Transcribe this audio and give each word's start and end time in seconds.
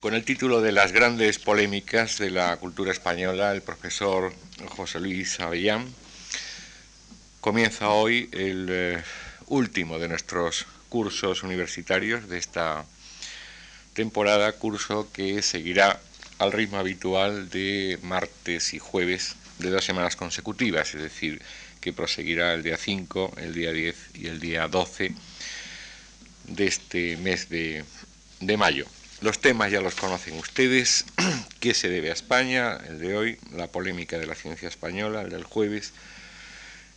Con 0.00 0.14
el 0.14 0.24
título 0.24 0.60
de 0.60 0.70
Las 0.70 0.92
grandes 0.92 1.40
polémicas 1.40 2.18
de 2.18 2.30
la 2.30 2.56
cultura 2.58 2.92
española, 2.92 3.50
el 3.50 3.62
profesor 3.62 4.32
José 4.68 5.00
Luis 5.00 5.40
Avellán 5.40 5.92
comienza 7.40 7.88
hoy 7.88 8.28
el 8.30 8.68
eh, 8.70 9.02
último 9.48 9.98
de 9.98 10.06
nuestros 10.06 10.66
cursos 10.88 11.42
universitarios 11.42 12.28
de 12.28 12.38
esta 12.38 12.84
temporada, 13.92 14.52
curso 14.52 15.10
que 15.12 15.42
seguirá 15.42 16.00
al 16.38 16.52
ritmo 16.52 16.78
habitual 16.78 17.50
de 17.50 17.98
martes 18.02 18.74
y 18.74 18.78
jueves 18.78 19.34
de 19.58 19.70
dos 19.70 19.84
semanas 19.84 20.14
consecutivas, 20.14 20.94
es 20.94 21.02
decir, 21.02 21.42
que 21.80 21.92
proseguirá 21.92 22.54
el 22.54 22.62
día 22.62 22.76
5, 22.76 23.32
el 23.38 23.52
día 23.52 23.72
10 23.72 23.96
y 24.14 24.28
el 24.28 24.38
día 24.38 24.68
12 24.68 25.12
de 26.44 26.66
este 26.68 27.16
mes 27.16 27.48
de, 27.48 27.84
de 28.38 28.56
mayo. 28.56 28.86
Los 29.20 29.40
temas 29.40 29.72
ya 29.72 29.80
los 29.80 29.96
conocen 29.96 30.38
ustedes. 30.38 31.04
¿Qué 31.60 31.74
se 31.74 31.88
debe 31.88 32.10
a 32.10 32.12
España? 32.12 32.76
El 32.88 33.00
de 33.00 33.16
hoy, 33.16 33.38
la 33.52 33.66
polémica 33.66 34.16
de 34.16 34.26
la 34.26 34.36
ciencia 34.36 34.68
española, 34.68 35.22
el 35.22 35.30
del 35.30 35.42
jueves, 35.42 35.92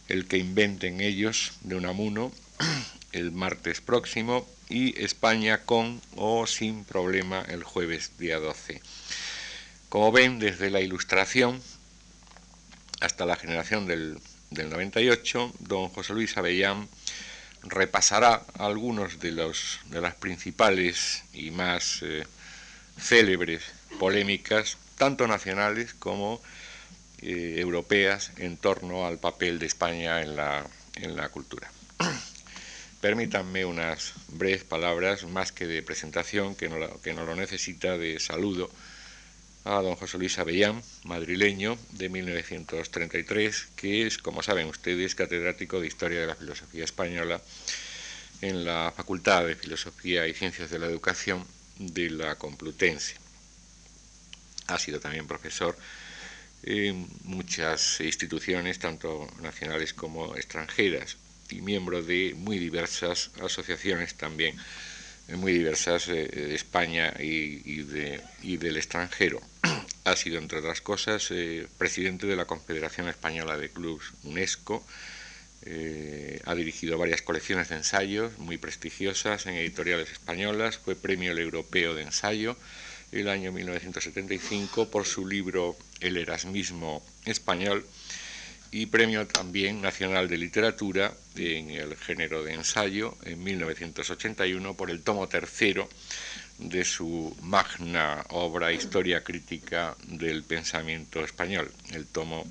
el 0.08 0.28
que 0.28 0.38
inventen 0.38 1.02
ellos 1.02 1.54
de 1.62 1.76
Unamuno, 1.76 2.32
el 3.12 3.32
martes 3.32 3.82
próximo, 3.82 4.48
y 4.70 5.02
España 5.04 5.66
con 5.66 6.00
o 6.16 6.46
sin 6.46 6.86
problema 6.86 7.44
el 7.50 7.64
jueves 7.64 8.12
día 8.20 8.38
12. 8.38 8.82
Como 9.90 10.12
ven, 10.12 10.38
desde 10.38 10.70
la 10.70 10.80
ilustración 10.80 11.60
hasta 13.00 13.26
la 13.26 13.36
generación 13.36 13.88
del, 13.88 14.20
del 14.52 14.70
98, 14.70 15.54
don 15.60 15.90
José 15.90 16.14
Luis 16.14 16.38
Avellán 16.38 16.88
repasará 17.64 18.44
algunos 18.58 19.20
de, 19.20 19.32
los, 19.32 19.80
de 19.86 20.02
las 20.02 20.16
principales 20.16 21.24
y 21.34 21.52
más 21.52 22.00
eh, 22.02 22.26
célebres 23.00 23.64
polémicas, 24.00 24.78
tanto 24.98 25.28
nacionales 25.28 25.94
como 25.94 26.42
eh, 27.22 27.56
europeas, 27.58 28.32
en 28.38 28.58
torno 28.58 29.06
al 29.06 29.20
papel 29.20 29.60
de 29.60 29.68
España 29.68 30.22
en 30.22 30.36
la, 30.36 30.66
en 30.96 31.16
la 31.16 31.30
cultura. 31.30 31.72
Permítanme 33.02 33.66
unas 33.66 34.14
breves 34.28 34.64
palabras, 34.64 35.24
más 35.26 35.52
que 35.52 35.66
de 35.66 35.82
presentación, 35.82 36.56
que 36.56 36.70
no, 36.70 37.02
que 37.02 37.14
no 37.14 37.26
lo 37.26 37.36
necesita, 37.36 37.98
de 37.98 38.20
saludo 38.20 38.70
a 39.64 39.82
don 39.82 39.96
José 39.96 40.18
Luis 40.18 40.40
Avellán, 40.40 40.82
madrileño, 41.04 41.78
de 41.92 42.10
1933, 42.10 43.68
que 43.76 44.08
es, 44.08 44.18
como 44.18 44.42
saben 44.42 44.68
ustedes, 44.68 45.14
catedrático 45.16 45.80
de 45.80 45.88
Historia 45.88 46.22
de 46.22 46.28
la 46.28 46.36
Filosofía 46.36 46.84
Española 46.84 47.42
en 48.42 48.66
la 48.66 48.92
Facultad 48.96 49.46
de 49.46 49.56
Filosofía 49.56 50.28
y 50.28 50.34
Ciencias 50.34 50.72
de 50.72 50.80
la 50.80 50.88
Educación 50.88 51.46
de 51.78 52.10
la 52.10 52.36
Complutense. 52.36 53.16
Ha 54.68 54.80
sido 54.80 55.00
también 55.00 55.28
profesor 55.28 55.78
en 56.64 57.08
muchas 57.24 58.00
instituciones, 58.02 58.80
tanto 58.80 59.28
nacionales 59.42 59.94
como 59.94 60.36
extranjeras, 60.36 61.18
y 61.50 61.62
miembro 61.62 62.02
de 62.02 62.34
muy 62.36 62.58
diversas 62.58 63.32
asociaciones 63.42 64.16
también 64.16 64.58
muy 65.30 65.54
diversas 65.54 66.08
eh, 66.08 66.28
de 66.28 66.56
España 66.56 67.14
y, 67.20 67.84
de, 67.84 68.22
del 68.42 68.78
extranjero. 68.78 69.42
Ha 70.04 70.16
sido, 70.16 70.40
entre 70.40 70.58
otras 70.58 70.82
cosas, 70.82 71.28
eh, 71.30 71.68
presidente 71.78 72.26
de 72.26 72.36
la 72.36 72.46
Confederación 72.46 73.08
Española 73.08 73.56
de 73.56 73.70
Clubs 73.70 74.14
UNESCO. 74.24 74.84
Eh, 75.64 76.42
ha 76.44 76.56
dirigido 76.56 76.98
varias 76.98 77.22
colecciones 77.22 77.70
de 77.70 77.76
ensayos 77.76 78.36
muy 78.40 78.58
prestigiosas 78.58 79.46
en 79.46 79.54
editoriales 79.54 80.12
españolas. 80.12 80.80
Fue 80.80 80.96
premio 80.96 81.38
europeo 81.38 81.94
de 81.94 82.02
ensayo 82.02 82.58
el 83.12 83.30
año 83.30 83.52
1975 83.52 84.90
por 84.90 85.06
su 85.06 85.28
libro 85.28 85.78
El 86.00 86.18
Erasmismo 86.18 87.04
Español 87.26 87.86
y 88.72 88.86
Premio 88.86 89.28
también 89.28 89.82
Nacional 89.82 90.30
de 90.30 90.38
Literatura 90.38 91.14
en 91.36 91.72
el 91.72 91.98
género 91.98 92.44
de 92.44 92.54
ensayo 92.54 93.18
en 93.24 93.44
1981 93.44 94.76
por 94.76 94.90
el 94.90 95.04
tomo 95.04 95.28
tercero 95.28 95.90
de 96.58 96.86
su 96.86 97.36
magna 97.42 98.26
obra 98.30 98.72
Historia 98.72 99.24
Crítica 99.24 99.96
del 100.06 100.44
Pensamiento 100.44 101.24
Español, 101.24 101.72
el 101.92 102.06
tomo 102.06 102.46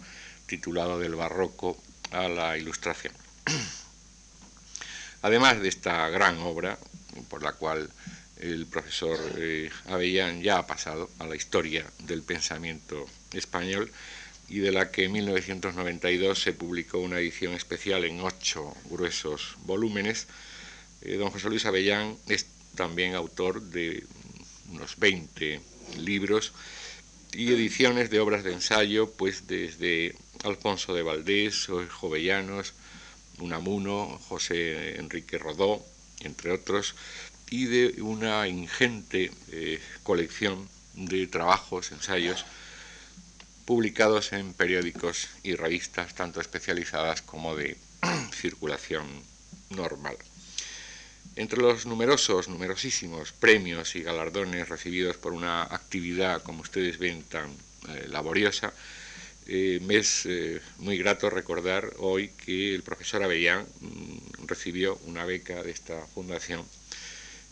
titulado 0.47 0.99
Del 0.99 1.15
Barroco 1.15 1.81
a 2.11 2.29
la 2.29 2.59
Ilustración. 2.59 3.15
Además 5.23 5.61
de 5.61 5.69
esta 5.69 6.09
gran 6.11 6.39
obra, 6.39 6.79
por 7.29 7.43
la 7.43 7.53
cual 7.53 7.89
el 8.39 8.67
profesor 8.67 9.19
eh, 9.37 9.71
Avellán 9.87 10.43
ya 10.43 10.59
ha 10.59 10.67
pasado 10.67 11.11
a 11.19 11.27
la 11.27 11.37
historia 11.37 11.85
del 12.01 12.23
pensamiento 12.23 13.07
español, 13.33 13.91
y 14.51 14.59
de 14.59 14.73
la 14.73 14.91
que 14.91 15.05
en 15.05 15.13
1992 15.13 16.43
se 16.43 16.53
publicó 16.53 16.99
una 16.99 17.21
edición 17.21 17.55
especial 17.55 18.05
en 18.05 18.21
ocho 18.21 18.75
gruesos 18.91 19.57
volúmenes. 19.65 20.27
Eh, 21.03 21.15
don 21.15 21.31
José 21.31 21.49
Luis 21.49 21.65
Avellán 21.67 22.17
es 22.29 22.47
también 22.75 23.15
autor 23.15 23.63
de 23.63 24.05
unos 24.73 24.99
20 24.99 25.61
libros 25.99 26.53
y 27.33 27.53
ediciones 27.53 28.11
de 28.11 28.19
obras 28.19 28.43
de 28.43 28.53
ensayo, 28.53 29.09
pues 29.13 29.47
desde 29.47 30.17
Alfonso 30.43 30.95
de 30.95 31.03
Valdés, 31.03 31.69
Jovellanos, 31.89 32.75
Unamuno, 33.39 34.19
José 34.29 34.99
Enrique 34.99 35.39
Rodó, 35.39 35.81
entre 36.21 36.51
otros, 36.51 36.97
y 37.51 37.67
de 37.67 38.03
una 38.03 38.49
ingente 38.49 39.31
eh, 39.53 39.81
colección 40.03 40.69
de 40.95 41.29
trabajos, 41.29 41.93
ensayos, 41.93 42.45
publicados 43.71 44.33
en 44.33 44.53
periódicos 44.53 45.29
y 45.45 45.55
revistas, 45.55 46.13
tanto 46.17 46.41
especializadas 46.41 47.23
como 47.23 47.55
de 47.55 47.77
circulación 48.35 49.07
normal. 49.69 50.17
Entre 51.37 51.61
los 51.61 51.87
numerosos, 51.87 52.49
numerosísimos 52.49 53.31
premios 53.31 53.95
y 53.95 54.03
galardones 54.03 54.69
recibidos 54.69 55.19
por 55.19 55.33
una 55.35 55.63
actividad, 55.63 56.43
como 56.43 56.63
ustedes 56.63 56.99
ven, 56.99 57.23
tan 57.23 57.49
eh, 57.89 58.09
laboriosa, 58.09 58.73
eh, 59.47 59.79
me 59.87 59.99
es 59.99 60.27
eh, 60.27 60.61
muy 60.79 60.99
grato 60.99 61.31
recordar 61.31 61.93
hoy 61.99 62.33
que 62.45 62.75
el 62.75 62.83
profesor 62.83 63.23
Avellán 63.23 63.65
mm, 63.83 64.47
recibió 64.49 64.97
una 65.07 65.25
beca 65.25 65.63
de 65.63 65.71
esta 65.71 66.05
fundación 66.09 66.65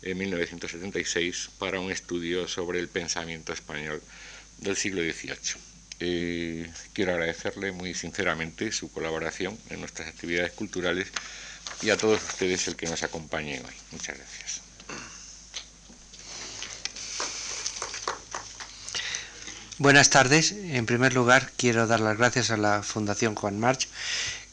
en 0.02 0.18
1976 0.18 1.50
para 1.60 1.78
un 1.78 1.92
estudio 1.92 2.48
sobre 2.48 2.80
el 2.80 2.88
pensamiento 2.88 3.52
español 3.52 4.02
del 4.58 4.76
siglo 4.76 5.00
XVIII. 5.00 5.67
Eh, 6.00 6.70
quiero 6.92 7.12
agradecerle 7.12 7.72
muy 7.72 7.94
sinceramente 7.94 8.70
su 8.72 8.90
colaboración 8.92 9.58
en 9.70 9.80
nuestras 9.80 10.08
actividades 10.08 10.52
culturales 10.52 11.08
y 11.82 11.90
a 11.90 11.96
todos 11.96 12.22
ustedes 12.22 12.68
el 12.68 12.76
que 12.76 12.86
nos 12.86 13.02
acompañen 13.02 13.64
hoy. 13.64 13.74
Muchas 13.92 14.16
gracias. 14.16 14.62
Buenas 19.78 20.10
tardes. 20.10 20.52
En 20.52 20.86
primer 20.86 21.14
lugar, 21.14 21.52
quiero 21.56 21.86
dar 21.86 22.00
las 22.00 22.18
gracias 22.18 22.50
a 22.50 22.56
la 22.56 22.82
Fundación 22.82 23.36
Juan 23.36 23.60
March 23.60 23.88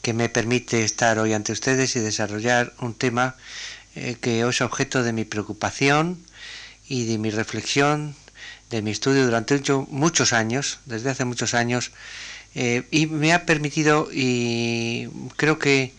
que 0.00 0.12
me 0.12 0.28
permite 0.28 0.84
estar 0.84 1.18
hoy 1.18 1.32
ante 1.32 1.50
ustedes 1.50 1.96
y 1.96 2.00
desarrollar 2.00 2.72
un 2.78 2.94
tema 2.94 3.34
eh, 3.96 4.16
que 4.20 4.46
es 4.48 4.60
objeto 4.60 5.02
de 5.02 5.12
mi 5.12 5.24
preocupación 5.24 6.24
y 6.86 7.06
de 7.06 7.18
mi 7.18 7.30
reflexión 7.30 8.14
de 8.70 8.82
mi 8.82 8.90
estudio 8.90 9.24
durante 9.24 9.60
muchos 9.88 10.32
años, 10.32 10.80
desde 10.86 11.10
hace 11.10 11.24
muchos 11.24 11.54
años, 11.54 11.92
eh, 12.54 12.86
y 12.90 13.06
me 13.06 13.32
ha 13.32 13.46
permitido, 13.46 14.08
y 14.12 15.08
creo 15.36 15.58
que 15.58 15.92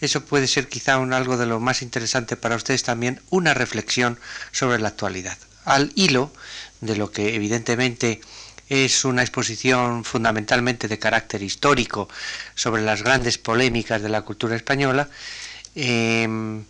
eso 0.00 0.24
puede 0.24 0.46
ser 0.46 0.68
quizá 0.68 0.98
un, 0.98 1.12
algo 1.12 1.36
de 1.36 1.46
lo 1.46 1.60
más 1.60 1.82
interesante 1.82 2.36
para 2.36 2.56
ustedes 2.56 2.82
también, 2.82 3.20
una 3.30 3.54
reflexión 3.54 4.18
sobre 4.52 4.78
la 4.78 4.88
actualidad, 4.88 5.38
al 5.64 5.92
hilo 5.94 6.32
de 6.80 6.96
lo 6.96 7.10
que 7.10 7.34
evidentemente 7.34 8.20
es 8.68 9.04
una 9.04 9.22
exposición 9.22 10.04
fundamentalmente 10.04 10.88
de 10.88 10.98
carácter 10.98 11.42
histórico 11.42 12.08
sobre 12.54 12.82
las 12.82 13.02
grandes 13.02 13.36
polémicas 13.36 14.00
de 14.00 14.08
la 14.08 14.22
cultura 14.22 14.56
española. 14.56 15.08
Eh, 15.74 16.62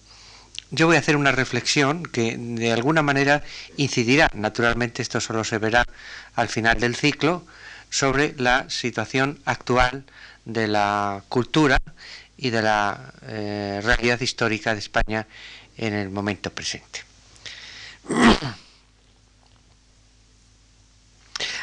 yo 0.70 0.87
voy 0.87 0.96
a 0.96 1.00
hacer 1.00 1.17
una 1.17 1.32
reflexión 1.32 2.05
que 2.05 2.37
de 2.37 2.72
alguna 2.72 3.02
manera 3.02 3.43
incidirá, 3.76 4.31
naturalmente 4.34 5.02
esto 5.02 5.20
solo 5.20 5.44
se 5.44 5.58
verá 5.58 5.84
al 6.34 6.49
final 6.49 6.78
del 6.78 6.94
ciclo, 6.96 7.44
sobre 7.90 8.34
la 8.38 8.70
situación 8.70 9.40
actual 9.44 10.05
de 10.44 10.69
la 10.69 11.25
cultura 11.28 11.78
y 12.37 12.50
de 12.50 12.62
la 12.62 13.12
eh, 13.22 13.81
realidad 13.82 14.20
histórica 14.20 14.72
de 14.72 14.78
España 14.78 15.26
en 15.76 15.94
el 15.94 16.08
momento 16.11 16.50
presente. 16.50 17.02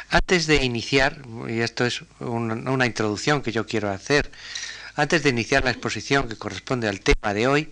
Antes 0.09 0.47
de 0.47 0.63
iniciar, 0.63 1.21
y 1.49 1.59
esto 1.59 1.85
es 1.85 2.01
una 2.19 2.85
introducción 2.85 3.41
que 3.41 3.51
yo 3.51 3.65
quiero 3.65 3.89
hacer, 3.91 4.31
antes 4.95 5.21
de 5.21 5.29
iniciar 5.29 5.63
la 5.63 5.71
exposición 5.71 6.27
que 6.27 6.37
corresponde 6.37 6.87
al 6.87 7.01
tema 7.01 7.33
de 7.33 7.47
hoy, 7.47 7.69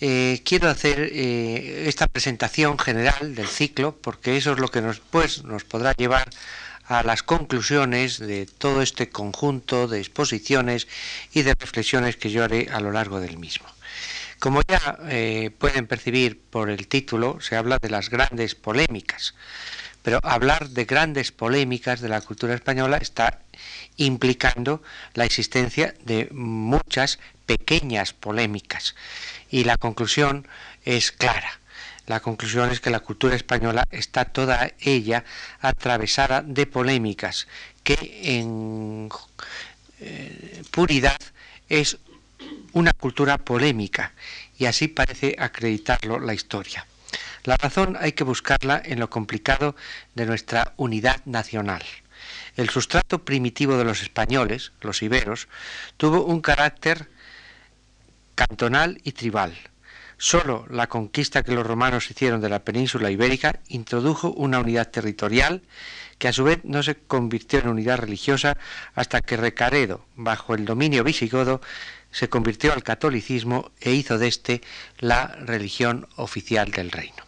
eh, 0.00 0.42
quiero 0.44 0.68
hacer 0.68 1.10
eh, 1.12 1.84
esta 1.86 2.06
presentación 2.06 2.78
general 2.78 3.34
del 3.34 3.46
ciclo 3.46 3.96
porque 4.00 4.36
eso 4.36 4.52
es 4.52 4.58
lo 4.58 4.68
que 4.68 4.82
nos, 4.82 5.00
pues, 5.00 5.44
nos 5.44 5.64
podrá 5.64 5.92
llevar 5.92 6.28
a 6.86 7.02
las 7.02 7.22
conclusiones 7.22 8.18
de 8.18 8.46
todo 8.46 8.82
este 8.82 9.08
conjunto 9.08 9.88
de 9.88 10.00
exposiciones 10.00 10.86
y 11.32 11.42
de 11.42 11.54
reflexiones 11.54 12.16
que 12.16 12.30
yo 12.30 12.44
haré 12.44 12.68
a 12.70 12.80
lo 12.80 12.90
largo 12.90 13.20
del 13.20 13.38
mismo. 13.38 13.66
Como 14.38 14.60
ya 14.68 14.98
eh, 15.08 15.50
pueden 15.58 15.86
percibir 15.86 16.38
por 16.38 16.68
el 16.68 16.86
título, 16.88 17.40
se 17.40 17.56
habla 17.56 17.78
de 17.80 17.88
las 17.88 18.10
grandes 18.10 18.54
polémicas, 18.54 19.34
pero 20.02 20.20
hablar 20.22 20.68
de 20.68 20.84
grandes 20.84 21.32
polémicas 21.32 22.02
de 22.02 22.10
la 22.10 22.20
cultura 22.20 22.54
española 22.54 22.98
está 22.98 23.40
implicando 23.96 24.82
la 25.14 25.24
existencia 25.24 25.94
de 26.04 26.28
muchas 26.32 27.18
pequeñas 27.46 28.12
polémicas 28.12 28.94
y 29.50 29.64
la 29.64 29.76
conclusión 29.76 30.46
es 30.84 31.12
clara. 31.12 31.60
La 32.06 32.20
conclusión 32.20 32.70
es 32.70 32.80
que 32.80 32.90
la 32.90 33.00
cultura 33.00 33.34
española 33.34 33.86
está 33.90 34.26
toda 34.26 34.72
ella 34.80 35.24
atravesada 35.60 36.42
de 36.42 36.66
polémicas 36.66 37.46
que 37.82 38.20
en 38.38 39.08
eh, 40.00 40.62
puridad 40.70 41.18
es 41.68 41.98
una 42.72 42.92
cultura 42.92 43.38
polémica 43.38 44.12
y 44.58 44.66
así 44.66 44.88
parece 44.88 45.36
acreditarlo 45.38 46.18
la 46.18 46.34
historia. 46.34 46.86
La 47.44 47.56
razón 47.56 47.96
hay 48.00 48.12
que 48.12 48.24
buscarla 48.24 48.80
en 48.84 49.00
lo 49.00 49.08
complicado 49.08 49.76
de 50.14 50.26
nuestra 50.26 50.72
unidad 50.76 51.20
nacional. 51.24 51.82
El 52.56 52.70
sustrato 52.70 53.24
primitivo 53.24 53.76
de 53.76 53.84
los 53.84 54.02
españoles, 54.02 54.72
los 54.80 55.02
iberos, 55.02 55.48
tuvo 55.96 56.24
un 56.24 56.40
carácter 56.40 57.08
cantonal 58.34 59.00
y 59.04 59.12
tribal. 59.12 59.54
Solo 60.16 60.66
la 60.70 60.86
conquista 60.86 61.42
que 61.42 61.52
los 61.52 61.66
romanos 61.66 62.10
hicieron 62.10 62.40
de 62.40 62.48
la 62.48 62.64
península 62.64 63.10
ibérica 63.10 63.60
introdujo 63.68 64.30
una 64.30 64.60
unidad 64.60 64.90
territorial 64.90 65.62
que 66.18 66.28
a 66.28 66.32
su 66.32 66.44
vez 66.44 66.60
no 66.64 66.82
se 66.82 66.94
convirtió 66.94 67.58
en 67.58 67.68
unidad 67.68 67.98
religiosa 67.98 68.56
hasta 68.94 69.20
que 69.20 69.36
Recaredo, 69.36 70.06
bajo 70.14 70.54
el 70.54 70.64
dominio 70.64 71.02
visigodo, 71.02 71.60
se 72.12 72.28
convirtió 72.28 72.72
al 72.72 72.84
catolicismo 72.84 73.72
e 73.80 73.92
hizo 73.92 74.18
de 74.18 74.28
éste 74.28 74.62
la 74.98 75.26
religión 75.40 76.08
oficial 76.16 76.70
del 76.70 76.92
reino. 76.92 77.24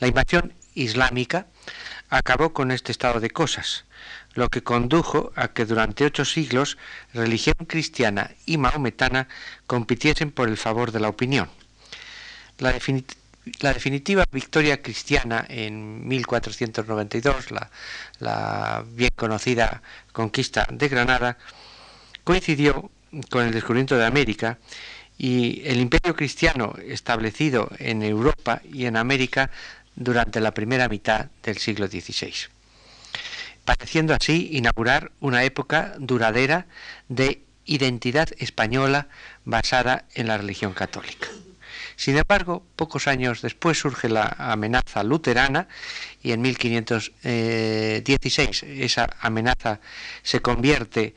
La 0.00 0.08
invasión 0.08 0.54
islámica 0.74 1.46
acabó 2.10 2.52
con 2.52 2.72
este 2.72 2.90
estado 2.90 3.20
de 3.20 3.30
cosas, 3.30 3.84
lo 4.34 4.48
que 4.48 4.62
condujo 4.62 5.32
a 5.36 5.48
que 5.48 5.64
durante 5.64 6.04
ocho 6.04 6.24
siglos 6.24 6.78
religión 7.12 7.56
cristiana 7.66 8.30
y 8.46 8.58
maometana 8.58 9.28
compitiesen 9.66 10.30
por 10.30 10.48
el 10.48 10.56
favor 10.56 10.92
de 10.92 11.00
la 11.00 11.08
opinión. 11.08 11.48
La, 12.58 12.72
definitiva 13.72 14.24
victoria 14.30 14.82
cristiana 14.82 15.44
en 15.48 16.06
1492, 16.06 17.50
la, 17.50 17.70
la 18.18 18.84
bien 18.92 19.10
conocida 19.16 19.82
conquista 20.12 20.66
de 20.70 20.88
Granada, 20.88 21.38
coincidió 22.24 22.90
con 23.30 23.46
el 23.46 23.52
descubrimiento 23.52 23.96
de 23.96 24.06
América 24.06 24.58
y 25.16 25.62
el 25.64 25.80
imperio 25.80 26.14
cristiano 26.14 26.74
establecido 26.84 27.70
en 27.78 28.02
Europa 28.02 28.60
y 28.70 28.86
en 28.86 28.96
América 28.96 29.50
durante 29.96 30.40
la 30.40 30.52
primera 30.52 30.88
mitad 30.88 31.26
del 31.42 31.58
siglo 31.58 31.88
XVI, 31.88 32.32
pareciendo 33.68 34.14
así 34.14 34.48
inaugurar 34.52 35.12
una 35.20 35.44
época 35.44 35.92
duradera 35.98 36.66
de 37.10 37.42
identidad 37.66 38.30
española 38.38 39.08
basada 39.44 40.06
en 40.14 40.28
la 40.28 40.38
religión 40.38 40.72
católica. 40.72 41.28
Sin 41.94 42.16
embargo, 42.16 42.64
pocos 42.76 43.06
años 43.08 43.42
después 43.42 43.78
surge 43.78 44.08
la 44.08 44.34
amenaza 44.38 45.02
luterana 45.02 45.68
y 46.22 46.32
en 46.32 46.40
1516 46.40 48.62
esa 48.62 49.10
amenaza 49.20 49.80
se 50.22 50.40
convierte 50.40 51.14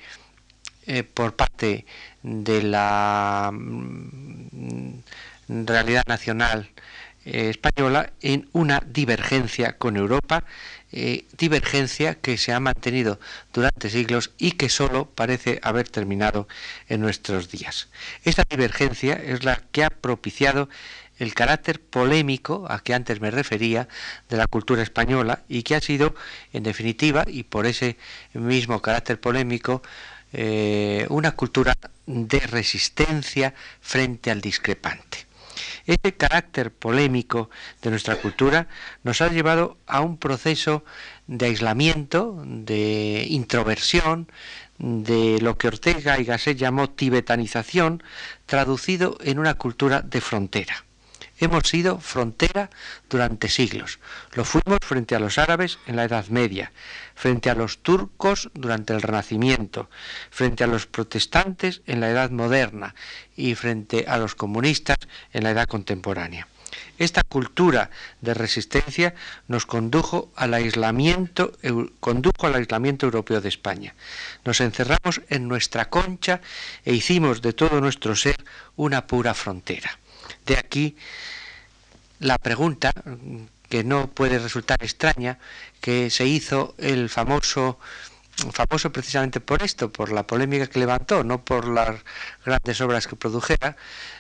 eh, 0.88 1.04
por 1.04 1.38
parte 1.38 1.86
de 2.22 2.64
la 2.64 3.50
mm, 3.54 5.00
realidad 5.48 6.04
nacional 6.06 6.70
eh, 7.24 7.52
española 7.52 8.14
en 8.20 8.50
una 8.52 8.82
divergencia 8.84 9.78
con 9.78 9.96
Europa, 9.96 10.44
eh, 10.94 11.26
divergencia 11.38 12.16
que 12.16 12.38
se 12.38 12.52
ha 12.54 12.60
mantenido 12.60 13.20
durante 13.54 13.90
siglos 13.90 14.32
y 14.38 14.54
que 14.54 14.70
solo 14.70 15.06
parece 15.06 15.60
haber 15.64 15.88
terminado 15.88 16.48
en 16.90 17.02
nuestros 17.02 17.50
días. 17.50 17.90
Esta 18.24 18.44
divergencia 18.50 19.14
es 19.14 19.44
la 19.44 19.62
que 19.72 19.84
ha 19.84 19.90
propiciado 19.90 20.70
el 21.18 21.34
carácter 21.34 21.80
polémico 21.80 22.66
a 22.68 22.80
que 22.80 22.94
antes 22.94 23.22
me 23.22 23.30
refería 23.32 23.88
de 24.28 24.38
la 24.38 24.48
cultura 24.48 24.82
española 24.82 25.44
y 25.48 25.64
que 25.64 25.76
ha 25.76 25.82
sido, 25.82 26.16
en 26.52 26.64
definitiva, 26.64 27.24
y 27.28 27.44
por 27.44 27.68
ese 27.68 27.98
mismo 28.34 28.82
carácter 28.82 29.20
polémico, 29.20 29.84
eh, 30.34 31.06
una 31.10 31.32
cultura 31.34 31.74
de 32.06 32.40
resistencia 32.40 33.54
frente 33.82 34.32
al 34.32 34.42
discrepante. 34.42 35.31
Este 35.86 36.14
carácter 36.14 36.72
polémico 36.72 37.50
de 37.82 37.90
nuestra 37.90 38.16
cultura 38.16 38.68
nos 39.04 39.22
ha 39.22 39.30
llevado 39.30 39.78
a 39.88 40.02
un 40.02 40.18
proceso 40.18 40.84
de 41.28 41.48
aislamiento, 41.48 42.42
de 42.46 43.26
introversión, 43.30 44.30
de 44.78 45.40
lo 45.42 45.58
que 45.58 45.68
Ortega 45.68 46.20
y 46.20 46.26
Gasset 46.26 46.58
llamó 46.58 46.90
tibetanización, 46.90 48.04
traducido 48.46 49.18
en 49.22 49.40
una 49.40 49.54
cultura 49.56 50.02
de 50.02 50.22
frontera. 50.22 50.86
Hemos 51.42 51.64
sido 51.68 52.00
frontera 52.00 52.70
durante 53.10 53.50
siglos. 53.50 53.98
Lo 54.34 54.46
fuimos 54.46 54.78
frente 54.84 55.16
a 55.16 55.20
los 55.20 55.40
árabes 55.40 55.80
en 55.88 55.96
la 55.96 56.04
Edad 56.04 56.28
Media, 56.28 56.72
frente 57.16 57.50
a 57.50 57.56
los 57.56 57.80
turcos 57.80 58.52
durante 58.54 58.94
el 58.94 59.02
Renacimiento, 59.02 59.90
frente 60.30 60.64
a 60.64 60.68
los 60.68 60.86
protestantes 60.86 61.82
en 61.88 62.00
la 62.00 62.12
Edad 62.12 62.30
Moderna 62.30 62.94
y 63.36 63.56
frente 63.56 64.06
a 64.08 64.18
los 64.18 64.36
comunistas 64.36 64.98
en 65.34 65.44
la 65.44 65.50
Edad 65.50 65.68
Contemporánea. 65.68 66.48
Esta 67.00 67.24
cultura 67.24 67.90
de 68.22 68.36
resistencia 68.36 69.16
nos 69.48 69.66
condujo 69.66 70.32
al 70.36 70.54
aislamiento, 70.54 71.54
condujo 72.00 72.46
al 72.46 72.54
aislamiento 72.54 73.08
europeo 73.08 73.42
de 73.42 73.50
España. 73.50 73.96
Nos 74.46 74.62
encerramos 74.62 75.22
en 75.30 75.48
nuestra 75.48 75.90
concha 75.90 76.40
e 76.86 76.94
hicimos 76.94 77.42
de 77.42 77.54
todo 77.54 77.82
nuestro 77.82 78.16
ser 78.16 78.38
una 78.76 79.08
pura 79.08 79.34
frontera. 79.34 79.98
De 80.46 80.58
aquí 80.58 80.96
la 82.20 82.38
pregunta, 82.38 82.94
que 83.70 83.84
no 83.84 84.08
puede 84.08 84.38
resultar 84.40 84.84
extraña, 84.84 85.40
que 85.80 86.10
se 86.10 86.26
hizo 86.26 86.76
el 86.78 87.10
famoso 87.10 87.80
famoso 88.52 88.92
precisamente 88.92 89.40
por 89.40 89.62
esto, 89.62 89.92
por 89.92 90.12
la 90.12 90.26
polémica 90.26 90.68
que 90.68 90.80
levantó, 90.80 91.24
no 91.24 91.44
por 91.44 91.68
las 91.68 92.02
grandes 92.46 92.82
obras 92.82 93.08
que 93.08 93.16
produjera, 93.16 93.76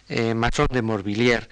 eh, 0.09 0.33
Masson 0.33 0.67
de 0.69 0.81
Morvilliers, 0.81 1.47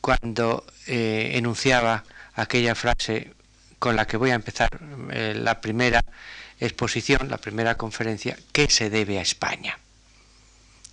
cuando 0.00 0.64
eh, 0.86 1.32
enunciaba 1.34 2.04
aquella 2.34 2.74
frase 2.74 3.34
con 3.78 3.94
la 3.94 4.06
que 4.06 4.16
voy 4.16 4.30
a 4.30 4.34
empezar 4.34 4.70
eh, 5.10 5.34
la 5.36 5.60
primera 5.60 6.00
exposición, 6.58 7.28
la 7.28 7.38
primera 7.38 7.76
conferencia, 7.76 8.36
¿qué 8.52 8.68
se 8.68 8.90
debe 8.90 9.18
a 9.18 9.22
España? 9.22 9.78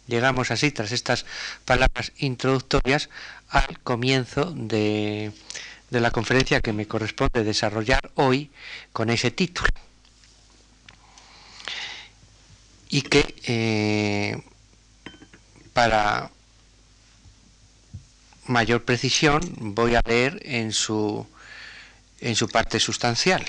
Llegamos 0.08 0.52
así, 0.52 0.72
tras 0.72 0.92
estas 0.92 1.26
palabras 1.66 2.12
introductorias, 2.18 3.10
al 3.50 3.80
comienzo 3.80 4.52
de, 4.56 5.32
la 5.90 6.12
conferencia 6.12 6.62
que 6.62 6.74
me 6.74 6.88
corresponde 6.88 7.44
desarrollar 7.44 8.12
hoy 8.16 8.52
con 8.94 9.10
ese 9.10 9.32
título. 9.32 9.68
Y 12.90 13.02
que 13.02 13.36
eh, 13.46 14.42
para 15.74 16.30
mayor 18.46 18.84
precisión 18.86 19.42
voy 19.58 19.96
a 19.96 20.02
leer 20.06 20.40
en 20.44 20.72
su, 20.72 21.26
en 22.20 22.36
su 22.36 22.48
parte 22.48 22.80
sustancial. 22.80 23.44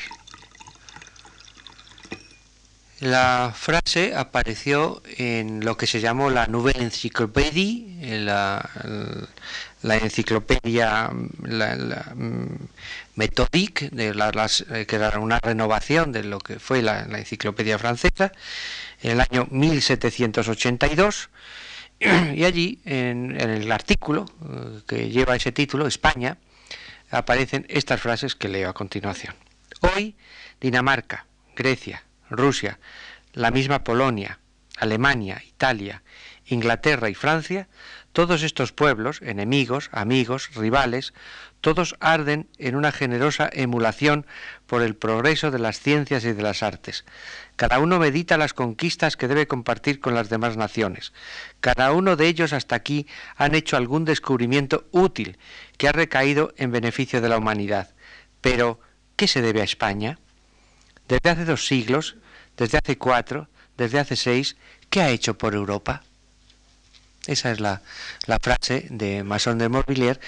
La 3.00 3.52
frase 3.54 4.14
apareció 4.14 5.02
en 5.18 5.62
lo 5.62 5.76
que 5.76 5.86
se 5.86 6.00
llamó 6.00 6.30
la 6.30 6.46
Nouvelle 6.46 6.82
Encyclopédie, 6.82 8.20
la, 8.20 8.70
la 9.82 9.96
enciclopedia 9.98 11.10
la, 11.42 12.12
mm, 12.14 12.68
de 13.92 14.14
las, 14.14 14.64
eh, 14.70 14.86
que 14.86 14.96
era 14.96 15.18
una 15.18 15.38
renovación 15.40 16.10
de 16.10 16.24
lo 16.24 16.38
que 16.38 16.58
fue 16.58 16.80
la, 16.80 17.02
enciclopedia 17.02 17.78
francesa, 17.78 18.32
en 19.02 19.10
el 19.10 19.20
año 19.20 19.46
1782. 19.50 21.28
Y 21.98 22.44
allí, 22.44 22.80
en, 22.84 23.38
en 23.38 23.50
el 23.50 23.72
artículo 23.72 24.24
eh, 24.42 24.80
que 24.86 25.10
lleva 25.10 25.36
ese 25.36 25.52
título, 25.52 25.86
España, 25.86 26.38
aparecen 27.10 27.66
estas 27.68 28.00
frases 28.00 28.34
que 28.34 28.48
leo 28.48 28.70
a 28.70 28.74
continuación. 28.74 29.34
Hoy, 29.80 30.14
Dinamarca, 30.60 31.26
Grecia, 31.54 32.05
Rusia, 32.30 32.78
la 33.32 33.50
misma 33.50 33.84
Polonia, 33.84 34.40
Alemania, 34.76 35.42
Italia, 35.46 36.02
Inglaterra 36.46 37.08
y 37.08 37.14
Francia, 37.14 37.68
Todos 38.12 38.42
estos 38.42 38.72
pueblos, 38.72 39.20
enemigos, 39.20 39.90
amigos, 39.92 40.48
rivales, 40.54 41.12
todos 41.60 41.96
arden 42.00 42.48
en 42.56 42.74
una 42.74 42.90
generosa 42.90 43.50
emulación 43.52 44.24
por 44.66 44.80
el 44.80 44.96
progreso 44.96 45.50
de 45.50 45.58
las 45.58 45.80
ciencias 45.80 46.24
y 46.24 46.32
de 46.32 46.42
las 46.42 46.62
artes. 46.62 47.04
Cada 47.56 47.78
uno 47.78 47.98
medita 47.98 48.38
las 48.38 48.54
conquistas 48.54 49.18
que 49.18 49.28
debe 49.28 49.46
compartir 49.46 50.00
con 50.00 50.14
las 50.14 50.30
demás 50.30 50.56
naciones. 50.56 51.12
Cada 51.60 51.92
uno 51.92 52.16
de 52.16 52.26
ellos 52.26 52.54
hasta 52.54 52.74
aquí 52.74 53.06
han 53.36 53.54
hecho 53.54 53.76
algún 53.76 54.06
descubrimiento 54.06 54.86
útil 54.92 55.36
que 55.76 55.88
ha 55.88 55.92
recaído 55.92 56.54
en 56.56 56.72
beneficio 56.72 57.20
de 57.20 57.28
la 57.28 57.36
humanidad. 57.36 57.90
Pero, 58.40 58.80
¿qué 59.16 59.28
se 59.28 59.42
debe 59.42 59.60
a 59.60 59.64
España? 59.64 60.18
Desde 61.08 61.30
hace 61.30 61.44
dos 61.44 61.66
siglos, 61.66 62.16
desde 62.56 62.78
hace 62.78 62.98
cuatro, 62.98 63.48
desde 63.76 63.98
hace 63.98 64.16
seis, 64.16 64.56
¿qué 64.90 65.00
ha 65.00 65.10
hecho 65.10 65.38
por 65.38 65.54
Europa? 65.54 66.02
Esa 67.26 67.50
es 67.50 67.60
la, 67.60 67.82
frase 68.40 68.86
de 68.90 69.24
Masson 69.24 69.58
de 69.58 69.68
Morvilliers 69.68 70.20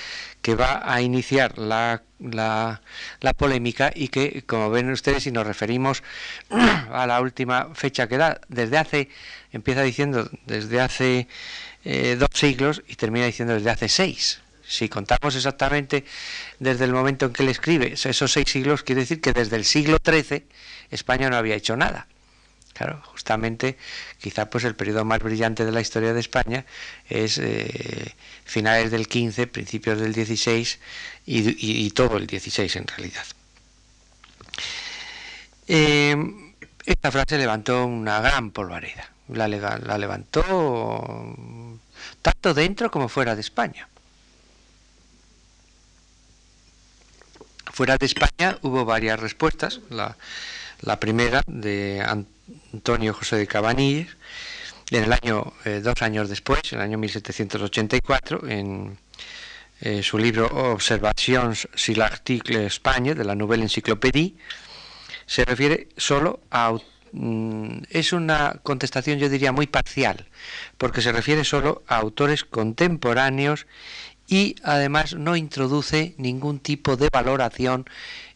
que 0.43 0.57
va 0.57 0.83
a 0.85 1.01
iniciar 1.01 1.57
la, 1.57 2.03
la, 2.19 2.81
polémica 3.37 3.93
y 3.95 4.09
que, 4.09 4.43
como 4.47 4.71
ven 4.71 4.91
ustedes, 4.91 5.23
si 5.23 5.31
nos 5.31 5.47
referimos 5.47 6.03
a 6.51 7.07
la 7.07 7.21
última 7.21 7.73
fecha 7.75 8.09
que 8.09 8.17
da, 8.17 8.41
desde 8.49 8.79
hace, 8.79 9.09
empieza 9.53 9.83
diciendo 9.83 10.29
desde 10.47 10.81
hace 10.81 11.29
eh, 11.85 12.17
dos 12.19 12.31
siglos 12.35 12.83
y 12.89 12.97
termina 12.97 13.27
diciendo 13.27 13.55
desde 13.55 13.71
hace 13.71 13.89
seis. 13.89 14.41
Si 14.69 14.91
contamos 14.91 15.35
exactamente 15.35 16.05
desde 16.59 16.85
el 16.85 16.93
momento 16.93 17.25
en 17.27 17.33
que 17.33 17.43
él 17.43 17.49
escribe 17.49 17.95
esos 17.95 18.31
seis 18.31 18.51
siglos, 18.51 18.83
quiere 18.83 19.01
decir 19.01 19.23
que 19.23 19.33
desde 19.33 19.57
el 19.57 19.65
siglo 19.65 19.97
XIII 20.05 20.45
España 20.91 21.31
no 21.31 21.37
había 21.37 21.55
hecho 21.55 21.75
nada. 21.75 22.07
Claro, 22.75 23.03
justamente 23.07 23.79
quizá 24.21 24.51
pues 24.51 24.65
el 24.65 24.77
periodo 24.77 25.07
más 25.07 25.21
brillante 25.21 25.65
de 25.65 25.73
la 25.73 25.81
historia 25.81 26.13
de 26.13 26.21
España 26.21 26.67
es 27.09 27.39
eh, 27.39 28.15
finales 28.45 28.91
del 28.91 29.09
15, 29.09 29.47
principios 29.47 29.99
del 29.99 30.13
16 30.13 30.79
y, 31.25 31.91
todo 31.91 32.19
el 32.19 32.27
16 32.27 32.77
en 32.77 32.87
realidad. 32.87 33.27
Em, 35.67 36.53
esta 36.85 37.11
frase 37.11 37.39
levantó 37.39 37.87
una 37.87 38.21
gran 38.21 38.51
polvareda, 38.51 39.11
la, 39.29 39.49
la 39.49 39.99
levantó 39.99 40.45
tanto 42.23 42.55
dentro 42.55 42.91
como 42.91 43.09
fuera 43.09 43.35
de 43.35 43.41
España. 43.41 43.89
Fuera 47.73 47.97
de 47.97 48.07
España 48.07 48.59
hubo 48.63 48.85
varias 48.85 49.21
respuestas. 49.21 49.81
La, 49.91 51.01
primera 51.01 51.43
de 51.47 52.03
Antonio 52.73 53.13
José 53.15 53.37
de 53.37 53.47
Cabanilles, 53.47 54.17
en 54.91 55.05
el 55.05 55.13
año, 55.13 55.53
eh, 55.65 55.81
dos 55.83 56.01
años 56.01 56.29
después, 56.29 56.61
en 56.73 56.79
el 56.79 56.85
año 56.85 56.99
1784, 56.99 58.49
en 58.49 58.99
eh, 59.81 60.03
su 60.03 60.19
libro 60.19 60.47
Observations 60.47 61.69
sur 61.75 61.97
l'article 61.97 62.67
España, 62.67 63.15
de 63.15 63.25
la 63.25 63.35
Nouvelle 63.35 63.63
Encyclopédie, 63.63 64.35
se 65.27 65.45
refiere 65.45 65.89
solo 65.97 66.41
a... 66.51 66.75
Mm, 67.13 67.85
es 67.91 68.13
una 68.13 68.61
contestación, 68.63 69.19
yo 69.19 69.29
diría, 69.29 69.53
muy 69.53 69.67
parcial, 69.67 70.27
porque 70.77 71.01
se 71.01 71.13
refiere 71.13 71.45
solo 71.45 71.83
a 71.87 71.97
autores 71.97 72.45
contemporáneos 72.45 73.67
y 74.29 74.57
además 74.63 75.15
no 75.15 75.37
introduce 75.37 76.15
ningún 76.19 76.61
tipo 76.61 76.97
de 76.97 77.09
valoración 77.11 77.87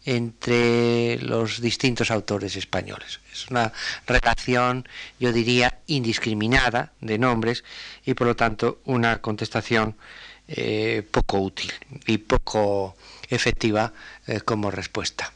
entre 0.05 1.19
los 1.19 1.61
distintos 1.61 2.11
autores 2.11 2.57
españoles. 2.57 3.21
Es 3.31 3.49
una 3.51 3.73
relación, 4.07 4.89
yo 5.21 5.33
diría, 5.33 5.79
indiscriminada 5.87 6.93
de 7.01 7.19
nombres 7.19 7.63
y 8.05 8.15
por 8.15 8.27
lo 8.27 8.35
tanto 8.35 8.81
una 8.87 9.21
contestación 9.21 9.95
eh, 10.49 11.07
poco 11.09 11.39
útil 11.39 11.73
y 12.07 12.19
poco 12.19 12.97
efectiva 13.29 13.93
eh, 14.27 14.41
como 14.41 14.71
respuesta. 14.71 15.31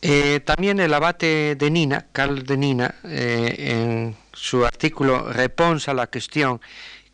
Eh, 0.00 0.40
también 0.40 0.80
el 0.80 0.92
abate 0.94 1.54
de 1.54 1.70
Nina, 1.70 2.06
Carl 2.10 2.42
de 2.44 2.56
Nina, 2.56 2.96
en 3.04 4.16
su 4.32 4.64
artículo 4.64 5.32
Reponsa 5.32 5.94
la 5.94 6.08
cuestión 6.08 6.60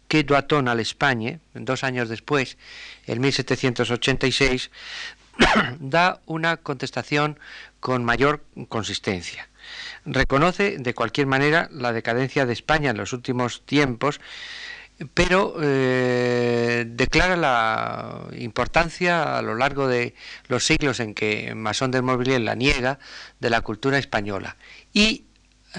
que 0.09 0.23
doit-on 0.23 0.67
à 0.67 0.75
l'Espagne, 0.75 1.39
dos 1.55 1.85
años 1.85 2.09
después, 2.09 2.57
en 3.07 3.21
1786, 3.21 4.71
da 5.81 6.21
una 6.27 6.57
contestación 6.57 7.39
con 7.81 8.05
mayor 8.05 8.45
consistencia. 8.69 9.49
Reconoce 10.05 10.79
de 10.79 10.95
cualquier 10.95 11.27
manera 11.27 11.69
la 11.71 11.93
decadencia 11.93 12.47
de 12.47 12.55
España 12.55 12.91
en 12.91 12.97
los 12.97 13.13
últimos 13.13 13.65
tiempos, 13.67 14.21
pero 15.15 15.55
eh, 15.61 16.85
declara 16.89 17.37
la 17.37 18.27
importancia 18.37 19.39
a 19.39 19.43
lo 19.43 19.55
largo 19.55 19.87
de 19.87 20.15
los 20.49 20.65
siglos 20.65 20.99
en 20.99 21.15
que 21.15 21.55
Masón 21.55 21.93
de 21.93 22.03
Mobilier 22.03 22.41
la 22.41 22.57
niega 22.57 22.99
de 23.39 23.51
la 23.51 23.61
cultura 23.61 23.99
española 23.99 24.57
y 24.93 25.27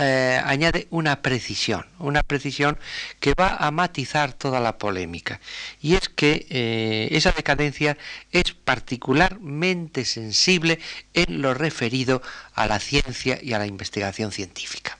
eh, 0.01 0.41
añade 0.45 0.87
una 0.91 1.21
precisión, 1.21 1.85
una 1.99 2.23
precisión 2.23 2.79
que 3.19 3.33
va 3.37 3.57
a 3.57 3.69
matizar 3.69 4.31
toda 4.31 4.61
la 4.61 4.77
polémica. 4.77 5.41
Y 5.81 5.95
es 5.95 6.07
que 6.07 6.47
eh, 6.49 7.09
esa 7.11 7.33
decadencia 7.33 7.97
es 8.31 8.53
particularmente 8.53 10.05
sensible 10.05 10.79
en 11.13 11.41
lo 11.41 11.53
referido 11.53 12.21
a 12.53 12.65
la 12.67 12.79
ciencia 12.79 13.39
y 13.41 13.51
a 13.51 13.59
la 13.59 13.67
investigación 13.67 14.31
científica. 14.31 14.97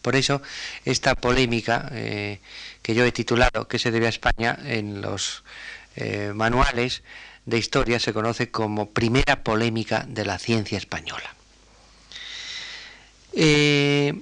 Por 0.00 0.16
eso 0.16 0.40
esta 0.86 1.14
polémica 1.14 1.90
eh, 1.92 2.40
que 2.80 2.94
yo 2.94 3.04
he 3.04 3.12
titulado 3.12 3.68
¿Qué 3.68 3.78
se 3.78 3.90
debe 3.90 4.06
a 4.06 4.10
España? 4.10 4.58
en 4.64 5.02
los 5.02 5.44
manuales 6.34 7.02
de 7.46 7.58
historia 7.58 7.98
se 8.00 8.12
conoce 8.12 8.50
como 8.50 8.90
primera 8.90 9.42
polémica 9.42 10.04
de 10.08 10.24
la 10.24 10.38
ciencia 10.38 10.78
española. 10.78 11.36
Eh, 13.38 14.14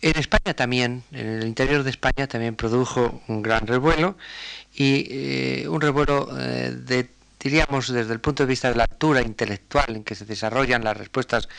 en 0.00 0.18
España 0.18 0.54
también, 0.54 1.02
en 1.12 1.26
el 1.26 1.46
interior 1.46 1.82
de 1.82 1.90
España 1.90 2.26
también 2.26 2.56
produjo 2.56 3.20
un 3.28 3.42
gran 3.42 3.66
revuelo 3.66 4.16
y 4.74 5.06
eh, 5.10 5.68
un 5.68 5.80
revuelo 5.80 6.28
eh, 6.40 6.70
de, 6.74 7.10
diríamos, 7.38 7.92
desde 7.92 8.14
el 8.14 8.20
punto 8.20 8.42
de 8.42 8.48
vista 8.48 8.70
de 8.70 8.76
la 8.76 8.84
altura 8.84 9.20
intelectual 9.20 9.96
en 9.96 10.04
que 10.04 10.14
se 10.14 10.24
desarrollan 10.24 10.84
las 10.84 10.96
respuestas 10.96 11.50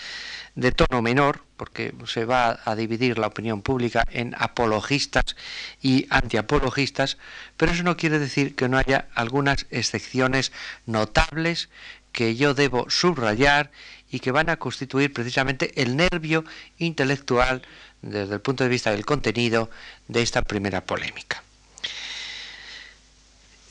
de 0.55 0.71
tono 0.71 1.03
menor, 1.03 1.43
porque 1.55 1.93
se 2.07 2.25
va 2.25 2.59
a 2.65 2.75
dividir 2.75 3.19
la 3.19 3.27
opinión 3.27 3.61
pública 3.61 4.03
en 4.09 4.33
apologistas 4.35 5.35
y 5.83 6.07
antiapologistas, 6.09 7.19
pero 7.57 7.73
eso 7.73 7.83
no 7.83 7.95
quiere 7.95 8.17
decir 8.17 8.55
que 8.55 8.67
no 8.69 8.79
haya 8.79 9.07
algunas 9.13 9.67
excepciones 9.69 10.51
notables 10.87 11.69
que 12.11 12.35
yo 12.35 12.55
debo 12.55 12.89
subrayar 12.89 13.69
y 14.11 14.19
que 14.19 14.31
van 14.31 14.49
a 14.49 14.57
constituir 14.57 15.11
precisamente 15.11 15.81
el 15.81 15.95
nervio 15.95 16.43
intelectual 16.77 17.61
desde 18.01 18.35
el 18.35 18.41
punto 18.41 18.63
de 18.63 18.69
vista 18.69 18.91
del 18.91 19.05
contenido 19.05 19.69
de 20.07 20.21
esta 20.21 20.41
primera 20.41 20.81
polémica. 20.81 21.43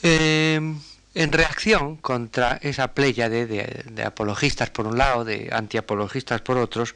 Eh, 0.02 0.60
en 1.16 1.32
reacción 1.32 1.96
contra 1.96 2.58
esa 2.60 2.88
playa 2.88 3.30
de, 3.30 4.02
apologistas 4.04 4.68
por 4.68 4.86
un 4.86 4.98
lado, 4.98 5.24
de 5.24 5.48
antiapologistas 5.50 6.42
por 6.42 6.58
otros, 6.58 6.94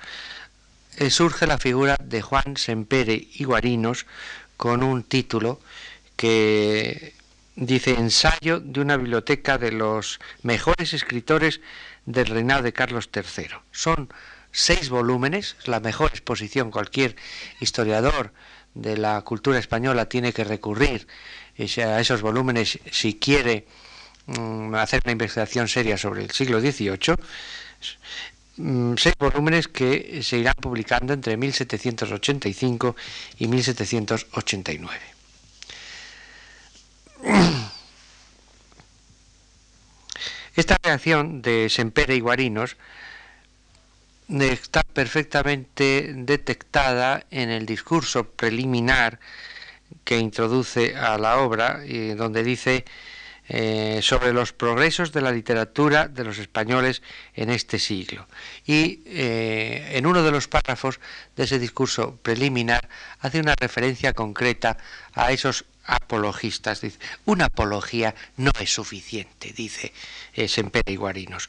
eh, 0.99 1.09
surge 1.09 1.47
la 1.47 1.56
figura 1.56 1.97
de 2.04 2.20
Juan 2.20 2.59
Sempere 2.59 3.28
y 3.32 3.44
Guarinos 3.44 4.04
con 4.59 4.82
un 4.82 5.04
título 5.04 5.59
que 6.16 7.14
dice 7.56 7.94
Ensayo 7.94 8.61
de 8.61 8.80
una 8.80 8.99
biblioteca 8.99 9.56
de 9.56 9.73
los 9.73 10.20
mejores 10.42 10.92
escritores 10.92 11.62
del 12.12 12.26
reinado 12.26 12.62
de 12.62 12.73
Carlos 12.73 13.11
III. 13.14 13.49
Son 13.71 14.09
seis 14.52 14.88
volúmenes, 14.88 15.57
la 15.64 15.81
mejor 15.81 16.11
exposición. 16.11 16.71
Cualquier 16.71 17.17
historiador 17.61 18.33
de 18.75 18.97
la 18.97 19.21
cultura 19.23 19.59
española 19.59 20.07
tiene 20.07 20.33
que 20.33 20.45
recurrir 20.45 21.07
a 21.59 22.00
esos 22.00 22.23
volúmenes 22.23 22.79
si 22.90 23.14
quiere 23.14 23.67
mm, 24.26 24.75
hacer 24.75 25.02
una 25.05 25.12
investigación 25.12 25.69
seria 25.69 25.99
sobre 25.99 26.23
el 26.23 26.31
siglo 26.31 26.61
XVIII. 26.61 27.14
Mm, 28.57 28.95
seis 28.97 29.14
volúmenes 29.19 29.69
que 29.69 30.23
se 30.23 30.38
irán 30.38 30.55
publicando 30.61 31.12
entre 31.12 31.37
1785 31.37 32.97
y 33.38 33.47
1789. 33.49 35.00
Esta 40.61 40.76
reacción 40.83 41.40
de 41.40 41.71
Sempere 41.71 42.17
y 42.17 42.21
Guarinos 42.21 42.76
está 44.29 44.83
perfectamente 44.83 46.12
detectada 46.14 47.25
en 47.31 47.49
el 47.49 47.64
discurso 47.64 48.25
preliminar 48.25 49.21
que 50.05 50.19
introduce 50.19 50.95
a 50.99 51.17
la 51.17 51.38
obra, 51.38 51.81
y 51.87 52.09
donde 52.09 52.43
dice 52.43 52.85
eh, 53.49 54.00
sobre 54.02 54.35
los 54.35 54.52
progresos 54.52 55.12
de 55.12 55.23
la 55.23 55.33
literatura 55.33 56.09
de 56.09 56.25
los 56.25 56.37
españoles 56.37 57.00
en 57.35 57.49
este 57.49 57.79
siglo. 57.79 58.29
Y 58.67 59.02
eh, 59.07 59.93
en 59.93 60.05
uno 60.05 60.23
de 60.23 60.31
los 60.31 60.47
párrafos 60.47 61.00
de 61.37 61.45
ese 61.45 61.59
discurso 61.59 62.19
preliminar 62.23 62.87
hace 63.21 63.40
una 63.40 63.55
referencia 63.59 64.12
concreta 64.12 64.76
a 65.14 65.33
esos 65.33 65.64
apologistas. 65.85 66.81
Dice, 66.81 66.99
una 67.25 67.47
apología 67.47 68.15
no 68.37 68.53
es 68.61 68.73
suficiente, 68.73 69.53
dice 69.53 69.93
eh, 70.35 70.49
Sempere 70.49 70.93
y 70.93 70.97
Guarinos. 70.97 71.49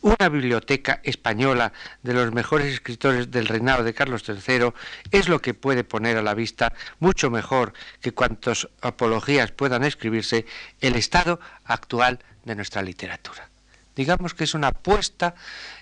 Una 0.00 0.28
biblioteca 0.28 1.00
española 1.02 1.72
de 2.02 2.12
los 2.12 2.32
mejores 2.32 2.72
escritores 2.72 3.30
del 3.30 3.46
reinado 3.46 3.84
de 3.84 3.94
Carlos 3.94 4.24
III 4.28 4.72
es 5.10 5.28
lo 5.28 5.40
que 5.40 5.54
puede 5.54 5.82
poner 5.82 6.18
a 6.18 6.22
la 6.22 6.34
vista, 6.34 6.74
mucho 7.00 7.30
mejor 7.30 7.72
que 8.00 8.12
cuantas 8.12 8.68
apologías 8.82 9.50
puedan 9.50 9.84
escribirse, 9.84 10.44
el 10.80 10.96
estado 10.96 11.40
actual 11.64 12.20
de 12.44 12.54
nuestra 12.54 12.82
literatura. 12.82 13.48
Digamos 13.96 14.34
que 14.34 14.44
es 14.44 14.54
una 14.54 14.68
apuesta 14.68 15.34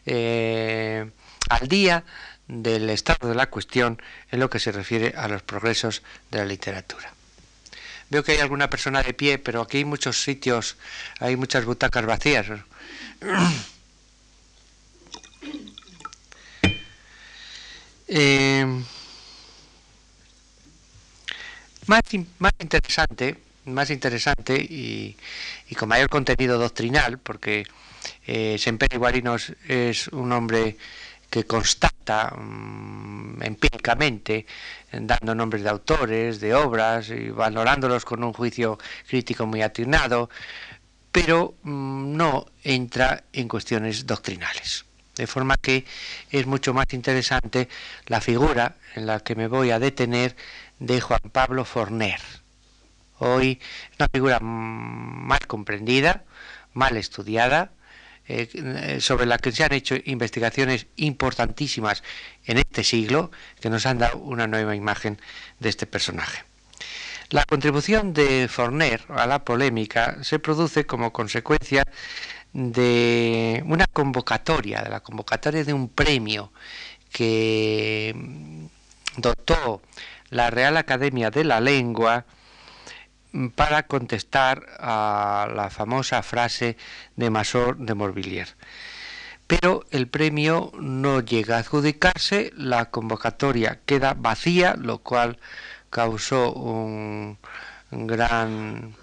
eh, 0.06 1.10
al 1.48 1.68
día 1.68 2.04
del 2.46 2.90
estado 2.90 3.28
de 3.28 3.34
la 3.34 3.48
cuestión 3.48 4.00
en 4.30 4.40
lo 4.40 4.50
que 4.50 4.58
se 4.58 4.72
refiere 4.72 5.14
a 5.16 5.28
los 5.28 5.42
progresos 5.42 6.02
de 6.30 6.38
la 6.38 6.44
literatura. 6.44 7.12
Veo 8.12 8.22
que 8.22 8.32
hay 8.32 8.40
alguna 8.40 8.68
persona 8.68 9.02
de 9.02 9.14
pie, 9.14 9.38
pero 9.38 9.62
aquí 9.62 9.78
hay 9.78 9.86
muchos 9.86 10.20
sitios, 10.20 10.76
hay 11.18 11.34
muchas 11.34 11.64
butacas 11.64 12.04
vacías. 12.04 12.46
Eh, 18.14 18.66
más, 21.86 22.02
interesante, 22.58 23.38
más 23.64 23.88
interesante 23.88 24.56
y, 24.56 25.16
con 25.78 25.88
mayor 25.88 26.10
contenido 26.10 26.58
doctrinal, 26.58 27.16
porque 27.16 27.64
eh, 28.26 28.58
Semper 28.58 28.98
Guarinos 28.98 29.54
es 29.66 30.08
un 30.08 30.30
hombre 30.32 30.76
que 31.32 31.46
constata 31.46 32.28
mm, 32.36 33.42
empíricamente, 33.42 34.44
dando 34.92 35.34
nombres 35.34 35.62
de 35.62 35.70
autores, 35.70 36.40
de 36.40 36.54
obras 36.54 37.08
y 37.08 37.30
valorándolos 37.30 38.04
con 38.04 38.22
un 38.22 38.34
juicio 38.34 38.78
crítico 39.08 39.46
muy 39.46 39.62
atinado, 39.62 40.28
pero 41.10 41.54
mm, 41.62 42.16
no 42.18 42.44
entra 42.62 43.24
en 43.32 43.48
cuestiones 43.48 44.06
doctrinales. 44.06 44.84
De 45.16 45.26
forma 45.26 45.56
que 45.56 45.86
es 46.30 46.44
mucho 46.46 46.74
más 46.74 46.92
interesante 46.92 47.70
la 48.08 48.20
figura 48.20 48.76
en 48.94 49.06
la 49.06 49.20
que 49.20 49.34
me 49.34 49.48
voy 49.48 49.70
a 49.70 49.78
detener 49.78 50.36
de 50.80 51.00
Juan 51.00 51.30
Pablo 51.32 51.64
Forner. 51.64 52.20
Hoy 53.20 53.58
es 53.90 53.96
una 53.98 54.08
figura 54.12 54.38
mal 54.40 55.46
comprendida, 55.46 56.24
mal 56.74 56.98
estudiada, 56.98 57.70
eh, 58.28 58.98
sobre 59.00 59.26
la 59.26 59.38
que 59.38 59.52
se 59.52 59.64
han 59.64 59.72
hecho 59.72 59.96
investigaciones 60.04 60.86
importantísimas 60.96 62.02
en 62.46 62.58
este 62.58 62.84
siglo, 62.84 63.30
que 63.60 63.70
nos 63.70 63.86
han 63.86 63.98
dado 63.98 64.18
una 64.18 64.46
nueva 64.46 64.76
imagen 64.76 65.18
de 65.58 65.68
este 65.68 65.86
personaje. 65.86 66.44
La 67.30 67.44
contribución 67.44 68.12
de 68.12 68.46
Forner 68.48 69.02
a 69.08 69.26
la 69.26 69.44
polémica 69.44 70.22
se 70.22 70.38
produce 70.38 70.84
como 70.84 71.12
consecuencia 71.12 71.84
de 72.52 73.62
una 73.66 73.86
convocatoria, 73.86 74.82
de 74.82 74.90
la 74.90 75.00
convocatoria 75.00 75.64
de 75.64 75.72
un 75.72 75.88
premio 75.88 76.52
que 77.10 78.14
dotó 79.16 79.82
la 80.30 80.50
Real 80.50 80.76
Academia 80.76 81.30
de 81.30 81.44
la 81.44 81.60
Lengua 81.60 82.24
para 83.54 83.84
contestar 83.84 84.66
a 84.78 85.48
la 85.54 85.70
famosa 85.70 86.22
frase 86.22 86.76
de 87.16 87.30
Masor 87.30 87.78
de 87.78 87.94
Morvillier. 87.94 88.48
Pero 89.46 89.84
el 89.90 90.08
premio 90.08 90.72
no 90.78 91.20
llega 91.20 91.56
a 91.56 91.60
adjudicarse, 91.60 92.52
la 92.56 92.90
convocatoria 92.90 93.80
queda 93.84 94.14
vacía, 94.14 94.74
lo 94.78 94.98
cual 94.98 95.38
causó 95.90 96.52
un 96.52 97.38
gran 97.90 98.94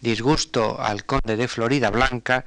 disgusto 0.00 0.80
al 0.80 1.04
conde 1.04 1.36
de 1.36 1.48
Florida 1.48 1.90
Blanca 1.90 2.44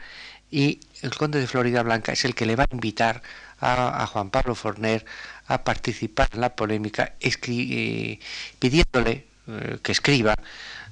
y 0.51 0.79
el 1.01 1.15
conde 1.15 1.39
de 1.39 1.47
Florida 1.47 1.83
Blanca 1.83 2.13
es 2.13 2.25
el 2.25 2.35
que 2.35 2.45
le 2.45 2.55
va 2.55 2.63
a 2.63 2.73
invitar 2.73 3.21
a, 3.59 4.07
Juan 4.07 4.29
Pablo 4.29 4.55
Forner 4.55 5.05
a 5.47 5.63
participar 5.63 6.29
en 6.33 6.41
la 6.41 6.55
polémica 6.55 7.15
eh, 7.19 8.19
pidiéndole 8.57 9.27
eh, 9.47 9.77
que 9.83 9.91
escriba 9.91 10.35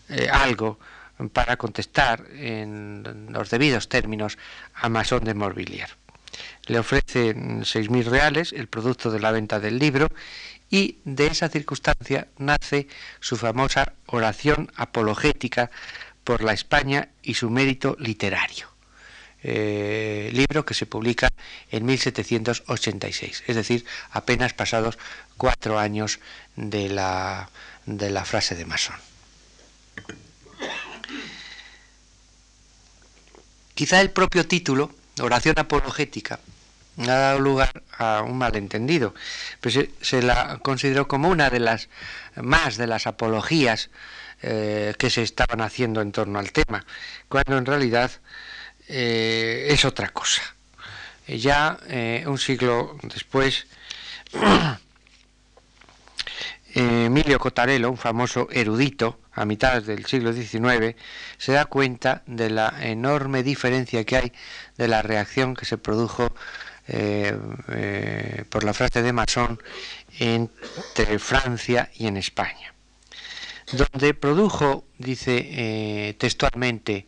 eh, 0.09 0.29
algo 0.31 0.79
para 1.33 1.57
contestar 1.57 2.25
en 2.31 3.27
los 3.29 3.49
debidos 3.49 3.89
términos 3.89 4.37
a 4.75 4.89
Masón 4.89 5.23
de 5.23 5.33
Morvillier. 5.33 5.89
Le 6.67 6.79
ofrece 6.79 7.35
6.000 7.35 8.03
reales, 8.05 8.53
el 8.53 8.67
producto 8.67 9.09
de 9.09 9.19
la 9.19 9.31
venta 9.31 9.59
del 9.59 9.79
libro, 9.79 10.07
y 10.69 10.97
de 11.05 11.27
esa 11.27 11.49
circunstancia 11.49 12.27
nace 12.37 12.87
su 13.19 13.37
famosa 13.37 13.93
oración 14.05 14.71
apologética 14.75 15.71
por 16.23 16.43
la 16.43 16.53
España 16.53 17.09
y 17.23 17.35
su 17.35 17.49
mérito 17.49 17.95
literario. 17.99 18.67
Eh, 19.43 20.29
libro 20.33 20.65
que 20.65 20.73
se 20.73 20.85
publica 20.85 21.29
en 21.71 21.85
1786, 21.85 23.43
es 23.47 23.55
decir, 23.55 23.85
apenas 24.11 24.53
pasados 24.53 24.97
cuatro 25.37 25.79
años 25.79 26.19
de 26.55 26.89
la, 26.89 27.49
de 27.85 28.09
la 28.09 28.25
frase 28.25 28.55
de 28.55 28.65
Masón. 28.65 28.97
Quizá 33.77 34.01
el 34.01 34.09
propio 34.09 34.47
título, 34.47 34.89
oración 35.21 35.53
apologética, 35.59 36.39
ha 36.97 37.05
dado 37.05 37.39
lugar 37.39 37.83
a 37.95 38.23
un 38.23 38.35
malentendido, 38.35 39.13
pero 39.61 39.85
se, 40.01 40.23
la 40.23 40.57
consideró 40.63 41.07
como 41.07 41.29
una 41.29 41.51
de 41.51 41.59
las 41.59 41.87
más 42.37 42.77
de 42.77 42.87
las 42.87 43.05
apologías 43.05 43.91
eh, 44.41 44.95
que 44.97 45.11
se 45.11 45.21
estaban 45.21 45.61
haciendo 45.61 46.01
en 46.01 46.11
torno 46.11 46.39
al 46.39 46.51
tema, 46.51 46.87
cuando 47.29 47.55
en 47.55 47.67
realidad 47.67 48.09
eh, 48.87 49.67
es 49.69 49.85
otra 49.85 50.09
cosa. 50.09 50.41
Ya 51.27 51.77
eh, 51.87 52.23
un 52.25 52.39
siglo 52.39 52.97
después, 53.03 53.67
Emilio 56.73 57.37
Cotarello, 57.37 57.91
un 57.91 57.97
famoso 57.99 58.47
erudito, 58.51 59.19
a 59.37 59.45
mitad 59.45 59.81
del 59.83 60.05
siglo 60.05 60.33
XIX, 60.33 60.95
se 61.37 61.51
da 61.51 61.65
cuenta 61.65 62.23
de 62.25 62.49
la 62.49 62.73
enorme 62.81 63.43
diferencia 63.43 64.03
que 64.03 64.17
hay 64.17 64.33
de 64.77 64.87
la 64.87 65.03
reacción 65.03 65.55
que 65.55 65.65
se 65.65 65.77
produjo 65.77 66.33
eh, 66.87 67.37
por 68.49 68.63
la 68.63 68.73
frase 68.73 69.03
de 69.03 69.13
Masón 69.13 69.61
entre 70.17 71.19
Francia 71.19 71.91
y 71.95 72.07
en 72.07 72.17
España, 72.17 72.73
donde 73.73 74.15
produjo, 74.15 74.85
dice 74.97 76.15
textualmente 76.17 77.05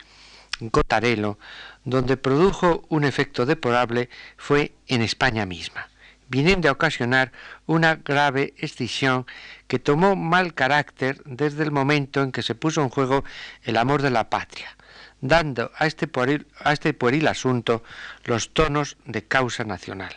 Cotarello, 0.72 1.40
donde 1.84 2.16
produjo 2.18 2.86
un 2.90 3.06
efecto 3.06 3.46
deplorable 3.46 4.10
fue 4.38 4.74
en 4.88 5.02
España 5.02 5.46
misma, 5.46 5.90
viniendo 6.30 6.70
a 6.70 6.72
ocasionar 6.72 7.32
una 7.66 7.96
grave 7.96 8.54
escisión 8.58 9.26
que 9.68 9.80
tomó 9.80 10.16
mal 10.16 10.54
carácter 10.54 11.22
desde 11.26 11.64
el 11.64 11.72
momento 11.72 12.22
en 12.22 12.32
que 12.32 12.44
se 12.44 12.56
puso 12.56 12.82
en 12.82 12.90
juego 12.90 13.24
el 13.64 13.78
amor 13.78 14.02
de 14.02 14.12
la 14.12 14.30
patria, 14.30 14.78
dando 15.22 15.72
a 15.76 15.86
este 15.88 16.08
pueril, 16.08 16.48
a 16.64 16.72
este 16.72 16.94
pueril 16.94 17.28
asunto 17.28 17.84
los 18.24 18.54
tonos 18.54 18.98
de 19.06 19.26
causa 19.26 19.64
nacional. 19.64 20.16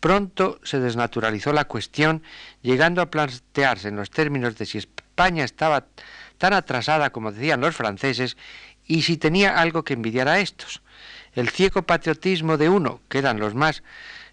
Pronto 0.00 0.60
se 0.62 0.80
desnaturalizó 0.80 1.52
la 1.52 1.66
cuestión, 1.66 2.22
llegando 2.62 3.02
a 3.02 3.10
plantearse 3.10 3.88
en 3.88 3.96
los 3.96 4.10
términos 4.10 4.56
de 4.56 4.64
si 4.64 4.78
España 4.78 5.44
estaba 5.44 5.86
tan 6.38 6.54
atrasada 6.54 7.10
como 7.10 7.32
decían 7.32 7.60
los 7.60 7.76
franceses 7.76 8.36
y 8.86 9.02
si 9.02 9.16
tenía 9.18 9.58
algo 9.58 9.84
que 9.84 9.94
envidiar 9.94 10.28
a 10.28 10.38
estos. 10.38 10.82
El 11.34 11.50
ciego 11.50 11.82
patriotismo 11.82 12.56
de 12.56 12.68
uno, 12.68 13.00
que 13.08 13.18
eran 13.18 13.38
los 13.38 13.54
más, 13.54 13.82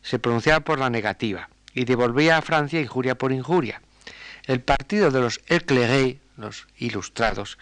se 0.06 0.20
pronunciaba 0.20 0.60
por 0.60 0.80
la 0.80 0.90
negativa 0.90 1.50
y 1.74 1.86
devolvía 1.86 2.38
a 2.38 2.42
Francia 2.42 2.80
injuria 2.80 3.16
por 3.16 3.32
injuria. 3.32 3.82
El 4.46 4.62
partido 4.62 5.10
de 5.10 5.20
los 5.20 5.42
éclairés, 5.48 6.18
los 6.38 6.68
ilustrados, 6.78 7.58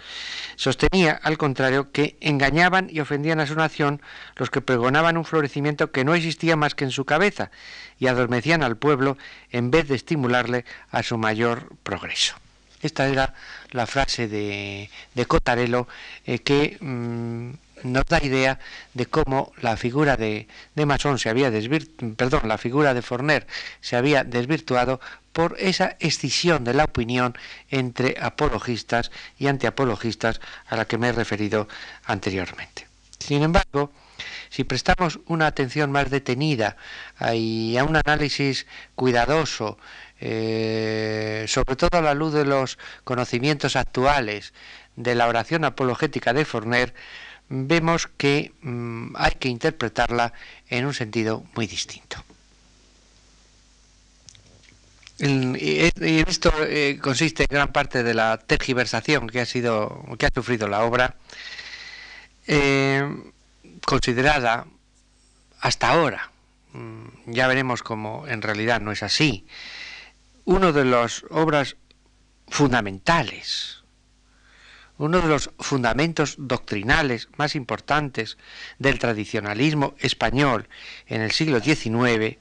sostenía, 0.58 1.20
al 1.24 1.38
contrario, 1.38 1.92
que 1.92 2.18
engañaban 2.20 2.90
y 2.92 3.00
ofendían 3.00 3.40
a 3.40 3.48
su 3.48 3.56
nación 3.56 4.02
los 4.36 4.50
que 4.50 4.62
pregonaban 4.62 5.16
un 5.16 5.24
florecimiento 5.24 5.92
que 5.92 6.04
no 6.04 6.16
existía 6.16 6.58
más 6.58 6.76
que 6.76 6.84
en 6.84 6.92
su 6.92 7.06
cabeza 7.06 7.50
y 7.98 8.08
adormecían 8.08 8.62
al 8.62 8.76
pueblo 8.76 9.18
en 9.52 9.72
vez 9.72 9.88
de 9.88 9.96
estimularle 9.96 10.66
a 10.92 11.02
su 11.02 11.18
mayor 11.18 11.70
progreso. 11.84 12.36
Esta 12.82 13.08
era 13.08 13.34
la 13.72 13.88
frase 13.88 14.28
de, 14.28 14.90
de 15.16 15.26
Cotarello 15.26 15.88
eh, 16.26 16.40
que 16.40 16.78
mm, 16.82 17.52
nos 17.84 18.06
da 18.06 18.20
idea 18.24 18.60
de 18.94 19.06
cómo 19.06 19.52
la 19.62 19.78
figura 19.78 20.18
de, 20.18 20.48
de 20.76 20.86
Masón 20.86 21.20
se 21.20 21.30
había 21.30 21.52
desvirtuado, 21.52 22.16
perdón, 22.16 22.48
la 22.48 22.58
figura 22.58 22.94
de 22.94 23.02
Forner 23.02 23.48
se 23.82 23.96
había 23.96 24.24
desvirtuado 24.24 25.00
por 25.34 25.56
esa 25.60 25.98
escisión 26.00 26.64
de 26.64 26.74
la 26.74 26.86
opinión 26.86 27.36
entre 27.70 28.16
apologistas 28.22 29.12
y 29.40 29.48
antiapologistas 29.48 30.40
a 30.68 30.78
la 30.78 30.86
que 30.86 30.98
me 30.98 31.10
he 31.10 31.12
referido 31.12 31.68
anteriormente. 32.06 32.88
Sin 33.20 33.42
embargo, 33.42 33.92
si 34.50 34.64
prestamos 34.64 35.20
una 35.26 35.48
atención 35.48 35.92
más 35.92 36.12
detenida 36.12 36.78
y 37.34 37.76
a 37.78 37.84
un 37.84 37.96
análisis 37.96 38.68
cuidadoso, 38.96 39.80
eh, 40.20 41.46
sobre 41.48 41.76
todo 41.76 41.98
a 41.98 42.02
la 42.02 42.14
luz 42.14 42.34
de 42.34 42.46
los 42.46 42.78
conocimientos 43.04 43.76
actuales 43.76 44.54
de 44.96 45.16
la 45.16 45.28
oración 45.28 45.66
apologética 45.66 46.34
de 46.34 46.46
Forner, 46.46 46.94
vemos 47.54 48.08
que 48.08 48.52
mm, 48.62 49.16
hay 49.16 49.34
que 49.34 49.48
interpretarla 49.48 50.34
en 50.70 50.86
un 50.86 50.94
sentido 50.94 51.44
muy 51.56 51.68
distinto. 51.68 52.24
Y 55.20 56.20
esto 56.28 56.52
eh, 56.68 57.00
consiste 57.02 57.44
en 57.44 57.48
gran 57.50 57.72
parte 57.72 58.04
de 58.04 58.14
la 58.14 58.38
tergiversación 58.40 59.28
que 59.30 59.40
ha 59.40 59.46
sido, 59.46 60.04
que 60.18 60.26
ha 60.26 60.32
sufrido 60.34 60.68
la 60.68 60.84
obra, 60.84 61.16
eh, 62.48 63.08
considerada 63.86 64.66
hasta 65.62 65.90
ahora. 65.90 66.32
Mm, 66.74 67.32
ya 67.32 67.48
veremos 67.48 67.84
cómo 67.84 68.28
en 68.28 68.42
realidad 68.42 68.82
no 68.82 68.92
es 68.92 69.04
así. 69.04 69.46
Uno 70.44 70.74
de 70.74 70.86
las 70.86 71.24
obras 71.30 71.78
fundamentales 72.50 73.83
uno 74.98 75.22
de 75.22 75.28
los 75.28 75.50
fundamentos 75.60 76.36
doctrinales 76.38 77.28
más 77.38 77.56
importantes 77.56 78.38
del 78.80 79.00
tradicionalismo 79.00 79.96
español 80.00 80.68
en 81.08 81.22
el 81.22 81.32
siglo 81.32 81.60
XIX, 81.60 82.38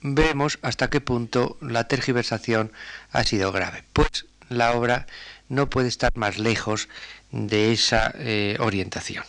vemos 0.00 0.58
hasta 0.62 0.90
qué 0.90 1.00
punto 1.00 1.56
la 1.60 1.88
tergiversación 1.88 2.72
ha 3.10 3.24
sido 3.24 3.52
grave. 3.52 3.84
Pues 3.92 4.26
la 4.50 4.72
obra 4.72 5.06
no 5.48 5.70
puede 5.70 5.88
estar 5.88 6.12
más 6.14 6.38
lejos 6.38 6.88
de 7.30 7.72
esa 7.72 8.12
eh, 8.16 8.56
orientación. 8.60 9.24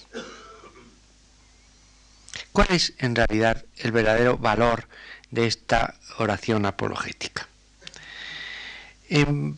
¿Cuál 2.51 2.67
es 2.69 2.93
en 2.99 3.15
realidad 3.15 3.65
el 3.77 3.91
verdadero 3.91 4.38
valor 4.38 4.88
de 5.31 5.47
esta 5.47 5.95
oración 6.17 6.65
apologética? 6.65 7.47
En 9.09 9.57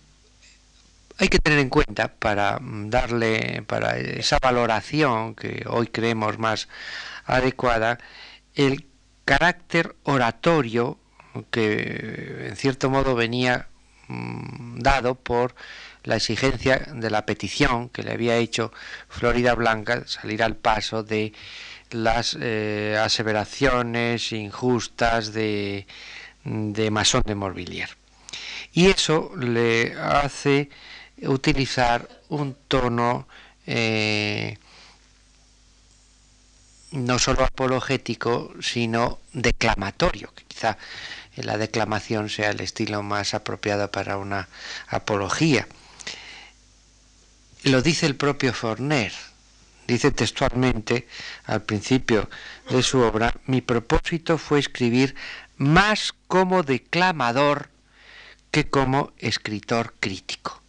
hay 1.18 1.30
que 1.30 1.40
tener 1.40 1.60
en 1.60 1.70
cuenta 1.70 2.10
para 2.10 2.60
mm, 2.60 2.90
darle, 2.90 3.64
para 3.68 3.98
esa 3.98 4.40
valoración 4.40 5.36
que 5.36 5.64
hoy 5.68 5.88
creemos 5.88 6.38
más 6.38 6.68
adecuada, 7.26 7.98
el 8.56 8.88
carácter 9.26 9.96
oratorio 10.04 11.00
que 11.52 12.48
en 12.48 12.56
cierto 12.56 12.90
modo 12.90 13.16
venía 13.16 13.68
mm, 14.08 14.80
dado 14.80 15.16
por 15.16 15.56
la 16.04 16.16
exigencia 16.16 16.88
de 16.94 17.10
la 17.10 17.26
petición 17.26 17.90
que 17.90 18.04
le 18.04 18.14
había 18.14 18.38
hecho 18.38 18.72
Florida 19.10 19.54
Blanca 19.56 20.04
salir 20.08 20.42
al 20.42 20.56
paso 20.56 21.04
de 21.04 21.34
las 21.92 22.38
eh, 22.40 22.98
aseveraciones 23.00 24.32
injustas 24.32 25.34
de, 25.34 25.86
de 26.44 26.92
Masón 26.92 27.24
de 27.26 27.36
Morvillier. 27.36 27.90
Y 28.72 28.88
eso 28.88 29.32
le 29.38 29.96
hace 29.96 30.70
utilizar 31.22 32.08
un 32.30 32.56
tono 32.68 33.28
eh, 33.66 34.58
no 36.92 37.20
solo 37.20 37.44
apologético, 37.44 38.54
sino 38.62 39.20
declamatorio, 39.34 40.34
que 40.34 40.46
quizá 40.46 40.78
la 41.36 41.58
declamación 41.58 42.30
sea 42.30 42.52
el 42.52 42.62
estilo 42.62 43.04
más 43.04 43.34
apropiado 43.34 43.92
para 43.92 44.18
una 44.18 44.48
apología. 44.88 45.68
Lo 47.64 47.82
dice 47.82 48.06
el 48.06 48.16
propio 48.16 48.54
Forner, 48.54 49.12
dice 49.88 50.12
textualmente 50.12 51.08
al 51.46 51.64
principio 51.64 52.30
de 52.70 52.82
su 52.82 53.00
obra, 53.00 53.36
mi 53.46 53.62
propósito 53.62 54.38
fue 54.38 54.60
escribir 54.60 55.16
más 55.58 56.14
como 56.28 56.64
declamador 56.64 57.70
que 58.52 58.70
como 58.70 59.12
escritor 59.18 59.94
crítico. 60.00 60.62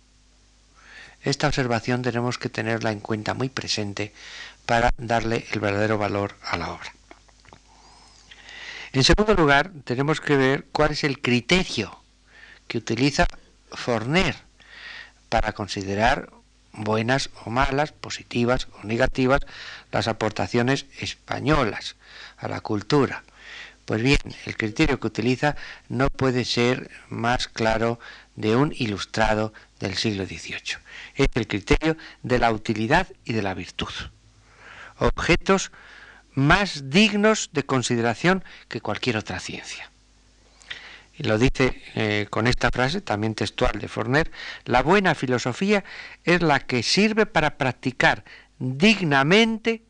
Esta 1.29 1.47
observación 1.47 2.01
tenemos 2.01 2.39
que 2.39 2.49
tenerla 2.49 2.91
en 2.91 3.01
cuenta 3.01 3.35
muy 3.35 3.51
presente 3.51 4.15
para 4.65 4.95
darle 4.97 5.45
el 5.53 5.61
verdadero 5.61 5.99
valor 5.99 6.35
a 6.43 6.57
la 6.57 6.73
obra. 6.73 6.91
En 8.95 9.05
segundo 9.05 9.35
lugar, 9.35 9.71
tenemos 9.85 10.23
que 10.23 10.39
ver 10.39 10.65
cuál 10.73 10.93
es 10.93 11.05
el 11.05 11.21
criterio 11.21 12.01
que 12.67 12.79
utiliza 12.79 13.27
Forner 13.71 14.37
para 15.29 15.53
considerar 15.53 16.31
buenas 16.73 17.29
o 17.45 17.51
malas, 17.51 17.93
positivas 17.93 18.67
o 18.81 18.87
negativas, 18.87 19.43
las 19.93 20.09
aportaciones 20.09 20.87
españolas 20.99 21.97
a 22.39 22.49
la 22.49 22.63
cultura. 22.63 23.23
Pues 23.89 24.03
bien, 24.03 24.19
el 24.45 24.55
criterio 24.55 25.01
que 25.01 25.07
utiliza 25.07 25.57
no 25.89 26.11
puede 26.11 26.45
ser 26.45 26.91
más 27.09 27.49
claro 27.49 27.99
de 28.37 28.55
un 28.55 28.75
ilustrado 28.77 29.55
del 29.81 29.97
siglo 29.97 30.27
XVIII. 30.27 30.77
Es 31.15 31.29
el 31.33 31.47
criterio 31.47 31.97
de 32.23 32.39
la 32.39 32.53
utilidad 32.53 33.07
y 33.25 33.33
de 33.33 33.41
la 33.41 33.55
virtud. 33.55 33.89
Objetos 34.99 35.73
más 36.35 36.91
dignos 36.91 37.49
de 37.55 37.63
consideración 37.63 38.45
que 38.69 38.83
cualquier 38.83 39.17
otra 39.17 39.41
ciencia. 39.41 39.91
Y 41.17 41.23
lo 41.23 41.39
dice 41.39 41.83
eh, 41.95 42.27
con 42.29 42.47
esta 42.47 42.71
frase, 42.71 43.01
también 43.01 43.35
textual 43.35 43.79
de 43.81 43.89
Forner, 43.89 44.31
la 44.67 44.83
buena 44.83 45.15
filosofía 45.15 45.83
es 46.25 46.43
la 46.43 46.61
que 46.61 46.83
sirve 46.83 47.25
para 47.25 47.57
practicar 47.57 48.27
dignamente 48.59 49.83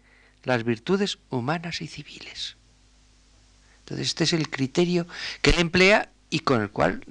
las 0.44 0.62
virtudes 0.62 1.18
humanas 1.30 1.82
y 1.82 1.88
civiles. 1.88 2.57
Entonces 3.88 4.08
este 4.08 4.24
es 4.24 4.34
el 4.34 4.50
criterio 4.50 5.06
que 5.40 5.50
él 5.50 5.60
emplea 5.60 6.10
y 6.28 6.40
con 6.40 6.60
el 6.60 6.70
cual 6.70 7.02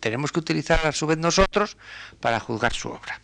tenemos 0.00 0.32
que 0.32 0.40
utilizar 0.40 0.84
a 0.84 0.90
su 0.90 1.06
vez 1.06 1.16
nosotros 1.16 1.76
para 2.18 2.40
juzgar 2.40 2.72
su 2.72 2.88
obra. 2.88 3.20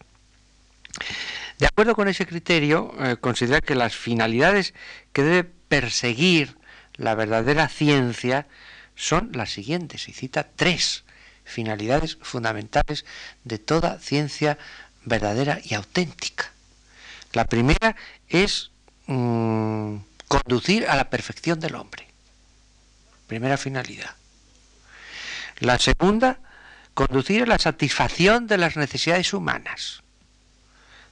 De 1.58 1.66
acuerdo 1.66 1.96
con 1.96 2.06
ese 2.06 2.24
criterio, 2.24 2.94
eh, 3.00 3.16
considera 3.16 3.60
que 3.60 3.74
las 3.74 3.96
finalidades 3.96 4.74
que 5.12 5.24
debe 5.24 5.50
perseguir 5.68 6.56
la 6.94 7.16
verdadera 7.16 7.68
ciencia 7.68 8.46
son 8.94 9.30
las 9.32 9.50
siguientes, 9.50 10.08
y 10.08 10.12
cita 10.12 10.46
tres 10.54 11.02
finalidades 11.44 12.16
fundamentales 12.22 13.04
de 13.42 13.58
toda 13.58 13.98
ciencia 13.98 14.56
verdadera 15.04 15.60
y 15.64 15.74
auténtica. 15.74 16.52
La 17.32 17.44
primera 17.44 17.96
es 18.28 18.70
mm, 19.06 19.96
conducir 20.28 20.86
a 20.88 20.94
la 20.94 21.10
perfección 21.10 21.58
del 21.58 21.74
hombre. 21.74 22.07
Primera 23.28 23.58
finalidad. 23.58 24.16
La 25.60 25.78
segunda, 25.78 26.40
conducir 26.94 27.42
a 27.42 27.46
la 27.46 27.58
satisfacción 27.58 28.46
de 28.46 28.58
las 28.58 28.76
necesidades 28.76 29.32
humanas. 29.34 30.02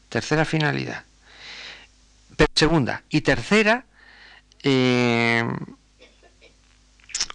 Tercera 0.08 0.44
finalidad. 0.44 1.04
Segunda. 2.54 3.02
Y 3.10 3.20
tercera, 3.20 3.84
eh, 4.62 5.44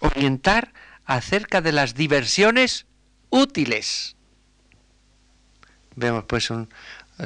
orientar 0.00 0.72
acerca 1.04 1.60
de 1.60 1.70
las 1.70 1.94
diversiones 1.94 2.86
útiles. 3.30 4.16
Vemos 5.94 6.24
pues 6.24 6.50
un 6.50 6.68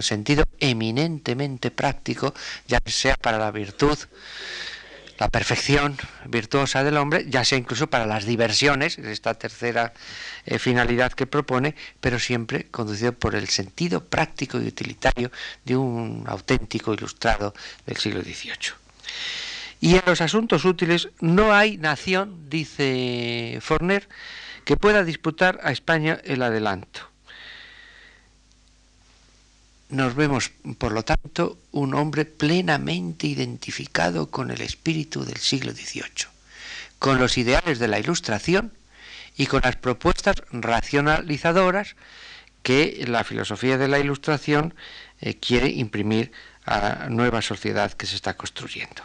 sentido 0.01 0.45
eminentemente 0.61 1.71
práctico, 1.71 2.35
ya 2.67 2.81
sea 2.85 3.17
para 3.17 3.39
la 3.39 3.51
virtud 3.51 3.99
la 5.19 5.29
perfección 5.29 5.97
virtuosa 6.27 6.85
del 6.85 6.97
hombre, 6.97 7.27
ya 7.29 7.45
sea 7.45 7.59
incluso 7.59 7.89
para 7.89 8.07
las 8.07 8.27
diversiones, 8.27 8.99
esta 8.99 9.35
tercera 9.35 9.93
eh, 10.45 10.59
finalidad 10.59 11.13
que 11.13 11.27
propone, 11.27 11.75
pero 12.01 12.19
siempre 12.19 12.67
conducido 12.71 13.13
por 13.13 13.35
el 13.35 13.49
sentido 13.49 14.05
práctico 14.05 14.61
y 14.61 14.67
utilitario 14.67 15.31
de 15.65 15.77
un 15.77 16.25
auténtico 16.27 16.93
ilustrado 16.93 17.55
del 17.87 17.97
siglo 17.97 18.23
XVIII. 18.23 18.75
Y 19.81 19.95
en 19.97 20.03
los 20.07 20.21
asuntos 20.21 20.65
útiles 20.65 21.09
no 21.21 21.55
hay 21.55 21.77
nación, 21.77 22.49
dice 22.49 23.59
Forner, 23.61 24.09
que 24.65 24.77
pueda 24.77 25.05
disputar 25.05 25.61
a 25.63 25.71
España 25.71 26.19
el 26.25 26.43
adelanto 26.43 27.16
nos 29.89 30.15
vemos, 30.15 30.51
por 30.79 30.93
lo 30.93 31.05
tanto, 31.05 31.59
un 31.73 31.95
hombre 31.95 32.25
plenamente 32.25 33.27
identificado 33.27 34.31
con 34.31 34.51
el 34.51 34.61
espíritu 34.61 35.25
del 35.25 35.39
siglo 35.39 35.73
XVIII, 35.73 36.29
con 36.99 37.19
los 37.19 37.39
ideales 37.39 37.79
de 37.79 37.89
la 37.89 37.99
Ilustración 37.99 38.73
y 39.37 39.47
con 39.47 39.63
las 39.63 39.77
propuestas 39.77 40.37
racionalizadoras 40.51 41.95
que 42.63 43.05
la 43.07 43.23
filosofía 43.23 43.79
de 43.79 43.89
la 43.89 44.01
Ilustración 44.01 44.75
eh, 45.21 45.35
quiere 45.35 45.69
imprimir 45.69 46.33
a 46.65 46.81
la 46.81 47.09
nueva 47.09 47.41
sociedad 47.43 47.93
que 47.93 48.07
se 48.07 48.17
está 48.17 48.37
construyendo. 48.37 49.03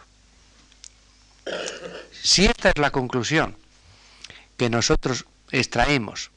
Si 2.12 2.46
esta 2.46 2.70
es 2.70 2.78
la 2.78 2.92
conclusión 2.92 3.56
que 4.58 4.70
nosotros 4.70 5.26
extraemos 5.52 6.32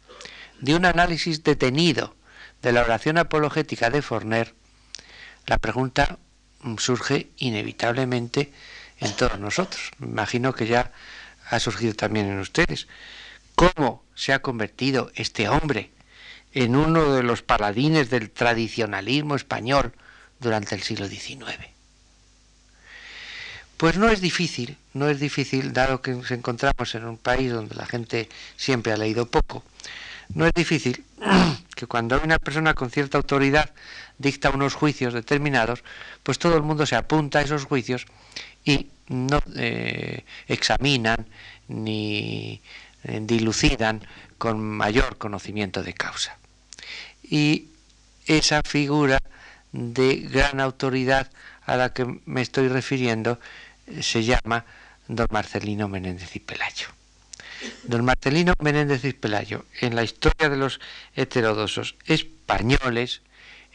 de 0.61 0.75
un 0.75 0.85
análisis 0.85 1.45
detenido 1.45 2.15
de 2.65 2.73
la 2.73 2.81
oración 2.81 3.19
apologética 3.19 3.91
de 3.91 4.01
Forner, 4.01 4.55
la 5.47 5.59
pregunta 5.59 6.19
surge 6.79 7.29
inevitablemente 7.37 8.51
en 9.01 9.15
todos 9.17 9.39
nosotros. 9.39 9.91
Me 9.99 10.07
imagino 10.07 10.55
que 10.55 10.67
ya 10.67 10.91
ha 11.51 11.61
surgido 11.61 11.93
también 11.93 12.27
en 12.27 12.39
ustedes. 12.39 12.89
¿Cómo 13.55 14.03
se 14.15 14.33
ha 14.33 14.41
convertido 14.41 15.13
este 15.15 15.47
hombre 15.51 15.91
en 16.55 16.75
uno 16.75 17.13
de 17.13 17.23
los 17.23 17.43
paladines 17.43 18.09
del 18.09 18.31
tradicionalismo 18.31 19.37
español 19.37 19.93
durante 20.41 20.75
el 20.75 20.83
siglo 20.83 21.07
XIX? 21.07 21.69
Pues 23.77 23.99
no 23.99 24.09
es 24.09 24.23
difícil, 24.23 24.79
no 24.95 25.11
es 25.11 25.21
difícil, 25.21 25.75
dado 25.75 26.01
que 26.01 26.13
nos 26.13 26.31
encontramos 26.31 26.95
en 26.95 27.05
un 27.05 27.19
país 27.19 27.53
donde 27.53 27.75
la 27.75 27.85
gente 27.85 28.31
siempre 28.57 28.95
ha 28.95 28.97
leído 28.97 29.27
poco, 29.27 29.63
no 30.33 30.47
es 30.47 30.53
difícil 30.55 31.05
que 31.75 31.87
cuando 31.87 32.21
una 32.23 32.39
persona 32.39 32.75
con 32.75 32.91
cierta 32.91 33.19
autoridad 33.19 33.71
dicta 34.19 34.51
unos 34.51 34.75
juicios 34.75 35.13
determinados, 35.13 35.83
pues 36.23 36.39
todo 36.39 36.57
el 36.57 36.63
mundo 36.63 36.87
se 36.87 36.97
apunta 36.97 37.41
a 37.41 37.43
esos 37.43 37.65
juicios 37.65 38.07
y 38.65 38.89
no 39.09 39.41
eh, 39.57 40.25
examinan 40.49 41.27
ni 41.69 42.61
eh, 43.05 43.21
dilucidan 43.23 44.07
con 44.39 44.61
mayor 44.61 45.19
conocimiento 45.19 45.83
de 45.83 45.95
causa. 45.95 46.39
Y 47.23 47.69
esa 48.27 48.63
figura 48.63 49.19
de 49.73 50.17
gran 50.17 50.61
autoridad 50.61 51.31
a 51.67 51.77
la 51.77 51.93
que 51.93 52.21
me 52.27 52.43
estoy 52.43 52.69
refiriendo 52.69 53.39
eh, 53.87 54.03
se 54.03 54.25
llama 54.25 54.65
don 55.09 55.27
Marcelino 55.31 55.89
Menéndez 55.89 56.35
y 56.37 56.41
Pelayo. 56.41 56.89
Don 57.85 58.05
Marcelino 58.05 58.55
Menéndez 58.61 59.03
Pelayo, 59.15 59.65
en 59.81 59.95
la 59.95 60.03
historia 60.03 60.49
de 60.49 60.57
los 60.57 60.81
heterodosos 61.15 61.97
españoles, 62.07 63.23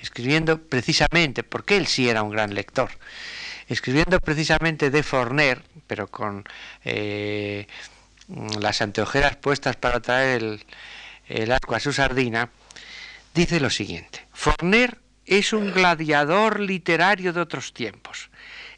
escribiendo 0.01 0.61
precisamente, 0.61 1.43
porque 1.43 1.77
él 1.77 1.87
sí 1.87 2.09
era 2.09 2.23
un 2.23 2.31
gran 2.31 2.53
lector, 2.53 2.89
escribiendo 3.67 4.19
precisamente 4.19 4.89
de 4.89 5.03
Forner, 5.03 5.61
pero 5.87 6.07
con 6.07 6.43
eh, 6.83 7.67
las 8.59 8.81
anteojeras 8.81 9.35
puestas 9.35 9.75
para 9.75 9.99
traer 9.99 10.43
el, 10.43 10.65
el 11.27 11.51
asco 11.51 11.75
a 11.75 11.79
su 11.79 11.93
sardina, 11.93 12.49
dice 13.33 13.59
lo 13.59 13.69
siguiente, 13.69 14.25
Forner 14.33 14.97
es 15.25 15.53
un 15.53 15.71
gladiador 15.71 16.59
literario 16.59 17.33
de 17.33 17.41
otros 17.41 17.73
tiempos, 17.73 18.29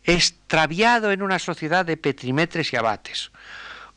extraviado 0.03 1.11
en 1.11 1.21
una 1.21 1.39
sociedad 1.39 1.85
de 1.85 1.97
petrimetres 1.97 2.73
y 2.73 2.75
abates, 2.75 3.30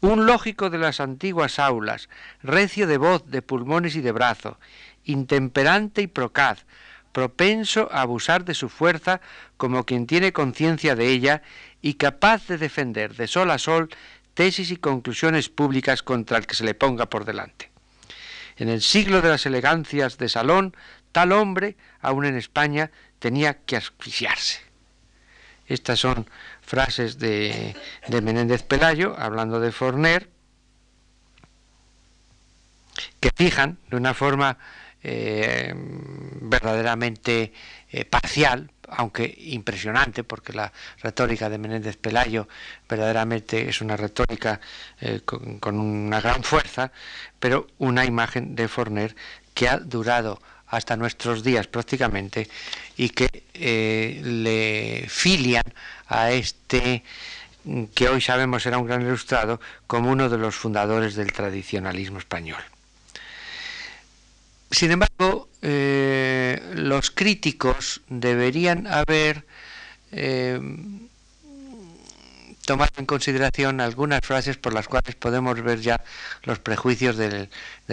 un 0.05 0.27
lógico 0.27 0.69
de 0.69 0.77
las 0.77 1.01
antiguas 1.01 1.59
aulas, 1.59 2.11
recio 2.43 2.87
de 2.87 2.99
voz, 2.99 3.31
de 3.31 3.41
pulmones 3.41 3.97
y 3.97 4.03
de 4.03 4.13
brazo, 4.13 4.59
intemperante 5.05 6.03
y 6.03 6.07
procaz, 6.07 6.67
propenso 7.13 7.89
a 7.91 8.03
abusar 8.03 8.45
de 8.45 8.55
su 8.55 8.69
fuerza 8.69 9.23
como 9.57 9.85
quien 9.85 10.07
tiene 10.07 10.33
conciencia 10.33 10.95
de 10.95 11.09
ella 11.09 11.43
y 11.81 11.95
capaz 11.95 12.47
de 12.49 12.59
defender 12.59 13.15
de 13.15 13.27
sol 13.27 13.51
a 13.51 13.59
sol 13.59 13.89
tesis 14.35 14.71
y 14.71 14.77
conclusiones 14.77 15.49
públicas 15.49 16.03
contra 16.03 16.37
el 16.37 16.47
que 16.47 16.57
se 16.57 16.65
le 16.65 16.75
ponga 16.75 17.07
por 17.07 17.25
delante. 17.25 17.71
En 18.57 18.69
el 18.69 18.83
siglo 18.83 19.23
de 19.23 19.31
las 19.31 19.47
elegancias 19.47 20.19
de 20.19 20.29
salón, 20.29 20.77
tal 21.13 21.33
hombre, 21.33 21.77
aún 22.01 22.27
en 22.27 22.37
España, 22.37 22.91
tenía 23.21 23.55
que 23.65 23.77
asfixiarse. 23.77 24.74
Estas 25.67 25.99
son 25.99 26.29
frases 26.61 27.19
de, 27.19 27.75
de 28.09 28.21
Menéndez 28.21 28.63
Pelayo, 28.63 29.15
hablando 29.19 29.61
de 29.61 29.73
Forner, 29.73 30.29
que 33.21 33.31
fijan 33.35 33.79
de 33.91 33.97
una 33.97 34.15
forma 34.15 34.59
eh, 35.07 35.75
verdaderamente 35.77 37.53
eh, 37.91 38.07
parcial, 38.07 38.71
aunque 38.89 39.35
impresionante, 39.39 40.25
porque 40.25 40.55
la 40.55 40.73
retórica 41.03 41.51
de 41.51 41.59
Menéndez 41.59 41.99
Pelayo 41.99 42.49
verdaderamente 42.89 43.69
es 43.69 43.83
una 43.83 43.99
retórica 43.99 44.61
eh, 45.01 45.21
con, 45.25 45.79
una 45.79 46.23
gran 46.23 46.43
fuerza, 46.43 46.91
pero 47.39 47.67
una 47.77 48.07
imagen 48.07 48.55
de 48.55 48.67
Forner 48.67 49.15
que 49.53 49.69
ha 49.69 49.77
durado 49.77 50.41
hasta 50.69 50.97
nuestros 50.97 51.43
días 51.43 51.67
prácticamente 51.67 52.49
y 52.97 53.11
que 53.11 53.29
le 54.25 55.09
filian 55.09 55.65
a 56.09 56.33
este 56.33 57.03
que 57.95 58.09
hoy 58.09 58.21
sabemos 58.21 58.67
era 58.67 58.79
un 58.79 58.87
gran 58.87 59.03
ilustrado 59.03 59.61
como 59.87 60.11
uno 60.11 60.29
de 60.29 60.39
los 60.39 60.55
fundadores 60.55 61.15
del 61.15 61.33
tradicionalismo 61.33 62.19
español. 62.19 62.63
Sin 64.71 64.91
embargo, 64.91 65.49
eh, 65.63 66.61
los 66.75 67.11
críticos 67.11 68.03
deberían 68.09 68.87
haber 68.87 69.47
eh, 70.13 70.61
tomado 72.65 72.93
en 72.97 73.07
consideración 73.07 73.81
algunas 73.81 74.21
frases 74.23 74.57
por 74.57 74.73
las 74.73 74.89
cuales 74.89 75.15
podemos 75.15 75.61
ver 75.63 75.81
ya 75.81 76.03
los 76.43 76.59
prejuicios 76.59 77.17
del, 77.17 77.49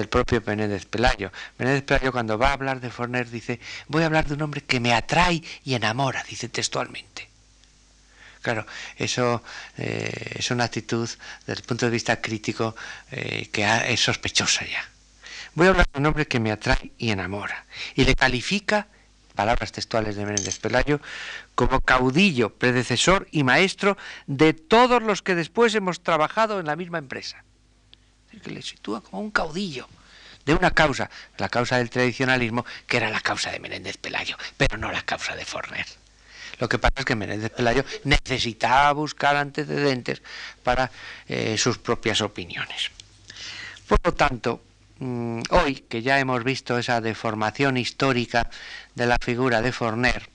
propio 0.10 0.42
Menéndez 0.46 0.86
Pelayo. 0.86 1.32
Menéndez 1.58 1.84
Pelayo 1.84 2.12
cuando 2.12 2.38
va 2.38 2.50
a 2.50 2.54
hablar 2.54 2.80
de 2.80 2.90
Forner 2.90 3.30
dice, 3.30 3.60
voy 3.88 4.04
a 4.04 4.08
hablar 4.08 4.28
de 4.28 4.34
un 4.36 4.42
hombre 4.42 4.62
que 4.62 4.80
me 4.80 4.94
atrae 4.94 5.42
y 5.64 5.74
enamora, 5.74 6.24
dice 6.28 6.50
textualmente. 6.50 7.30
Claro, 8.42 8.66
eso 8.98 9.44
eh, 9.78 10.36
es 10.36 10.50
una 10.50 10.64
actitud 10.64 11.08
desde 11.46 11.62
el 11.62 11.68
punto 11.68 11.86
de 11.86 11.92
vista 11.92 12.20
crítico 12.20 12.76
que 13.10 13.84
es 13.88 14.00
sospechosa 14.00 14.66
ya. 14.66 14.92
Voy 15.54 15.68
a 15.68 15.72
hablar 15.72 15.86
de 15.92 16.00
un 16.00 16.06
hombre 16.06 16.28
que 16.28 16.40
me 16.40 16.52
atrae 16.52 16.92
y 16.98 17.12
enamora. 17.12 17.66
Y 17.96 18.06
le 18.06 18.16
califica, 18.16 18.88
palabras 19.32 19.72
textuales 19.72 20.16
de 20.16 20.26
Menéndez 20.26 20.60
Pelayo, 20.60 21.00
como 21.56 21.82
caudillo, 21.82 22.54
predecesor 22.54 23.28
y 23.32 23.44
maestro 23.44 23.98
de 24.28 24.54
todos 24.54 25.02
los 25.02 25.22
que 25.22 25.36
después 25.36 25.74
hemos 25.76 26.02
trabajado 26.02 26.60
en 26.60 26.66
la 26.66 26.76
misma 26.76 26.98
empresa. 26.98 27.44
Es 28.34 28.42
que 28.42 28.52
le 28.52 28.62
sitúa 28.62 29.02
como 29.02 29.22
un 29.22 29.32
caudillo 29.32 29.88
de 30.46 30.54
una 30.54 30.72
causa, 30.72 31.10
la 31.38 31.50
causa 31.50 31.78
del 31.78 31.90
tradicionalismo, 31.90 32.66
que 32.88 32.98
era 32.98 33.10
la 33.10 33.22
causa 33.22 33.52
de 33.52 33.60
Menéndez 33.60 33.98
Pelayo, 33.98 34.38
pero 34.58 34.78
no 34.78 34.92
la 34.92 35.02
causa 35.04 35.36
de 35.36 35.46
Forner. 35.46 35.86
Lo 36.60 36.70
que 36.70 36.78
pasa 36.78 36.96
es 36.98 37.06
que 37.06 37.16
Menéndez 37.16 37.52
Pelayo 37.52 37.84
necesitaba 38.04 38.92
buscar 38.94 39.36
antecedentes 39.36 40.22
para 40.64 40.92
eh, 41.28 41.58
sus 41.58 41.78
propias 41.78 42.22
opiniones. 42.22 42.92
Por 43.88 44.00
lo 44.04 44.14
tanto, 44.14 44.62
hoy, 45.50 45.76
que 45.90 46.02
ya 46.02 46.20
hemos 46.20 46.44
visto 46.44 46.78
esa 46.78 47.02
deformación 47.02 47.78
histórica 47.78 48.50
de 48.96 49.06
la 49.08 49.18
figura 49.20 49.62
de 49.62 49.72
Forner, 49.72 50.30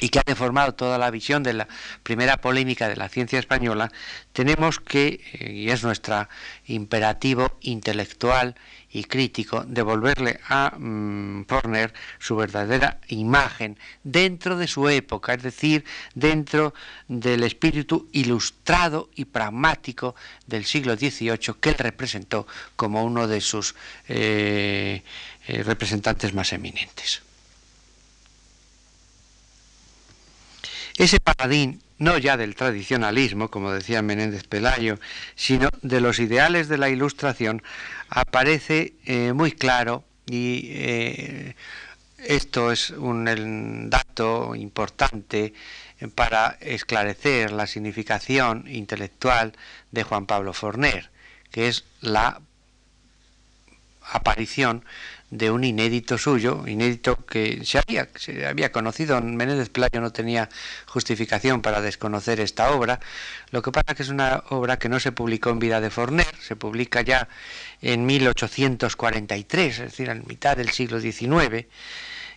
y 0.00 0.08
que 0.08 0.18
ha 0.20 0.24
deformado 0.26 0.74
toda 0.74 0.98
la 0.98 1.10
visión 1.10 1.42
de 1.42 1.54
la 1.54 1.68
primera 2.02 2.38
polémica 2.38 2.88
de 2.88 2.96
la 2.96 3.08
ciencia 3.08 3.38
española, 3.38 3.90
tenemos 4.32 4.80
que, 4.80 5.20
eh, 5.32 5.52
y 5.52 5.70
es 5.70 5.82
nuestro 5.82 6.28
imperativo 6.66 7.58
intelectual 7.60 8.54
y 8.90 9.04
crítico 9.04 9.64
devolverle 9.66 10.40
a 10.48 10.74
mm, 10.76 11.44
Forner 11.46 11.92
su 12.18 12.36
verdadera 12.36 13.00
imagen 13.08 13.78
dentro 14.02 14.56
de 14.56 14.66
su 14.66 14.88
época, 14.88 15.34
es 15.34 15.42
decir, 15.42 15.84
dentro 16.14 16.74
del 17.06 17.42
espíritu 17.42 18.08
ilustrado 18.12 19.10
y 19.14 19.26
pragmático 19.26 20.14
del 20.46 20.64
siglo 20.64 20.96
XVIII 20.96 21.54
que 21.60 21.70
él 21.70 21.76
representó 21.78 22.46
como 22.76 23.04
uno 23.04 23.26
de 23.26 23.40
sus 23.40 23.74
eh, 24.08 25.02
eh, 25.46 25.62
representantes 25.62 26.32
más 26.34 26.52
eminentes. 26.52 27.22
Ese 30.98 31.20
paladín 31.20 31.80
no 31.98 32.18
ya 32.18 32.36
del 32.36 32.56
tradicionalismo, 32.56 33.50
como 33.50 33.70
decía 33.70 34.02
Menéndez 34.02 34.42
Pelayo, 34.44 34.98
sino 35.36 35.68
de 35.82 36.00
los 36.00 36.18
ideales 36.18 36.66
de 36.66 36.76
la 36.76 36.90
Ilustración, 36.90 37.62
aparece 38.08 38.94
eh, 39.04 39.32
muy 39.32 39.52
claro 39.52 40.02
y 40.26 40.70
eh, 40.72 41.54
esto 42.18 42.72
es 42.72 42.90
un 42.90 43.88
dato 43.90 44.56
importante 44.56 45.54
para 46.16 46.58
esclarecer 46.60 47.52
la 47.52 47.68
significación 47.68 48.64
intelectual 48.68 49.52
de 49.92 50.02
Juan 50.02 50.26
Pablo 50.26 50.52
Forner, 50.52 51.10
que 51.52 51.68
es 51.68 51.84
la 52.00 52.40
aparición 54.02 54.84
de 55.30 55.50
un 55.50 55.62
inédito 55.64 56.16
suyo, 56.16 56.64
inédito 56.66 57.16
que 57.26 57.64
se 57.64 57.78
había, 57.78 58.08
se 58.16 58.46
había 58.46 58.72
conocido, 58.72 59.20
Menéndez 59.20 59.68
Pelayo 59.68 60.00
no 60.00 60.10
tenía 60.10 60.48
justificación 60.86 61.60
para 61.60 61.80
desconocer 61.82 62.40
esta 62.40 62.70
obra, 62.70 63.00
lo 63.50 63.60
que 63.62 63.70
pasa 63.70 63.94
que 63.94 64.02
es 64.02 64.08
una 64.08 64.42
obra 64.48 64.78
que 64.78 64.88
no 64.88 65.00
se 65.00 65.12
publicó 65.12 65.50
en 65.50 65.58
vida 65.58 65.80
de 65.80 65.90
Forner, 65.90 66.26
se 66.40 66.56
publica 66.56 67.02
ya 67.02 67.28
en 67.82 68.06
1843, 68.06 69.78
es 69.78 69.84
decir, 69.84 70.08
en 70.08 70.24
mitad 70.26 70.56
del 70.56 70.70
siglo 70.70 70.98
XIX, 71.00 71.66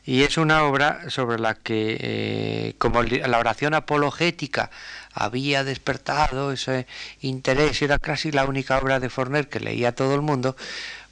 y 0.03 0.23
es 0.23 0.37
una 0.37 0.63
obra 0.63 1.09
sobre 1.09 1.39
la 1.39 1.53
que, 1.53 1.97
eh, 1.99 2.75
como 2.77 3.03
la 3.03 3.37
oración 3.37 3.73
apologética 3.73 4.71
había 5.13 5.63
despertado 5.63 6.51
ese 6.51 6.87
interés, 7.21 7.81
era 7.81 7.99
casi 7.99 8.31
la 8.31 8.45
única 8.45 8.79
obra 8.79 8.99
de 8.99 9.09
Forner 9.09 9.47
que 9.47 9.59
leía 9.59 9.93
todo 9.93 10.15
el 10.15 10.21
mundo, 10.21 10.55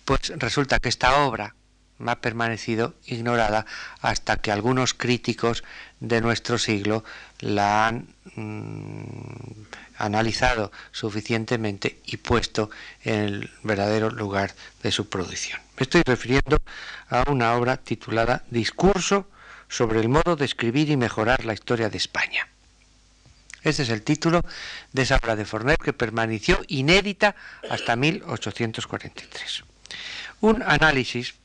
pues 0.06 0.34
resulta 0.38 0.80
que 0.80 0.89
esta 0.89 1.24
obra, 1.24 1.54
ha 2.08 2.16
permanecido 2.22 2.94
ignorada 3.06 3.66
hasta 4.02 4.38
que 4.38 4.52
algunos 4.52 4.94
críticos 4.94 5.64
de 6.00 6.22
nuestro 6.22 6.58
siglo 6.58 7.04
la 7.40 7.88
han 7.88 8.08
mm, 8.36 9.66
analizado 9.98 10.72
suficientemente 10.92 12.00
y 12.06 12.18
puesto 12.18 12.70
en 13.04 13.20
el 13.20 13.52
verdadero 13.64 14.10
lugar 14.10 14.54
de 14.82 14.92
su 14.92 15.10
producción. 15.10 15.60
Me 15.78 15.84
estoy 15.84 16.04
refiriendo 16.06 16.58
a 17.10 17.30
una 17.30 17.54
obra 17.54 17.78
titulada 17.78 18.44
Discurso 18.50 19.28
sobre 19.68 20.00
el 20.00 20.10
modo 20.10 20.36
de 20.36 20.46
escribir 20.46 20.90
y 20.90 20.98
mejorar 20.98 21.46
la 21.46 21.54
historia 21.54 21.90
de 21.90 21.98
España. 21.98 22.48
Este 23.64 23.84
es 23.84 23.90
el 23.90 24.04
título 24.04 24.42
de 24.94 25.02
esa 25.02 25.18
obra 25.18 25.36
de 25.36 25.46
Forner 25.46 25.78
que 25.78 25.94
permaneció 25.94 26.62
inédita 26.68 27.36
hasta 27.70 27.96
1843. 27.96 29.64
Un 30.42 30.64
análisis, 30.64 31.36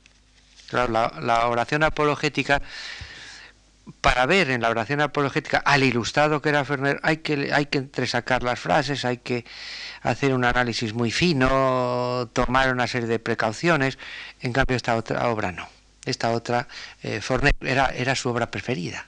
la, 0.72 1.46
oración 1.48 1.82
apologética 1.82 2.62
para 4.00 4.26
ver 4.26 4.50
en 4.50 4.62
la 4.62 4.70
oración 4.70 5.00
apologética 5.00 5.58
al 5.58 5.82
ilustrado 5.82 6.40
que 6.40 6.48
era 6.48 6.64
Ferner 6.64 7.00
hay 7.02 7.18
que, 7.18 7.52
hay 7.52 7.66
que 7.66 7.78
entresacar 7.78 8.42
las 8.42 8.58
frases, 8.58 9.04
hay 9.04 9.18
que 9.18 9.44
hacer 10.02 10.32
un 10.32 10.44
análisis 10.44 10.94
muy 10.94 11.10
fino, 11.10 12.28
tomar 12.32 12.72
una 12.72 12.86
serie 12.86 13.08
de 13.08 13.18
precauciones. 13.18 13.98
En 14.40 14.52
cambio, 14.52 14.76
esta 14.76 14.96
otra 14.96 15.28
obra 15.28 15.52
no. 15.52 15.68
Esta 16.04 16.30
otra, 16.30 16.68
eh, 17.02 17.20
era, 17.60 17.86
era 17.88 18.14
su 18.14 18.28
obra 18.28 18.50
preferida. 18.50 19.06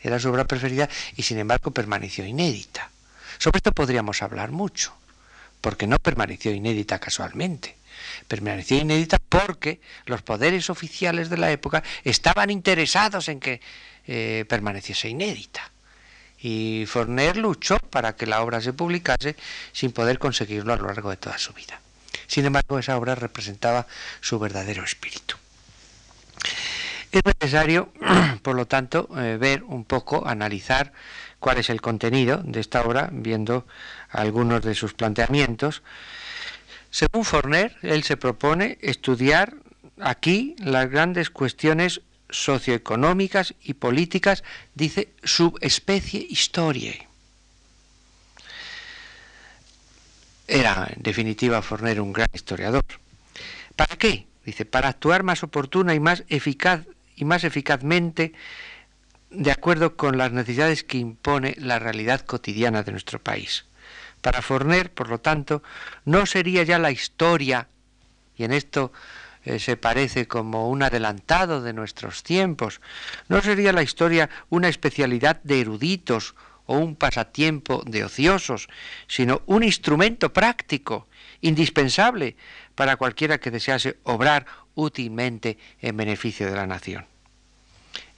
Era 0.00 0.18
su 0.18 0.30
obra 0.30 0.44
preferida 0.44 0.88
y 1.16 1.22
sin 1.22 1.38
embargo 1.38 1.70
permaneció 1.70 2.24
inédita. 2.24 2.90
Sobre 3.38 3.58
esto 3.58 3.72
podríamos 3.72 4.22
hablar 4.22 4.50
mucho, 4.50 4.94
porque 5.60 5.86
no 5.86 5.98
permaneció 5.98 6.52
inédita 6.52 6.98
casualmente. 6.98 7.76
Permaneció 8.28 8.78
inédita 8.78 9.18
porque 9.28 9.80
los 10.06 10.22
poderes 10.22 10.70
oficiales 10.70 11.30
de 11.30 11.36
la 11.36 11.50
época 11.50 11.82
estaban 12.04 12.50
interesados 12.50 13.28
en 13.28 13.40
que 13.40 13.60
eh, 14.06 14.44
permaneciese 14.48 15.08
inédita. 15.08 15.70
Y 16.42 16.84
Forner 16.86 17.36
luchó 17.36 17.78
para 17.78 18.16
que 18.16 18.26
la 18.26 18.42
obra 18.42 18.60
se 18.60 18.72
publicase 18.72 19.36
sin 19.72 19.92
poder 19.92 20.18
conseguirlo 20.18 20.72
a 20.72 20.76
lo 20.76 20.86
largo 20.86 21.10
de 21.10 21.16
toda 21.16 21.36
su 21.38 21.52
vida. 21.52 21.80
Sin 22.26 22.46
embargo, 22.46 22.78
esa 22.78 22.96
obra 22.96 23.14
representaba 23.14 23.86
su 24.20 24.38
verdadero 24.38 24.84
espíritu. 24.84 25.36
Es 27.12 27.22
necesario, 27.24 27.92
por 28.42 28.54
lo 28.54 28.66
tanto, 28.66 29.08
eh, 29.18 29.36
ver 29.38 29.64
un 29.64 29.84
poco, 29.84 30.26
analizar 30.26 30.92
cuál 31.40 31.58
es 31.58 31.70
el 31.70 31.80
contenido 31.80 32.40
de 32.44 32.60
esta 32.60 32.82
obra, 32.82 33.08
viendo 33.12 33.66
algunos 34.10 34.62
de 34.62 34.74
sus 34.74 34.94
planteamientos. 34.94 35.82
Según 36.90 37.24
Forner, 37.24 37.76
él 37.82 38.02
se 38.02 38.16
propone 38.16 38.78
estudiar 38.80 39.54
aquí 40.00 40.56
las 40.58 40.90
grandes 40.90 41.30
cuestiones 41.30 42.00
socioeconómicas 42.28 43.54
y 43.62 43.74
políticas, 43.74 44.44
dice 44.74 45.08
subespecie 45.22 46.26
historia. 46.28 46.94
Era, 50.46 50.88
en 50.94 51.02
definitiva, 51.02 51.62
Forner 51.62 52.00
un 52.00 52.12
gran 52.12 52.28
historiador. 52.32 52.84
¿Para 53.76 53.96
qué? 53.96 54.26
Dice, 54.44 54.64
para 54.64 54.88
actuar 54.88 55.22
más 55.22 55.44
oportuna 55.44 55.94
y 55.94 56.00
más 56.00 56.24
eficaz 56.28 56.86
y 57.14 57.24
más 57.24 57.44
eficazmente 57.44 58.32
de 59.30 59.52
acuerdo 59.52 59.96
con 59.96 60.18
las 60.18 60.32
necesidades 60.32 60.82
que 60.82 60.98
impone 60.98 61.54
la 61.58 61.78
realidad 61.78 62.22
cotidiana 62.22 62.82
de 62.82 62.90
nuestro 62.90 63.22
país. 63.22 63.64
Para 64.20 64.42
Forner, 64.42 64.92
por 64.92 65.08
lo 65.08 65.18
tanto, 65.18 65.62
no 66.04 66.26
sería 66.26 66.62
ya 66.62 66.78
la 66.78 66.90
historia, 66.90 67.68
y 68.36 68.44
en 68.44 68.52
esto 68.52 68.92
eh, 69.44 69.58
se 69.58 69.76
parece 69.76 70.28
como 70.28 70.68
un 70.68 70.82
adelantado 70.82 71.62
de 71.62 71.72
nuestros 71.72 72.22
tiempos, 72.22 72.80
no 73.28 73.40
sería 73.40 73.72
la 73.72 73.82
historia 73.82 74.28
una 74.50 74.68
especialidad 74.68 75.40
de 75.42 75.60
eruditos 75.60 76.34
o 76.66 76.76
un 76.76 76.94
pasatiempo 76.94 77.82
de 77.86 78.04
ociosos, 78.04 78.68
sino 79.08 79.42
un 79.46 79.64
instrumento 79.64 80.32
práctico, 80.32 81.08
indispensable 81.40 82.36
para 82.74 82.96
cualquiera 82.96 83.38
que 83.38 83.50
desease 83.50 83.98
obrar 84.04 84.46
útilmente 84.74 85.58
en 85.80 85.96
beneficio 85.96 86.46
de 86.46 86.56
la 86.56 86.66
nación. 86.66 87.06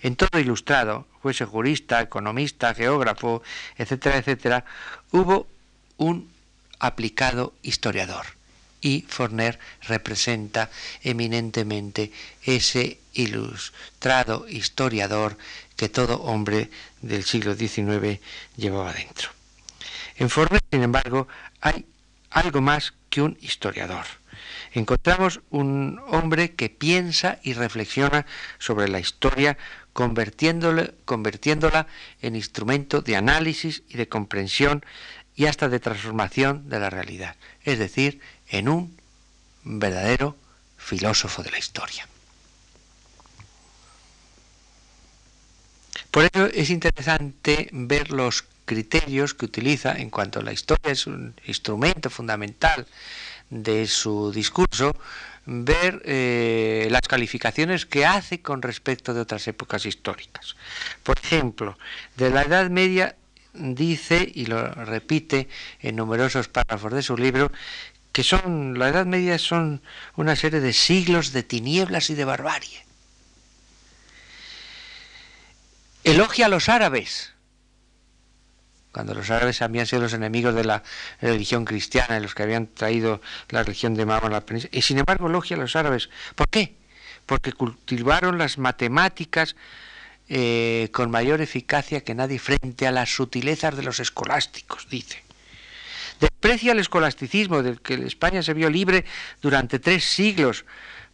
En 0.01 0.17
todo 0.17 0.41
ilustrado, 0.41 1.07
fuese 1.23 1.45
jurista, 1.45 2.01
economista, 2.01 2.75
geógrafo, 2.75 3.43
etcétera, 3.77 4.19
etcétera, 4.19 4.65
hubo 5.13 5.47
un 6.03 6.29
aplicado 6.79 7.55
historiador. 7.63 8.27
Y 8.81 9.03
Forner 9.09 9.61
representa 9.83 10.69
eminentemente 11.03 12.11
ese 12.43 12.99
ilustrado 13.13 14.49
historiador 14.49 15.39
que 15.77 15.89
todo 15.89 16.23
hombre 16.23 16.71
del 17.01 17.23
siglo 17.23 17.55
XIX 17.55 18.19
llevaba 18.57 18.93
dentro. 18.93 19.31
En 20.17 20.29
Forner, 20.29 20.61
sin 20.73 20.83
embargo, 20.83 21.29
hay 21.61 21.87
algo 22.31 22.61
más 22.61 22.93
que 23.09 23.23
un 23.23 23.39
historiador 23.41 24.07
encontramos 24.73 25.41
un 25.51 26.01
hombre 26.09 26.55
que 26.55 26.71
piensa 26.71 27.39
y 27.43 27.53
reflexiona 27.53 28.27
sobre 28.59 28.89
la 28.89 29.01
historia, 29.01 29.59
convirtiéndola 29.93 31.87
en 32.23 32.37
instrumento 32.37 33.03
de 33.03 33.17
análisis 33.17 33.83
y 33.89 33.97
de 33.97 34.09
comprensión 34.09 34.85
y 35.35 35.47
hasta 35.47 35.69
de 35.69 35.81
transformación 35.81 36.69
de 36.69 36.81
la 36.81 36.91
realidad, 36.91 37.37
es 37.65 37.79
decir, 37.79 38.21
en 38.49 38.69
un 38.69 38.97
verdadero 39.65 40.37
filósofo 40.77 41.43
de 41.43 41.51
la 41.51 41.59
historia. 41.59 42.07
Por 46.11 46.25
ello 46.25 46.47
es 46.47 46.69
interesante 46.69 47.69
ver 47.73 48.11
los 48.11 48.45
criterios 48.65 49.35
que 49.35 49.47
utiliza 49.47 49.93
en 49.93 50.11
cuanto 50.11 50.41
a 50.41 50.43
la 50.43 50.53
historia 50.53 50.93
es 50.93 51.07
un 51.07 51.35
instrumento 51.47 52.11
fundamental 52.11 52.87
de 53.49 53.87
su 53.87 54.31
discurso 54.33 54.95
ver 55.45 56.03
eh, 56.05 56.89
las 56.91 57.03
calificaciones 57.03 57.87
que 57.87 58.07
hace 58.07 58.41
con 58.43 58.63
respecto 58.63 59.13
de 59.13 59.21
otras 59.21 59.49
épocas 59.49 59.87
históricas. 59.87 60.57
Por 61.03 61.19
ejemplo, 61.19 61.79
de 62.17 62.31
la 62.31 62.43
Edad 62.43 62.71
Media 62.71 63.17
dice, 63.53 64.31
y 64.35 64.47
lo 64.47 64.69
repite 64.73 65.49
en 65.81 65.97
numerosos 65.97 66.49
párrafos 66.49 66.93
de 66.93 67.03
su 67.03 67.17
libro, 67.17 67.53
que 68.13 68.23
son 68.23 68.79
la 68.79 68.89
Edad 68.89 69.07
Media 69.07 69.39
son 69.39 69.83
una 70.17 70.37
serie 70.37 70.61
de 70.61 70.73
siglos 70.73 71.33
de 71.33 71.43
tinieblas 71.43 72.11
y 72.11 72.15
de 72.15 72.25
barbarie. 72.25 72.85
Elogia 76.05 76.47
a 76.47 76.49
los 76.49 76.69
árabes, 76.69 77.33
cuando 78.93 79.15
los 79.15 79.31
árabes 79.31 79.63
habían 79.63 79.87
sido 79.87 80.03
los 80.03 80.13
enemigos 80.13 80.55
de 80.55 80.65
la 80.65 80.83
religión 81.21 81.65
cristiana, 81.65 82.21
los 82.21 82.35
que 82.35 82.43
habían 82.43 82.67
traído 82.67 83.23
la 83.49 83.63
religión 83.63 83.95
de 83.95 84.05
Mahoma 84.05 84.29
a 84.29 84.31
la 84.31 84.41
península. 84.43 84.71
Y 84.77 84.83
sin 84.83 84.99
embargo 84.99 85.29
elogia 85.29 85.57
a 85.57 85.61
los 85.61 85.75
árabes. 85.77 86.11
¿Por 86.35 86.49
qué? 86.49 86.75
Porque 87.25 87.53
cultivaron 87.55 88.37
las 88.37 88.59
matemáticas 88.59 89.57
eh, 90.35 90.89
con 90.93 91.11
mayor 91.11 91.43
eficacia 91.43 92.01
que 92.01 92.15
nadie 92.15 92.39
frente 92.39 92.87
a 92.87 92.91
las 92.91 93.15
sutilezas 93.15 93.77
de 93.77 93.83
los 93.83 94.01
escolásticos, 94.01 94.89
dice. 94.89 95.23
Desprecia 96.21 96.73
el 96.73 96.79
escolasticismo 96.79 97.63
del 97.63 97.83
que 97.83 97.93
España 98.07 98.43
se 98.43 98.55
vio 98.55 98.71
libre 98.71 99.05
durante 99.43 99.79
tres 99.79 100.05
siglos 100.05 100.65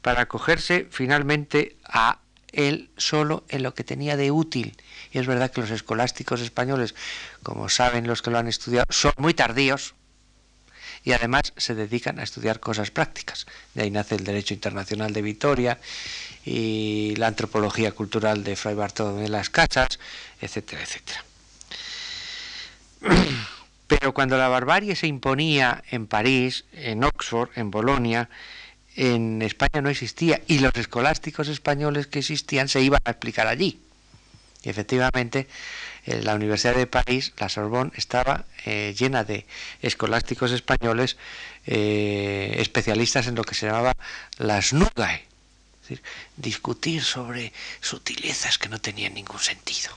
para 0.02 0.22
acogerse 0.22 0.86
finalmente 0.92 1.74
a 1.82 2.20
él 2.52 2.90
solo 2.96 3.42
en 3.48 3.64
lo 3.64 3.74
que 3.74 3.82
tenía 3.82 4.16
de 4.16 4.30
útil. 4.30 4.76
Y 5.10 5.18
es 5.18 5.26
verdad 5.26 5.50
que 5.50 5.62
los 5.62 5.72
escolásticos 5.72 6.40
españoles, 6.40 6.94
como 7.42 7.68
saben 7.68 8.06
los 8.06 8.22
que 8.22 8.30
lo 8.30 8.38
han 8.38 8.46
estudiado, 8.46 8.86
son 8.88 9.14
muy 9.16 9.34
tardíos 9.34 9.96
y 11.04 11.12
además 11.12 11.52
se 11.56 11.74
dedican 11.74 12.18
a 12.18 12.22
estudiar 12.22 12.60
cosas 12.60 12.90
prácticas. 12.90 13.46
De 13.74 13.82
ahí 13.82 13.90
nace 13.90 14.14
el 14.14 14.24
derecho 14.24 14.54
internacional 14.54 15.12
de 15.12 15.22
Vitoria 15.22 15.78
y 16.44 17.14
la 17.16 17.28
antropología 17.28 17.92
cultural 17.92 18.44
de 18.44 18.56
Fray 18.56 18.74
Bartolomé 18.74 19.22
de 19.22 19.28
las 19.28 19.50
Casas, 19.50 19.98
etcétera, 20.40 20.82
etcétera. 20.82 21.24
Pero 23.86 24.12
cuando 24.12 24.36
la 24.36 24.48
barbarie 24.48 24.96
se 24.96 25.06
imponía 25.06 25.82
en 25.90 26.06
París, 26.06 26.64
en 26.72 27.04
Oxford, 27.04 27.50
en 27.56 27.70
Bolonia, 27.70 28.28
en 28.96 29.40
España 29.42 29.80
no 29.80 29.88
existía 29.88 30.42
y 30.46 30.58
los 30.58 30.74
escolásticos 30.74 31.48
españoles 31.48 32.06
que 32.06 32.18
existían 32.18 32.68
se 32.68 32.82
iban 32.82 33.00
a 33.04 33.10
explicar 33.10 33.46
allí. 33.46 33.78
Y 34.62 34.68
efectivamente, 34.68 35.46
la 36.22 36.34
Universidad 36.34 36.74
de 36.74 36.86
París, 36.86 37.32
la 37.38 37.48
Sorbonne, 37.48 37.92
estaba 37.94 38.44
eh, 38.64 38.94
llena 38.98 39.24
de 39.24 39.46
escolásticos 39.82 40.52
españoles 40.52 41.16
eh, 41.66 42.56
especialistas 42.58 43.26
en 43.26 43.34
lo 43.34 43.44
que 43.44 43.54
se 43.54 43.66
llamaba 43.66 43.94
las 44.38 44.72
nugae, 44.72 45.26
es 45.82 45.88
decir, 45.88 46.02
discutir 46.36 47.02
sobre 47.04 47.52
sutilezas 47.80 48.58
que 48.58 48.68
no 48.68 48.80
tenían 48.80 49.14
ningún 49.14 49.40
sentido 49.40 49.96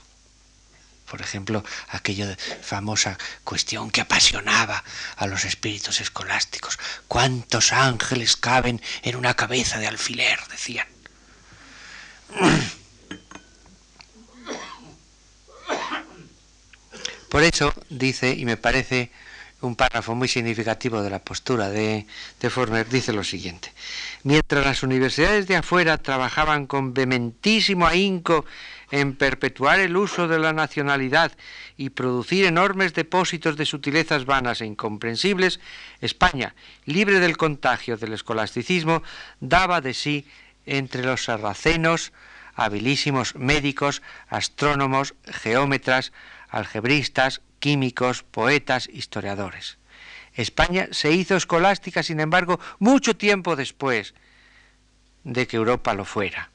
por 1.12 1.20
ejemplo, 1.20 1.62
aquella 1.88 2.34
famosa 2.62 3.18
cuestión 3.44 3.90
que 3.90 4.00
apasionaba 4.00 4.82
a 5.16 5.26
los 5.26 5.44
espíritus 5.44 6.00
escolásticos. 6.00 6.78
¿Cuántos 7.06 7.74
ángeles 7.74 8.38
caben 8.38 8.80
en 9.02 9.16
una 9.16 9.34
cabeza 9.34 9.78
de 9.78 9.88
alfiler? 9.88 10.38
decían. 10.50 10.86
Por 17.32 17.44
eso 17.44 17.72
dice, 17.88 18.34
y 18.34 18.44
me 18.44 18.58
parece 18.58 19.10
un 19.62 19.74
párrafo 19.74 20.14
muy 20.14 20.28
significativo 20.28 21.00
de 21.00 21.08
la 21.08 21.20
postura 21.20 21.70
de, 21.70 22.04
de 22.38 22.50
Forner, 22.50 22.86
dice 22.86 23.14
lo 23.14 23.24
siguiente. 23.24 23.72
Mientras 24.22 24.66
las 24.66 24.82
universidades 24.82 25.46
de 25.46 25.56
afuera 25.56 25.96
trabajaban 25.96 26.66
con 26.66 26.92
vehementísimo 26.92 27.86
ahínco 27.86 28.44
en 28.90 29.16
perpetuar 29.16 29.80
el 29.80 29.96
uso 29.96 30.28
de 30.28 30.38
la 30.38 30.52
nacionalidad 30.52 31.32
y 31.78 31.88
producir 31.88 32.44
enormes 32.44 32.92
depósitos 32.92 33.56
de 33.56 33.64
sutilezas 33.64 34.26
vanas 34.26 34.60
e 34.60 34.66
incomprensibles, 34.66 35.58
España, 36.02 36.54
libre 36.84 37.18
del 37.18 37.38
contagio 37.38 37.96
del 37.96 38.12
escolasticismo, 38.12 39.02
daba 39.40 39.80
de 39.80 39.94
sí 39.94 40.26
entre 40.66 41.02
los 41.02 41.24
sarracenos, 41.24 42.12
habilísimos 42.54 43.36
médicos, 43.36 44.02
astrónomos, 44.28 45.14
geómetras, 45.24 46.12
algebristas, 46.52 47.40
químicos, 47.58 48.22
poetas, 48.22 48.88
historiadores. 48.92 49.78
España 50.34 50.88
se 50.92 51.10
hizo 51.12 51.36
escolástica, 51.36 52.02
sin 52.02 52.20
embargo, 52.20 52.60
mucho 52.78 53.16
tiempo 53.16 53.56
después 53.56 54.14
de 55.24 55.46
que 55.46 55.56
Europa 55.56 55.94
lo 55.94 56.04
fuera. 56.04 56.50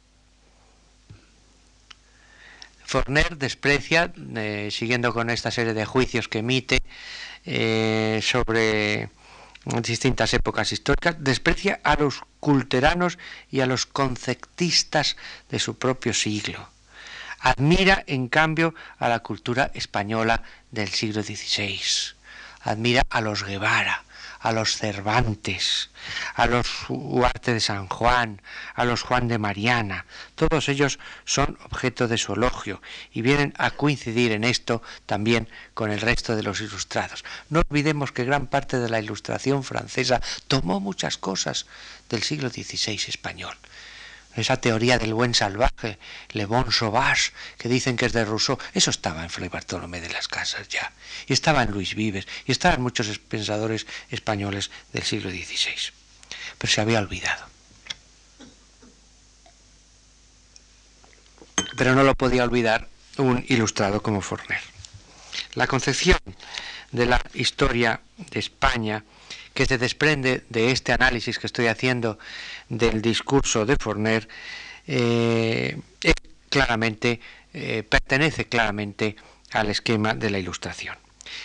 Forner 2.86 3.38
desprecia, 3.38 4.14
eh, 4.36 4.70
siguiendo 4.72 5.14
con 5.14 5.30
esta 5.30 5.52
serie 5.52 5.74
de 5.74 5.86
juicios 5.86 6.28
que 6.28 6.40
emite 6.40 6.80
eh, 7.46 8.22
sobre 8.24 9.10
distintas 9.82 10.34
épocas 10.34 10.72
históricas, 10.72 11.18
desprecia 11.20 11.82
a 11.84 11.96
los 11.96 12.22
culteranos 12.40 13.18
y 13.52 13.60
a 13.60 13.66
los 13.66 13.86
conceptistas 13.86 15.18
de 15.50 15.60
su 15.60 15.78
propio 15.78 16.14
siglo. 16.14 16.70
Admira, 17.40 18.04
en 18.08 18.28
cambio, 18.28 18.74
a 18.98 19.10
la 19.10 19.20
cultura 19.20 19.72
española 19.74 20.44
del 20.72 20.90
siglo 20.90 21.22
XVI. 21.22 21.80
Admira 22.62 23.04
a 23.10 23.22
los 23.22 23.44
Guevara, 23.44 24.04
a 24.40 24.52
los 24.52 24.78
Cervantes, 24.78 25.90
a 26.36 26.48
los 26.48 26.68
Huarte 26.90 27.54
de 27.54 27.60
San 27.60 27.88
Juan, 27.88 28.42
a 28.74 28.86
los 28.86 29.02
Juan 29.04 29.28
de 29.28 29.38
Mariana. 29.38 30.06
Todos 30.36 30.70
ellos 30.70 31.00
son 31.26 31.58
objeto 31.66 32.08
de 32.08 32.18
su 32.18 32.34
elogio 32.34 32.82
y 33.12 33.22
vienen 33.22 33.54
a 33.58 33.72
coincidir 33.72 34.32
en 34.32 34.44
esto 34.44 34.82
también 35.06 35.48
con 35.74 35.92
el 35.92 36.02
resto 36.02 36.36
de 36.36 36.44
los 36.44 36.62
ilustrados. 36.62 37.24
No 37.50 37.62
olvidemos 37.70 38.12
que 38.12 38.26
gran 38.26 38.48
parte 38.48 38.80
de 38.80 38.90
la 38.90 39.00
ilustración 39.00 39.64
francesa 39.64 40.22
tomó 40.48 40.80
muchas 40.80 41.18
cosas 41.18 41.66
del 42.10 42.24
siglo 42.24 42.50
XVI 42.50 43.00
español 43.08 43.58
esa 44.42 44.58
teoría 44.58 44.98
del 45.00 45.14
buen 45.14 45.34
salvaje, 45.34 45.98
Le 46.32 46.46
Bon 46.46 46.72
Sauvage, 46.72 47.32
que 47.58 47.70
dicen 47.70 47.98
que 47.98 48.06
es 48.06 48.14
de 48.14 48.26
Rousseau, 48.26 48.58
eso 48.74 48.90
estaba 48.90 49.24
en 49.24 49.30
Fray 49.30 49.50
Bartolomé 49.50 50.00
de 50.00 50.10
las 50.10 50.28
Casas 50.28 50.68
ya, 50.70 50.92
y 51.28 51.34
estaba 51.34 51.64
en 51.64 51.72
Luis 51.72 51.96
Vives, 51.96 52.28
y 52.46 52.52
estaban 52.52 52.82
muchos 52.82 53.18
pensadores 53.20 53.88
españoles 54.10 54.70
del 54.94 55.04
siglo 55.04 55.30
XVI, 55.30 55.92
pero 56.58 56.72
se 56.72 56.82
había 56.82 57.00
olvidado. 57.00 57.46
Pero 61.76 61.96
no 61.96 62.04
lo 62.04 62.16
podía 62.16 62.44
olvidar 62.44 62.88
un 63.18 63.44
ilustrado 63.48 64.02
como 64.02 64.22
Forner. 64.22 64.62
La 65.54 65.68
concepción 65.68 66.20
de 66.92 67.06
la 67.06 67.22
historia 67.34 68.02
de 68.32 68.40
España 68.40 69.04
que 69.58 69.66
se 69.66 69.80
desprende 69.80 70.46
de 70.50 70.72
este 70.72 70.94
análisis 70.94 71.40
que 71.40 71.48
estoy 71.48 71.66
haciendo 71.66 72.20
del 72.70 73.02
discurso 73.02 73.66
de 73.66 73.76
Forner, 73.76 74.28
eh, 74.88 75.78
claramente, 76.50 77.20
eh, 77.54 77.84
pertenece 77.84 78.46
claramente 78.46 79.16
al 79.52 79.70
esquema 79.70 80.14
de 80.14 80.30
la 80.30 80.40
ilustración. 80.40 80.96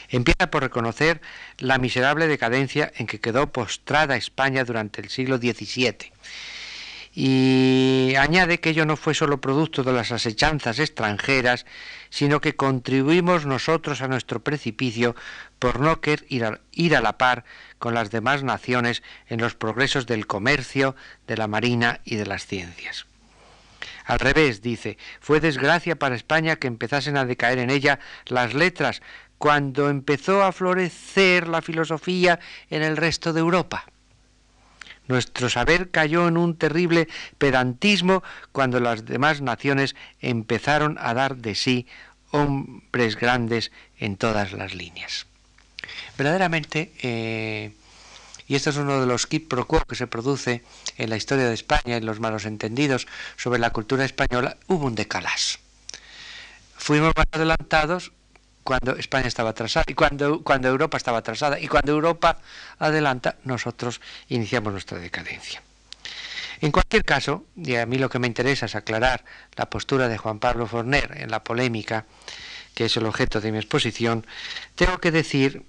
Empieza 0.08 0.50
por 0.50 0.62
reconocer 0.62 1.20
la 1.58 1.78
miserable 1.78 2.28
decadencia 2.28 2.92
en 2.96 3.06
que 3.06 3.20
quedó 3.20 3.50
postrada 3.50 4.16
España 4.16 4.64
durante 4.64 5.00
el 5.00 5.08
siglo 5.08 5.38
XVII 5.38 6.12
y 7.14 8.14
añade 8.18 8.60
que 8.60 8.70
ello 8.70 8.86
no 8.86 8.96
fue 8.96 9.14
solo 9.14 9.40
producto 9.40 9.82
de 9.82 9.92
las 9.92 10.12
asechanzas 10.12 10.78
extranjeras, 10.78 11.66
sino 12.08 12.40
que 12.40 12.56
contribuimos 12.56 13.44
nosotros 13.44 14.00
a 14.00 14.08
nuestro 14.08 14.42
precipicio 14.42 15.14
por 15.58 15.80
no 15.80 16.00
querer 16.00 16.24
ir 16.28 16.44
a, 16.44 16.60
ir 16.72 16.96
a 16.96 17.02
la 17.02 17.18
par 17.18 17.44
con 17.78 17.94
las 17.94 18.10
demás 18.10 18.42
naciones 18.42 19.02
en 19.28 19.40
los 19.40 19.54
progresos 19.54 20.06
del 20.06 20.26
comercio, 20.26 20.96
de 21.26 21.36
la 21.36 21.48
marina 21.48 22.00
y 22.04 22.16
de 22.16 22.26
las 22.26 22.46
ciencias. 22.46 23.06
Al 24.04 24.18
revés, 24.18 24.62
dice, 24.62 24.98
fue 25.20 25.40
desgracia 25.40 25.96
para 25.96 26.16
España 26.16 26.56
que 26.56 26.66
empezasen 26.66 27.16
a 27.16 27.24
decaer 27.24 27.58
en 27.58 27.70
ella 27.70 28.00
las 28.26 28.54
letras 28.54 29.02
cuando 29.38 29.90
empezó 29.90 30.42
a 30.42 30.52
florecer 30.52 31.48
la 31.48 31.62
filosofía 31.62 32.40
en 32.70 32.82
el 32.82 32.96
resto 32.96 33.32
de 33.32 33.40
Europa. 33.40 33.84
Nuestro 35.08 35.50
saber 35.50 35.90
cayó 35.90 36.28
en 36.28 36.36
un 36.36 36.56
terrible 36.56 37.08
pedantismo 37.38 38.22
cuando 38.52 38.80
las 38.80 39.04
demás 39.04 39.40
naciones 39.40 39.96
empezaron 40.20 40.96
a 41.00 41.14
dar 41.14 41.36
de 41.36 41.54
sí 41.54 41.86
hombres 42.30 43.16
grandes 43.16 43.72
en 43.98 44.16
todas 44.16 44.52
las 44.52 44.74
líneas. 44.74 45.26
Verdaderamente, 46.16 46.92
eh, 47.02 47.72
y 48.46 48.54
esto 48.54 48.70
es 48.70 48.76
uno 48.76 49.00
de 49.00 49.06
los 49.06 49.26
quid 49.26 49.48
pro 49.48 49.66
quo 49.66 49.80
que 49.80 49.94
se 49.94 50.06
produce 50.06 50.62
en 50.96 51.10
la 51.10 51.16
historia 51.16 51.46
de 51.46 51.54
España, 51.54 51.96
en 51.96 52.06
los 52.06 52.20
malos 52.20 52.44
entendidos 52.44 53.06
sobre 53.36 53.58
la 53.58 53.70
cultura 53.70 54.04
española, 54.04 54.56
hubo 54.66 54.86
un 54.86 54.94
decalás. 54.94 55.58
Fuimos 56.76 57.12
más 57.16 57.26
adelantados 57.32 58.12
cuando 58.64 58.96
España 58.96 59.28
estaba 59.28 59.50
atrasada 59.50 59.84
y 59.88 59.94
cuando, 59.94 60.42
cuando 60.42 60.68
Europa 60.68 60.96
estaba 60.96 61.18
atrasada 61.18 61.58
y 61.58 61.68
cuando 61.68 61.92
Europa 61.92 62.38
adelanta, 62.78 63.36
nosotros 63.44 64.00
iniciamos 64.28 64.72
nuestra 64.72 64.98
decadencia. 64.98 65.62
En 66.60 66.70
cualquier 66.70 67.04
caso, 67.04 67.44
y 67.56 67.74
a 67.74 67.86
mí 67.86 67.98
lo 67.98 68.08
que 68.08 68.20
me 68.20 68.28
interesa 68.28 68.66
es 68.66 68.76
aclarar 68.76 69.24
la 69.56 69.68
postura 69.68 70.06
de 70.08 70.16
Juan 70.16 70.38
Pablo 70.38 70.66
Forner 70.66 71.10
en 71.16 71.30
la 71.30 71.42
polémica, 71.42 72.06
que 72.74 72.84
es 72.84 72.96
el 72.96 73.06
objeto 73.06 73.40
de 73.40 73.50
mi 73.50 73.58
exposición, 73.58 74.24
tengo 74.76 74.98
que 74.98 75.10
decir 75.10 75.64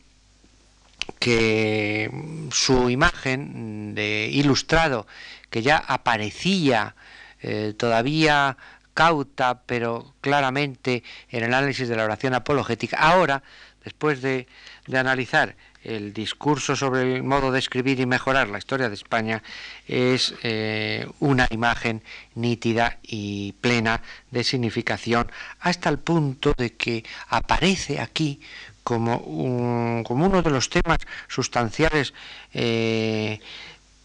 que 1.19 2.11
su 2.51 2.89
imagen 2.89 3.95
de 3.95 4.29
ilustrado, 4.31 5.07
que 5.49 5.63
ya 5.63 5.77
aparecía 5.77 6.95
eh, 7.41 7.73
todavía 7.75 8.57
cauta, 8.93 9.61
pero 9.65 10.13
claramente 10.21 11.03
en 11.29 11.43
el 11.43 11.53
análisis 11.53 11.87
de 11.87 11.95
la 11.95 12.03
oración 12.03 12.33
apologética, 12.33 12.97
ahora, 12.97 13.43
después 13.83 14.21
de, 14.21 14.47
analizar 14.93 15.55
el 15.83 16.13
discurso 16.13 16.75
sobre 16.75 17.15
el 17.15 17.23
modo 17.23 17.51
de 17.51 17.59
escribir 17.59 17.99
y 17.99 18.05
mejorar 18.05 18.47
la 18.47 18.57
historia 18.57 18.87
de 18.87 18.95
España, 18.95 19.43
es 19.87 20.33
eh, 20.43 21.07
una 21.19 21.47
imagen 21.51 22.01
nítida 22.35 22.99
y 23.03 23.53
plena 23.59 24.01
de 24.31 24.43
significación, 24.43 25.29
hasta 25.59 25.89
el 25.89 25.99
punto 25.99 26.53
de 26.57 26.73
que 26.73 27.03
aparece 27.27 27.99
aquí 27.99 28.39
como, 28.83 30.03
como 30.05 30.25
uno 30.25 30.41
de 30.41 30.49
los 30.49 30.69
temas 30.69 30.99
sustanciales 31.27 32.13
eh, 32.53 33.39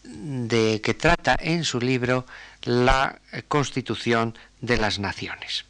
de 0.03 0.81
que 0.81 0.93
trata 0.93 1.35
en 1.39 1.63
su 1.63 1.79
libro 1.79 2.25
la 2.63 3.19
constitución 3.47 4.37
de 4.61 4.77
las 4.77 4.99
naciones. 4.99 5.65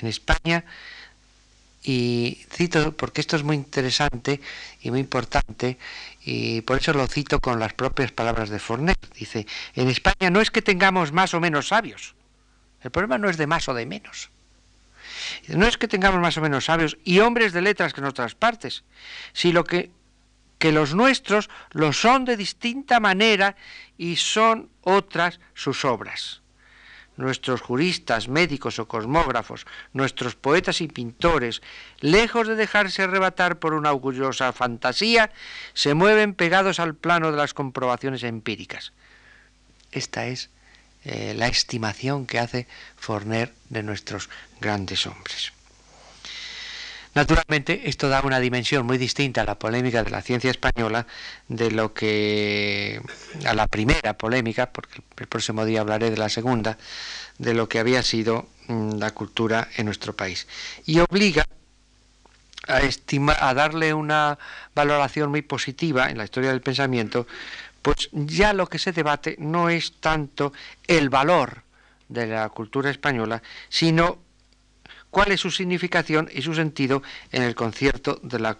En 0.00 0.08
España, 0.08 0.64
y 1.82 2.40
cito 2.52 2.96
porque 2.96 3.20
esto 3.20 3.36
es 3.36 3.44
muy 3.44 3.56
interesante 3.56 4.40
y 4.82 4.90
muy 4.90 5.00
importante, 5.00 5.78
y 6.24 6.60
por 6.62 6.78
eso 6.78 6.92
lo 6.92 7.06
cito 7.06 7.38
con 7.38 7.60
las 7.60 7.72
propias 7.72 8.10
palabras 8.10 8.50
de 8.50 8.58
Fornet. 8.58 8.98
Dice, 9.14 9.46
en 9.74 9.88
España 9.88 10.30
no 10.30 10.40
es 10.40 10.50
que 10.50 10.62
tengamos 10.62 11.12
más 11.12 11.32
o 11.34 11.40
menos 11.40 11.68
sabios, 11.68 12.14
el 12.82 12.90
problema 12.90 13.18
no 13.18 13.30
es 13.30 13.36
de 13.36 13.46
más 13.46 13.68
o 13.68 13.74
de 13.74 13.86
menos. 13.86 14.30
No 15.48 15.66
es 15.66 15.76
que 15.76 15.88
tengamos 15.88 16.20
más 16.20 16.36
o 16.36 16.40
menos 16.40 16.66
sabios 16.66 16.98
y 17.04 17.20
hombres 17.20 17.52
de 17.52 17.62
letras 17.62 17.92
que 17.92 18.00
en 18.00 18.06
otras 18.06 18.34
partes, 18.34 18.84
sino 19.32 19.64
que, 19.64 19.90
que 20.58 20.72
los 20.72 20.94
nuestros 20.94 21.50
lo 21.72 21.92
son 21.92 22.24
de 22.24 22.36
distinta 22.36 23.00
manera 23.00 23.56
y 23.98 24.16
son 24.16 24.68
otras 24.82 25.40
sus 25.54 25.84
obras. 25.84 26.40
Nuestros 27.16 27.62
juristas, 27.62 28.28
médicos 28.28 28.78
o 28.78 28.86
cosmógrafos, 28.86 29.66
nuestros 29.94 30.34
poetas 30.34 30.82
y 30.82 30.88
pintores, 30.88 31.62
lejos 32.00 32.46
de 32.46 32.56
dejarse 32.56 33.02
arrebatar 33.02 33.58
por 33.58 33.72
una 33.72 33.92
orgullosa 33.92 34.52
fantasía, 34.52 35.30
se 35.72 35.94
mueven 35.94 36.34
pegados 36.34 36.78
al 36.78 36.94
plano 36.94 37.30
de 37.30 37.38
las 37.38 37.54
comprobaciones 37.54 38.22
empíricas. 38.22 38.92
Esta 39.92 40.26
es 40.26 40.50
eh, 41.04 41.34
la 41.34 41.46
estimación 41.46 42.26
que 42.26 42.38
hace 42.38 42.66
Forner 42.96 43.54
de 43.70 43.82
nuestros 43.82 44.28
grandes 44.60 45.06
hombres. 45.06 45.55
Naturalmente, 47.16 47.88
esto 47.88 48.10
da 48.10 48.20
una 48.20 48.38
dimensión 48.40 48.84
muy 48.84 48.98
distinta 48.98 49.40
a 49.40 49.44
la 49.46 49.58
polémica 49.58 50.04
de 50.04 50.10
la 50.10 50.20
ciencia 50.20 50.50
española 50.50 51.06
de 51.48 51.70
lo 51.70 51.94
que 51.94 53.00
a 53.46 53.54
la 53.54 53.66
primera 53.68 54.18
polémica, 54.18 54.66
porque 54.70 55.00
el 55.16 55.26
próximo 55.26 55.64
día 55.64 55.80
hablaré 55.80 56.10
de 56.10 56.18
la 56.18 56.28
segunda, 56.28 56.76
de 57.38 57.54
lo 57.54 57.70
que 57.70 57.78
había 57.78 58.02
sido 58.02 58.50
mm, 58.68 58.98
la 58.98 59.12
cultura 59.12 59.66
en 59.78 59.86
nuestro 59.86 60.14
país. 60.14 60.46
Y 60.84 60.98
obliga 60.98 61.46
a, 62.68 62.80
a 63.48 63.54
darle 63.54 63.94
una 63.94 64.38
valoración 64.74 65.30
muy 65.30 65.40
positiva 65.40 66.10
en 66.10 66.18
la 66.18 66.24
historia 66.24 66.50
del 66.50 66.60
pensamiento, 66.60 67.26
pues 67.80 68.10
ya 68.12 68.52
lo 68.52 68.66
que 68.66 68.78
se 68.78 68.92
debate 68.92 69.36
no 69.38 69.70
es 69.70 69.94
tanto 70.00 70.52
el 70.86 71.08
valor 71.08 71.62
de 72.10 72.26
la 72.26 72.46
cultura 72.50 72.90
española, 72.90 73.42
sino 73.70 74.25
cuál 75.10 75.32
es 75.32 75.40
su 75.40 75.50
significación 75.50 76.28
y 76.32 76.42
su 76.42 76.54
sentido 76.54 77.02
en 77.32 77.42
el 77.42 77.54
concierto 77.54 78.20
de 78.22 78.38
la, 78.38 78.56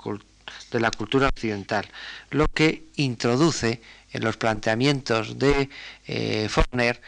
de 0.70 0.80
la 0.80 0.90
cultura 0.90 1.28
occidental, 1.28 1.86
lo 2.30 2.47
que 2.49 2.84
introduce 2.97 3.80
en 4.12 4.24
los 4.24 4.36
planteamientos 4.36 5.38
de 5.38 5.68
eh, 6.07 6.49
Forner 6.49 7.01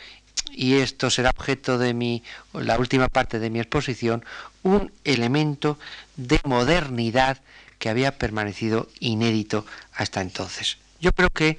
y 0.53 0.75
esto 0.75 1.11
será 1.11 1.31
objeto 1.31 1.79
de 1.79 1.95
mi 1.95 2.23
la 2.53 2.79
última 2.79 3.09
parte 3.09 3.39
de 3.39 3.51
mi 3.51 3.61
exposición, 3.61 4.25
un 4.63 4.93
elemento 5.05 5.79
de 6.17 6.41
modernidad 6.45 7.39
que 7.79 7.89
había 7.89 8.19
permanecido 8.19 8.89
inédito 9.01 9.65
hasta 9.93 10.21
entonces. 10.21 10.79
Yo 11.01 11.13
creo 11.13 11.31
que 11.31 11.59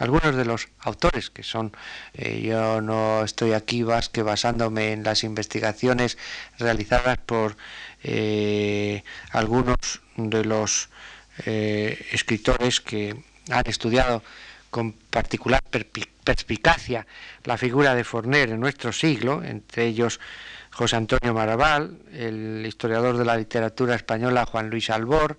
algunos 0.00 0.34
de 0.34 0.46
los 0.46 0.68
autores 0.80 1.28
que 1.28 1.42
son, 1.42 1.72
eh, 2.14 2.40
yo 2.40 2.80
no 2.80 3.22
estoy 3.22 3.52
aquí 3.52 3.84
más 3.84 4.08
que 4.08 4.22
basándome 4.22 4.92
en 4.92 5.04
las 5.04 5.24
investigaciones 5.24 6.16
realizadas 6.58 7.18
por 7.18 7.56
eh, 8.02 9.04
algunos 9.30 10.00
de 10.16 10.44
los 10.46 10.88
eh, 11.44 12.06
escritores 12.12 12.80
que 12.80 13.14
han 13.50 13.66
estudiado 13.66 14.22
con 14.70 14.92
particular 14.92 15.60
perspicacia 16.24 17.06
la 17.44 17.58
figura 17.58 17.94
de 17.94 18.04
Forner 18.04 18.50
en 18.50 18.60
nuestro 18.60 18.92
siglo, 18.92 19.42
entre 19.44 19.84
ellos 19.84 20.18
José 20.70 20.96
Antonio 20.96 21.34
Maraval, 21.34 21.98
el 22.12 22.64
historiador 22.66 23.18
de 23.18 23.26
la 23.26 23.36
literatura 23.36 23.96
española 23.96 24.46
Juan 24.46 24.70
Luis 24.70 24.88
Albor, 24.88 25.36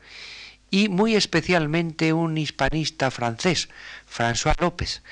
y 0.72 0.88
muy 0.90 1.16
especialmente 1.16 2.14
un 2.14 2.38
hispanista 2.38 3.12
francés, 3.12 3.70
François 4.08 4.56
López, 4.60 5.04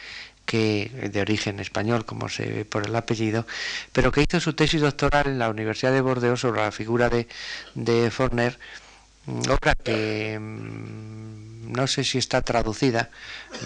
que 0.46 0.90
de 1.14 1.22
origen 1.22 1.60
español, 1.60 2.06
como 2.06 2.30
se 2.30 2.46
ve 2.46 2.66
por 2.66 2.88
el 2.88 2.96
apellido, 2.96 3.46
pero 3.92 4.12
que 4.12 4.24
hizo 4.24 4.40
su 4.40 4.54
tesis 4.54 4.82
doctoral 4.82 5.28
en 5.28 5.38
la 5.38 5.50
Universidad 5.50 5.92
de 5.92 6.02
Bordeaux 6.02 6.40
sobre 6.40 6.62
la 6.62 6.72
figura 6.72 7.10
de, 7.10 7.28
de 7.76 8.10
Forner, 8.10 8.58
obra 9.28 9.76
que 9.76 10.40
mm, 10.40 11.72
no 11.74 11.86
sé 11.88 12.04
si 12.04 12.18
está 12.18 12.42
traducida, 12.42 13.12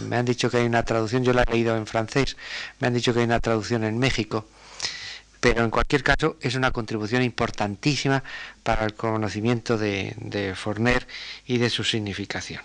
me 0.09 0.17
han 0.17 0.25
dicho 0.25 0.49
que 0.49 0.57
hay 0.57 0.65
una 0.65 0.83
traducción, 0.83 1.23
yo 1.23 1.31
la 1.31 1.43
he 1.43 1.51
leído 1.51 1.77
en 1.77 1.87
francés, 1.87 2.35
me 2.79 2.87
han 2.87 2.93
dicho 2.95 3.13
que 3.13 3.19
hay 3.19 3.25
una 3.25 3.39
traducción 3.39 3.83
en 3.85 3.97
México, 3.97 4.45
pero 5.43 5.65
en 5.65 5.71
cualquier 5.71 6.03
caso 6.03 6.37
es 6.39 6.55
una 6.55 6.71
contribución 6.71 7.21
importantísima 7.21 8.23
para 8.63 8.85
el 8.85 8.93
conocimiento 8.93 9.77
de, 9.77 10.13
de 10.15 10.55
Forner 10.55 11.05
y 11.45 11.57
de 11.57 11.69
su 11.69 11.83
significación. 11.83 12.61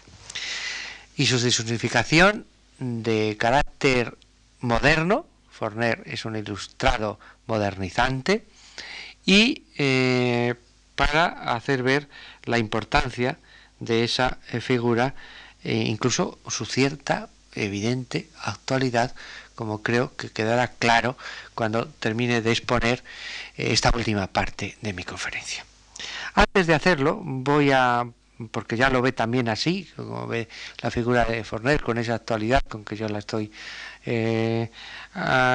Y 1.16 1.26
su 1.26 1.40
significación 1.40 2.46
de 2.78 3.36
carácter 3.36 4.16
moderno, 4.60 5.26
Forner 5.50 6.04
es 6.06 6.24
un 6.24 6.36
ilustrado 6.36 7.18
modernizante, 7.48 8.46
y 9.26 9.64
eh, 9.76 10.54
para 10.94 11.54
hacer 11.56 11.82
ver 11.82 12.08
la 12.44 12.58
importancia 12.58 13.38
de 13.80 14.04
esa 14.04 14.38
eh, 14.52 14.60
figura 14.60 15.16
e 15.64 15.74
incluso 15.74 16.38
su 16.46 16.64
cierta 16.64 17.28
evidente 17.56 18.28
actualidad 18.40 19.16
como 19.58 19.82
creo 19.82 20.14
que 20.14 20.30
quedará 20.30 20.68
claro 20.68 21.16
cuando 21.56 21.88
termine 21.88 22.42
de 22.42 22.52
exponer 22.52 23.02
eh, 23.56 23.72
esta 23.72 23.90
última 23.92 24.28
parte 24.28 24.78
de 24.82 24.92
mi 24.92 25.02
conferencia. 25.02 25.66
Antes 26.34 26.68
de 26.68 26.74
hacerlo, 26.76 27.18
voy 27.20 27.72
a, 27.72 28.06
porque 28.52 28.76
ya 28.76 28.88
lo 28.88 29.02
ve 29.02 29.10
también 29.10 29.48
así, 29.48 29.90
como 29.96 30.28
ve 30.28 30.48
la 30.80 30.92
figura 30.92 31.24
de 31.24 31.42
Forner 31.42 31.82
con 31.82 31.98
esa 31.98 32.14
actualidad 32.14 32.62
con 32.68 32.84
que 32.84 32.94
yo 32.94 33.08
la 33.08 33.18
estoy 33.18 33.50
eh, 34.06 34.70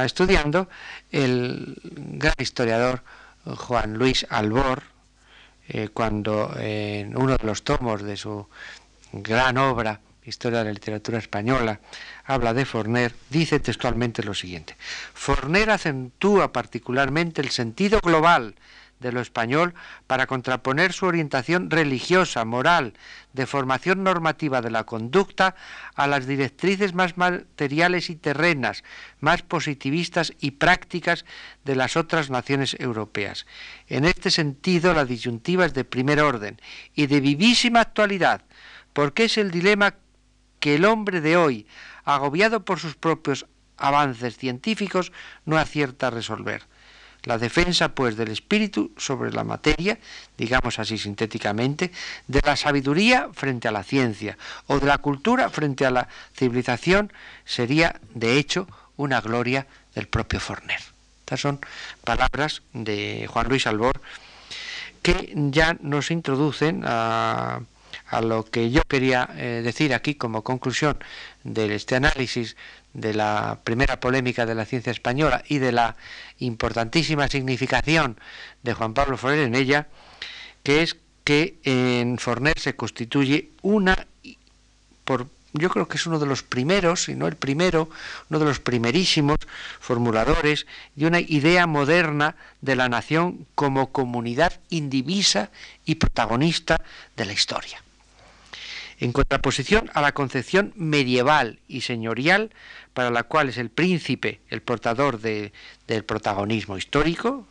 estudiando, 0.04 0.68
el 1.10 1.80
gran 1.86 2.36
historiador 2.40 3.04
Juan 3.46 3.94
Luis 3.94 4.28
Albor, 4.30 4.84
eh, 5.70 5.88
cuando 5.94 6.54
en 6.60 7.16
uno 7.16 7.38
de 7.38 7.46
los 7.46 7.64
tomos 7.64 8.04
de 8.04 8.18
su 8.18 8.50
gran 9.14 9.58
obra, 9.58 10.02
Historia 10.26 10.60
de 10.60 10.66
la 10.66 10.74
Literatura 10.74 11.18
Española, 11.18 11.82
habla 12.24 12.54
de 12.54 12.66
Forner, 12.66 13.14
dice 13.30 13.60
textualmente 13.60 14.24
lo 14.24 14.34
siguiente. 14.34 14.78
Forner 15.14 15.70
acentúa 15.70 16.54
particularmente 16.54 17.42
el 17.42 17.50
sentido 17.50 18.00
global 18.00 18.56
de 19.04 19.12
lo 19.12 19.20
español 19.20 19.74
para 20.08 20.26
contraponer 20.28 20.94
su 20.94 21.06
orientación 21.06 21.70
religiosa, 21.70 22.46
moral, 22.46 22.94
de 23.34 23.46
formación 23.46 24.04
normativa 24.04 24.62
de 24.62 24.72
la 24.72 24.86
conducta 24.86 25.56
a 25.94 26.08
las 26.08 26.26
directrices 26.26 26.94
más 26.94 27.18
materiales 27.18 28.10
y 28.10 28.16
terrenas, 28.16 28.84
más 29.20 29.42
positivistas 29.42 30.34
y 30.40 30.52
prácticas 30.52 31.26
de 31.66 31.76
las 31.76 31.98
otras 31.98 32.30
naciones 32.30 32.78
europeas. 32.80 33.46
En 33.88 34.06
este 34.06 34.32
sentido, 34.32 34.94
la 34.94 35.06
disyuntiva 35.06 35.66
es 35.66 35.74
de 35.74 35.84
primer 35.84 36.22
orden 36.22 36.60
y 36.96 37.08
de 37.08 37.20
vivísima 37.20 37.82
actualidad, 37.82 38.42
porque 38.94 39.26
es 39.26 39.38
el 39.38 39.52
dilema 39.52 39.96
que 40.64 40.76
el 40.76 40.86
hombre 40.86 41.20
de 41.20 41.36
hoy, 41.36 41.68
agobiado 42.06 42.64
por 42.64 42.80
sus 42.80 42.96
propios 42.96 43.48
avances 43.76 44.38
científicos, 44.38 45.12
no 45.44 45.58
acierta 45.58 46.08
a 46.08 46.10
resolver. 46.10 46.64
La 47.24 47.38
defensa, 47.38 47.94
pues, 47.94 48.16
del 48.16 48.30
espíritu 48.32 48.94
sobre 48.96 49.34
la 49.34 49.44
materia, 49.44 50.00
digamos 50.38 50.80
así 50.80 50.98
sintéticamente, 50.98 51.92
de 52.30 52.40
la 52.46 52.56
sabiduría 52.56 53.28
frente 53.34 53.68
a 53.68 53.74
la 53.74 53.84
ciencia 53.84 54.38
o 54.68 54.80
de 54.80 54.88
la 54.88 55.00
cultura 55.00 55.50
frente 55.50 55.86
a 55.86 55.92
la 55.92 56.08
civilización, 56.34 57.12
sería, 57.44 58.00
de 58.14 58.38
hecho, 58.38 58.66
una 58.96 59.20
gloria 59.20 59.68
del 59.96 60.08
propio 60.08 60.40
Forner. 60.40 60.80
Estas 61.20 61.42
son 61.42 61.60
palabras 62.06 62.62
de 62.72 63.28
Juan 63.28 63.50
Luis 63.50 63.68
Albor 63.68 64.00
que 65.02 65.34
ya 65.36 65.76
nos 65.82 66.10
introducen 66.10 66.84
a 66.86 67.60
a 68.08 68.22
lo 68.22 68.46
que 68.46 68.72
yo 68.72 68.82
quería 68.88 69.30
eh, 69.36 69.62
decir 69.64 69.94
aquí 69.94 70.16
como 70.16 70.44
conclusión 70.44 70.98
de 71.44 71.74
este 71.76 71.96
análisis 71.96 72.56
de 72.94 73.14
la 73.14 73.60
primera 73.64 74.00
polémica 74.00 74.46
de 74.46 74.56
la 74.56 74.66
ciencia 74.66 74.92
española 74.92 75.44
y 75.48 75.58
de 75.58 75.72
la 75.72 75.96
importantísima 76.40 77.28
significación 77.28 78.20
de 78.62 78.74
Juan 78.74 78.94
Pablo 78.94 79.18
Forner 79.18 79.40
en 79.40 79.56
ella, 79.56 79.88
que 80.62 80.84
es 80.84 80.98
que 81.24 81.58
en 81.64 82.18
Forner 82.20 82.60
se 82.60 82.76
constituye 82.76 83.50
una, 83.62 84.08
por, 85.06 85.28
yo 85.54 85.70
creo 85.70 85.88
que 85.88 85.98
es 85.98 86.06
uno 86.06 86.20
de 86.20 86.26
los 86.26 86.44
primeros, 86.44 87.06
si 87.06 87.16
no 87.16 87.28
el 87.28 87.36
primero, 87.36 87.90
uno 88.30 88.40
de 88.40 88.46
los 88.46 88.60
primerísimos 88.60 89.38
formuladores 89.80 90.68
de 90.96 91.08
una 91.08 91.20
idea 91.20 91.66
moderna 91.66 92.36
de 92.62 92.76
la 92.76 92.90
nación 92.90 93.48
como 93.56 93.92
comunidad 93.92 94.60
indivisa 94.70 95.50
y 95.86 95.96
protagonista 95.96 96.82
de 97.16 97.26
la 97.26 97.34
historia 97.34 97.84
en 99.04 99.12
contraposición 99.12 99.92
a 99.94 100.02
la 100.02 100.14
concepción 100.14 100.72
medieval 100.78 101.60
y 101.68 101.82
señorial 101.82 102.52
para 102.94 103.12
la 103.12 103.24
cual 103.24 103.50
es 103.50 103.58
el 103.58 103.70
príncipe 103.70 104.40
el 104.48 104.62
portador 104.62 105.20
del 105.20 105.52
protagonismo 106.06 106.78
histórico, 106.78 107.46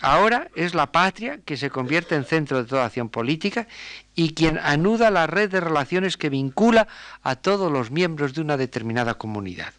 ahora 0.00 0.50
es 0.56 0.74
la 0.74 0.90
patria 0.90 1.38
que 1.44 1.56
se 1.56 1.70
convierte 1.70 2.16
en 2.16 2.24
centro 2.24 2.60
de 2.60 2.68
toda 2.68 2.86
acción 2.86 3.08
política 3.08 3.68
y 4.16 4.34
quien 4.34 4.58
anuda 4.58 5.12
la 5.12 5.28
red 5.28 5.48
de 5.48 5.60
relaciones 5.60 6.16
que 6.16 6.28
vincula 6.28 6.88
a 7.22 7.36
todos 7.36 7.70
los 7.70 7.92
miembros 7.92 8.34
de 8.34 8.40
una 8.40 8.56
determinada 8.56 9.14
comunidad. 9.14 9.74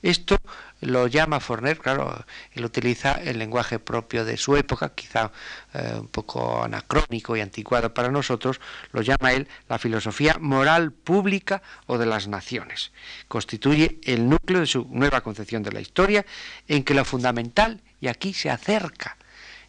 Esto 0.00 0.38
lo 0.80 1.06
llama 1.06 1.40
Forner, 1.40 1.78
claro, 1.78 2.24
él 2.52 2.64
utiliza 2.64 3.12
el 3.12 3.38
lenguaje 3.38 3.78
propio 3.78 4.24
de 4.24 4.36
su 4.36 4.56
época, 4.56 4.94
quizá 4.94 5.30
eh, 5.74 5.96
un 6.00 6.08
poco 6.08 6.64
anacrónico 6.64 7.36
y 7.36 7.40
anticuado 7.40 7.92
para 7.92 8.10
nosotros, 8.10 8.60
lo 8.92 9.02
llama 9.02 9.32
él 9.32 9.48
la 9.68 9.78
filosofía 9.78 10.36
moral 10.40 10.92
pública 10.92 11.62
o 11.86 11.98
de 11.98 12.06
las 12.06 12.28
naciones. 12.28 12.92
Constituye 13.28 14.00
el 14.04 14.28
núcleo 14.28 14.60
de 14.60 14.66
su 14.66 14.86
nueva 14.90 15.20
concepción 15.20 15.62
de 15.62 15.72
la 15.72 15.80
historia, 15.80 16.24
en 16.68 16.82
que 16.82 16.94
lo 16.94 17.04
fundamental, 17.04 17.80
y 18.00 18.08
aquí 18.08 18.32
se 18.32 18.50
acerca 18.50 19.16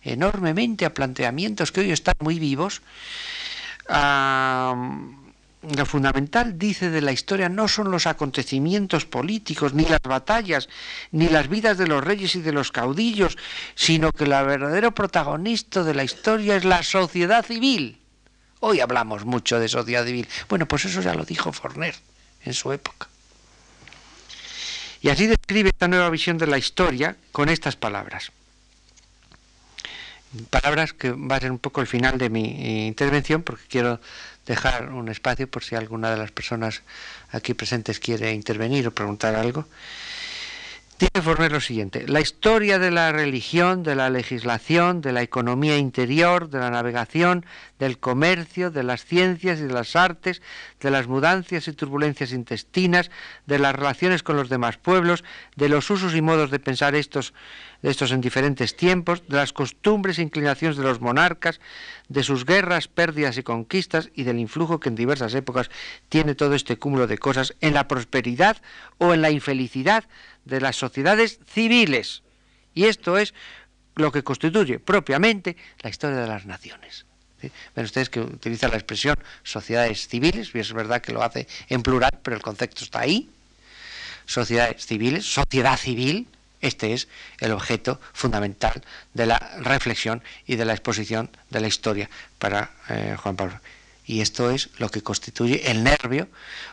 enormemente 0.04 0.86
a 0.86 0.94
planteamientos 0.94 1.72
que 1.72 1.82
hoy 1.82 1.92
están 1.92 2.16
muy 2.20 2.40
vivos, 2.40 2.82
lo 5.62 5.86
fundamental, 5.86 6.58
dice, 6.58 6.90
de 6.90 7.02
la 7.02 7.12
historia 7.12 7.48
no 7.48 7.68
son 7.68 7.92
los 7.92 8.08
acontecimientos 8.08 9.06
políticos, 9.06 9.74
ni 9.74 9.86
las 9.86 10.02
batallas, 10.02 10.70
ni 11.12 11.30
las 11.30 11.50
vidas 11.50 11.78
de 11.78 11.88
los 11.88 12.04
reyes 12.04 12.36
y 12.36 12.42
de 12.42 12.52
los 12.52 12.72
caudillos, 12.72 13.38
sino 13.76 14.12
que 14.12 14.24
el 14.24 14.32
verdadero 14.32 14.92
protagonista 14.92 15.84
de 15.84 15.94
la 15.94 16.04
historia 16.04 16.56
es 16.56 16.66
la 16.66 16.82
sociedad 16.82 17.46
civil. 17.46 18.00
Hoy 18.60 18.80
hablamos 18.80 19.26
mucho 19.26 19.60
de 19.60 19.70
sociedad 19.70 20.06
civil. 20.06 20.28
Bueno, 20.50 20.68
pues 20.68 20.86
eso 20.86 21.02
ya 21.02 21.14
lo 21.14 21.26
dijo 21.26 21.52
Forner 21.52 21.96
en 22.44 22.54
su 22.54 22.72
época. 22.72 23.08
Y 25.02 25.10
así 25.10 25.26
describe 25.28 25.70
esta 25.70 25.88
nueva 25.88 26.10
visión 26.10 26.38
de 26.38 26.48
la 26.48 26.58
historia 26.58 27.16
con 27.32 27.50
estas 27.50 27.76
palabras. 27.76 28.32
palabras 30.50 30.94
que 30.94 31.12
va 31.12 31.36
a 31.36 31.40
ser 31.40 31.52
un 31.52 31.60
poco 31.60 31.82
el 31.82 31.88
final 31.88 32.18
de 32.18 32.30
mi 32.30 32.46
eh, 32.46 32.88
intervención 32.88 33.44
porque 33.44 33.64
quiero 33.68 34.00
dejar 34.46 34.92
un 34.92 35.10
espacio 35.10 35.50
por 35.50 35.64
si 35.64 35.76
alguna 35.76 36.12
de 36.12 36.18
las 36.18 36.32
personas 36.32 36.82
aquí 37.32 37.54
presentes 37.54 38.00
quiere 38.00 38.34
intervenir 38.34 38.88
o 38.88 38.92
preguntar 38.92 39.36
algo. 39.36 39.66
Dice 41.02 41.24
Forner 41.24 41.52
lo 41.52 41.62
siguiente, 41.62 42.08
la 42.08 42.22
historia 42.22 42.78
de 42.78 42.92
la 42.92 43.12
religión, 43.12 43.82
de 43.82 43.96
la 43.96 44.12
legislación, 44.12 45.02
de 45.02 45.12
la 45.12 45.24
economía 45.24 45.76
interior, 45.80 46.48
de 46.48 46.60
la 46.60 46.70
navegación, 46.70 47.44
del 47.80 47.98
comercio, 47.98 48.70
de 48.70 48.84
las 48.84 49.04
ciencias 49.04 49.60
y 49.60 49.64
de 49.64 49.74
las 49.74 49.96
artes, 49.96 50.44
de 50.80 50.92
las 50.92 51.08
mudancias 51.08 51.68
y 51.68 51.74
turbulencias 51.74 52.34
intestinas, 52.34 53.10
de 53.48 53.58
las 53.58 53.74
relaciones 53.74 54.22
con 54.22 54.36
los 54.36 54.48
demás 54.48 54.78
pueblos, 54.78 55.24
de 55.56 55.70
los 55.70 55.90
usos 55.90 56.14
y 56.14 56.22
modos 56.22 56.52
de 56.52 56.60
pensar 56.60 56.94
estos, 56.94 57.34
de 57.82 57.90
estos 57.90 58.12
en 58.12 58.22
diferentes 58.22 58.76
tiempos, 58.76 59.24
de 59.28 59.38
las 59.38 59.54
costumbres 59.54 60.20
e 60.20 60.22
inclinaciones 60.22 60.78
de 60.78 60.84
los 60.84 61.02
monarcas, 61.02 61.60
de 62.10 62.24
sus 62.24 62.46
guerras, 62.46 62.88
pérdidas 62.88 63.38
y 63.38 63.44
conquistas 63.44 64.10
y 64.14 64.24
del 64.24 64.40
influjo 64.40 64.80
que 64.80 64.90
en 64.90 64.96
diversas 64.96 65.34
épocas 65.34 65.70
tiene 66.10 66.36
todo 66.36 66.54
este 66.54 66.78
cúmulo 66.78 67.08
de 67.08 67.18
cosas 67.18 67.56
en 67.62 67.74
la 67.74 67.88
prosperidad 67.88 68.58
o 68.98 69.14
en 69.14 69.22
la 69.22 69.32
infelicidad 69.32 70.04
de 70.46 70.62
las 70.62 70.76
sociedades 70.76 71.40
civiles. 71.48 72.24
Y 72.74 72.86
esto 72.86 73.18
es 73.18 73.34
lo 73.96 74.12
que 74.12 74.24
constituye 74.24 74.80
propiamente 74.80 75.58
la 75.82 75.90
historia 75.90 76.18
de 76.18 76.28
las 76.28 76.46
naciones. 76.46 77.06
Ven 77.76 77.86
ustedes 77.86 78.10
que 78.10 78.20
utiliza 78.20 78.68
la 78.68 78.76
expresión 78.76 79.16
sociedades 79.44 80.08
civiles, 80.08 80.52
y 80.54 80.60
es 80.60 80.72
verdad 80.74 81.02
que 81.02 81.12
lo 81.12 81.24
hace 81.24 81.48
en 81.70 81.82
plural, 81.82 82.20
pero 82.22 82.36
el 82.36 82.44
concepto 82.44 82.84
está 82.84 83.00
ahí. 83.02 83.30
Sociedades 84.26 84.86
civiles, 84.86 85.26
sociedad 85.26 85.78
civil, 85.78 86.28
este 86.62 86.94
es 86.94 87.08
el 87.40 87.52
objeto 87.52 88.00
fundamental 88.14 88.82
de 89.14 89.26
la 89.26 89.40
reflexión 89.60 90.24
y 90.46 90.56
de 90.56 90.66
la 90.66 90.74
exposición 90.74 91.30
de 91.50 91.62
la 91.62 91.68
historia 91.68 92.10
para 92.40 92.72
eh, 92.90 93.16
Juan 93.22 93.36
Pablo. 93.36 93.60
Y 94.06 94.22
esto 94.22 94.50
es 94.52 94.70
lo 94.78 94.90
que 94.90 95.04
constituye 95.04 95.72
el 95.72 95.84
nervio. 95.84 96.28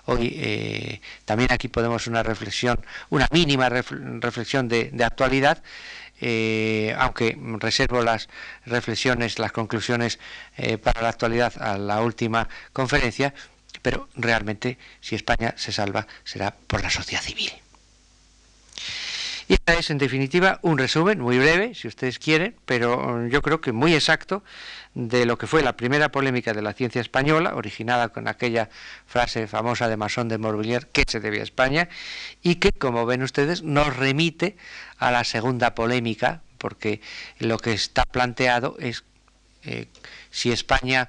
Hoy 0.06 0.32
eh, 0.36 1.00
también 1.24 1.52
aquí 1.52 1.68
podemos 1.68 2.06
una 2.06 2.22
reflexión, 2.22 2.80
una 3.10 3.28
mínima 3.30 3.68
reflexión 3.68 4.68
de 4.68 5.04
actualidad 5.04 5.62
eh, 6.20 6.96
aunque 6.98 7.38
reservo 7.60 8.02
las 8.02 8.28
reflexiones, 8.66 9.38
las 9.38 9.52
conclusiones 9.52 10.18
para 10.82 11.00
la 11.00 11.10
actualidad 11.10 11.52
a 11.62 11.78
la 11.78 12.00
última 12.00 12.48
conferencia, 12.72 13.34
pero 13.82 14.08
realmente 14.16 14.78
si 15.00 15.14
España 15.14 15.54
se 15.56 15.70
salva 15.70 16.08
será 16.24 16.56
por 16.66 16.82
la 16.82 16.90
sociedad 16.90 17.22
civil. 17.22 17.52
Y 19.48 19.54
esta 19.54 19.72
es, 19.72 19.88
en 19.88 19.96
definitiva, 19.96 20.60
un 20.60 20.76
resumen 20.76 21.20
muy 21.20 21.38
breve, 21.38 21.74
si 21.74 21.88
ustedes 21.88 22.18
quieren, 22.18 22.54
pero 22.66 23.26
yo 23.28 23.40
creo 23.40 23.62
que 23.62 23.72
muy 23.72 23.94
exacto 23.94 24.44
de 24.94 25.24
lo 25.24 25.38
que 25.38 25.46
fue 25.46 25.62
la 25.62 25.74
primera 25.74 26.10
polémica 26.12 26.52
de 26.52 26.60
la 26.60 26.74
ciencia 26.74 27.00
española, 27.00 27.54
originada 27.54 28.10
con 28.10 28.28
aquella 28.28 28.68
frase 29.06 29.46
famosa 29.46 29.88
de 29.88 29.96
Masón 29.96 30.28
de 30.28 30.36
Morvillier, 30.36 30.88
que 30.88 31.04
se 31.08 31.20
debía 31.20 31.40
a 31.40 31.44
España, 31.44 31.88
y 32.42 32.56
que, 32.56 32.72
como 32.72 33.06
ven 33.06 33.22
ustedes, 33.22 33.62
nos 33.62 33.96
remite 33.96 34.58
a 34.98 35.10
la 35.10 35.24
segunda 35.24 35.74
polémica, 35.74 36.42
porque 36.58 37.00
lo 37.38 37.56
que 37.56 37.72
está 37.72 38.04
planteado 38.04 38.76
es 38.78 39.04
eh, 39.64 39.86
si 40.30 40.52
España 40.52 41.08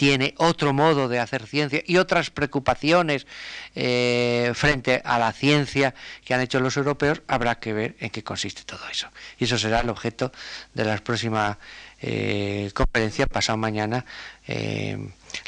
tiene 0.00 0.32
otro 0.38 0.72
modo 0.72 1.08
de 1.08 1.18
hacer 1.18 1.46
ciencia 1.46 1.82
y 1.86 1.98
otras 1.98 2.30
preocupaciones 2.30 3.26
eh, 3.74 4.50
frente 4.54 5.02
a 5.04 5.18
la 5.18 5.30
ciencia 5.30 5.94
que 6.24 6.32
han 6.32 6.40
hecho 6.40 6.58
los 6.58 6.78
europeos, 6.78 7.20
habrá 7.28 7.56
que 7.56 7.74
ver 7.74 7.96
en 8.00 8.08
qué 8.08 8.24
consiste 8.24 8.62
todo 8.64 8.80
eso. 8.90 9.08
Y 9.38 9.44
eso 9.44 9.58
será 9.58 9.80
el 9.80 9.90
objeto 9.90 10.32
de 10.72 10.86
la 10.86 10.96
próxima 10.96 11.58
eh, 12.00 12.70
conferencia, 12.72 13.26
pasado 13.26 13.58
mañana, 13.58 14.06
eh, 14.48 14.96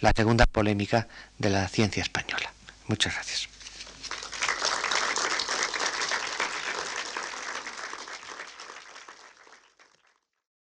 la 0.01 0.13
segunda 0.15 0.45
polémica 0.45 1.09
de 1.39 1.49
la 1.49 1.67
ciencia 1.69 2.03
española. 2.03 2.53
Muchas 2.89 3.15
gracias. 3.15 3.52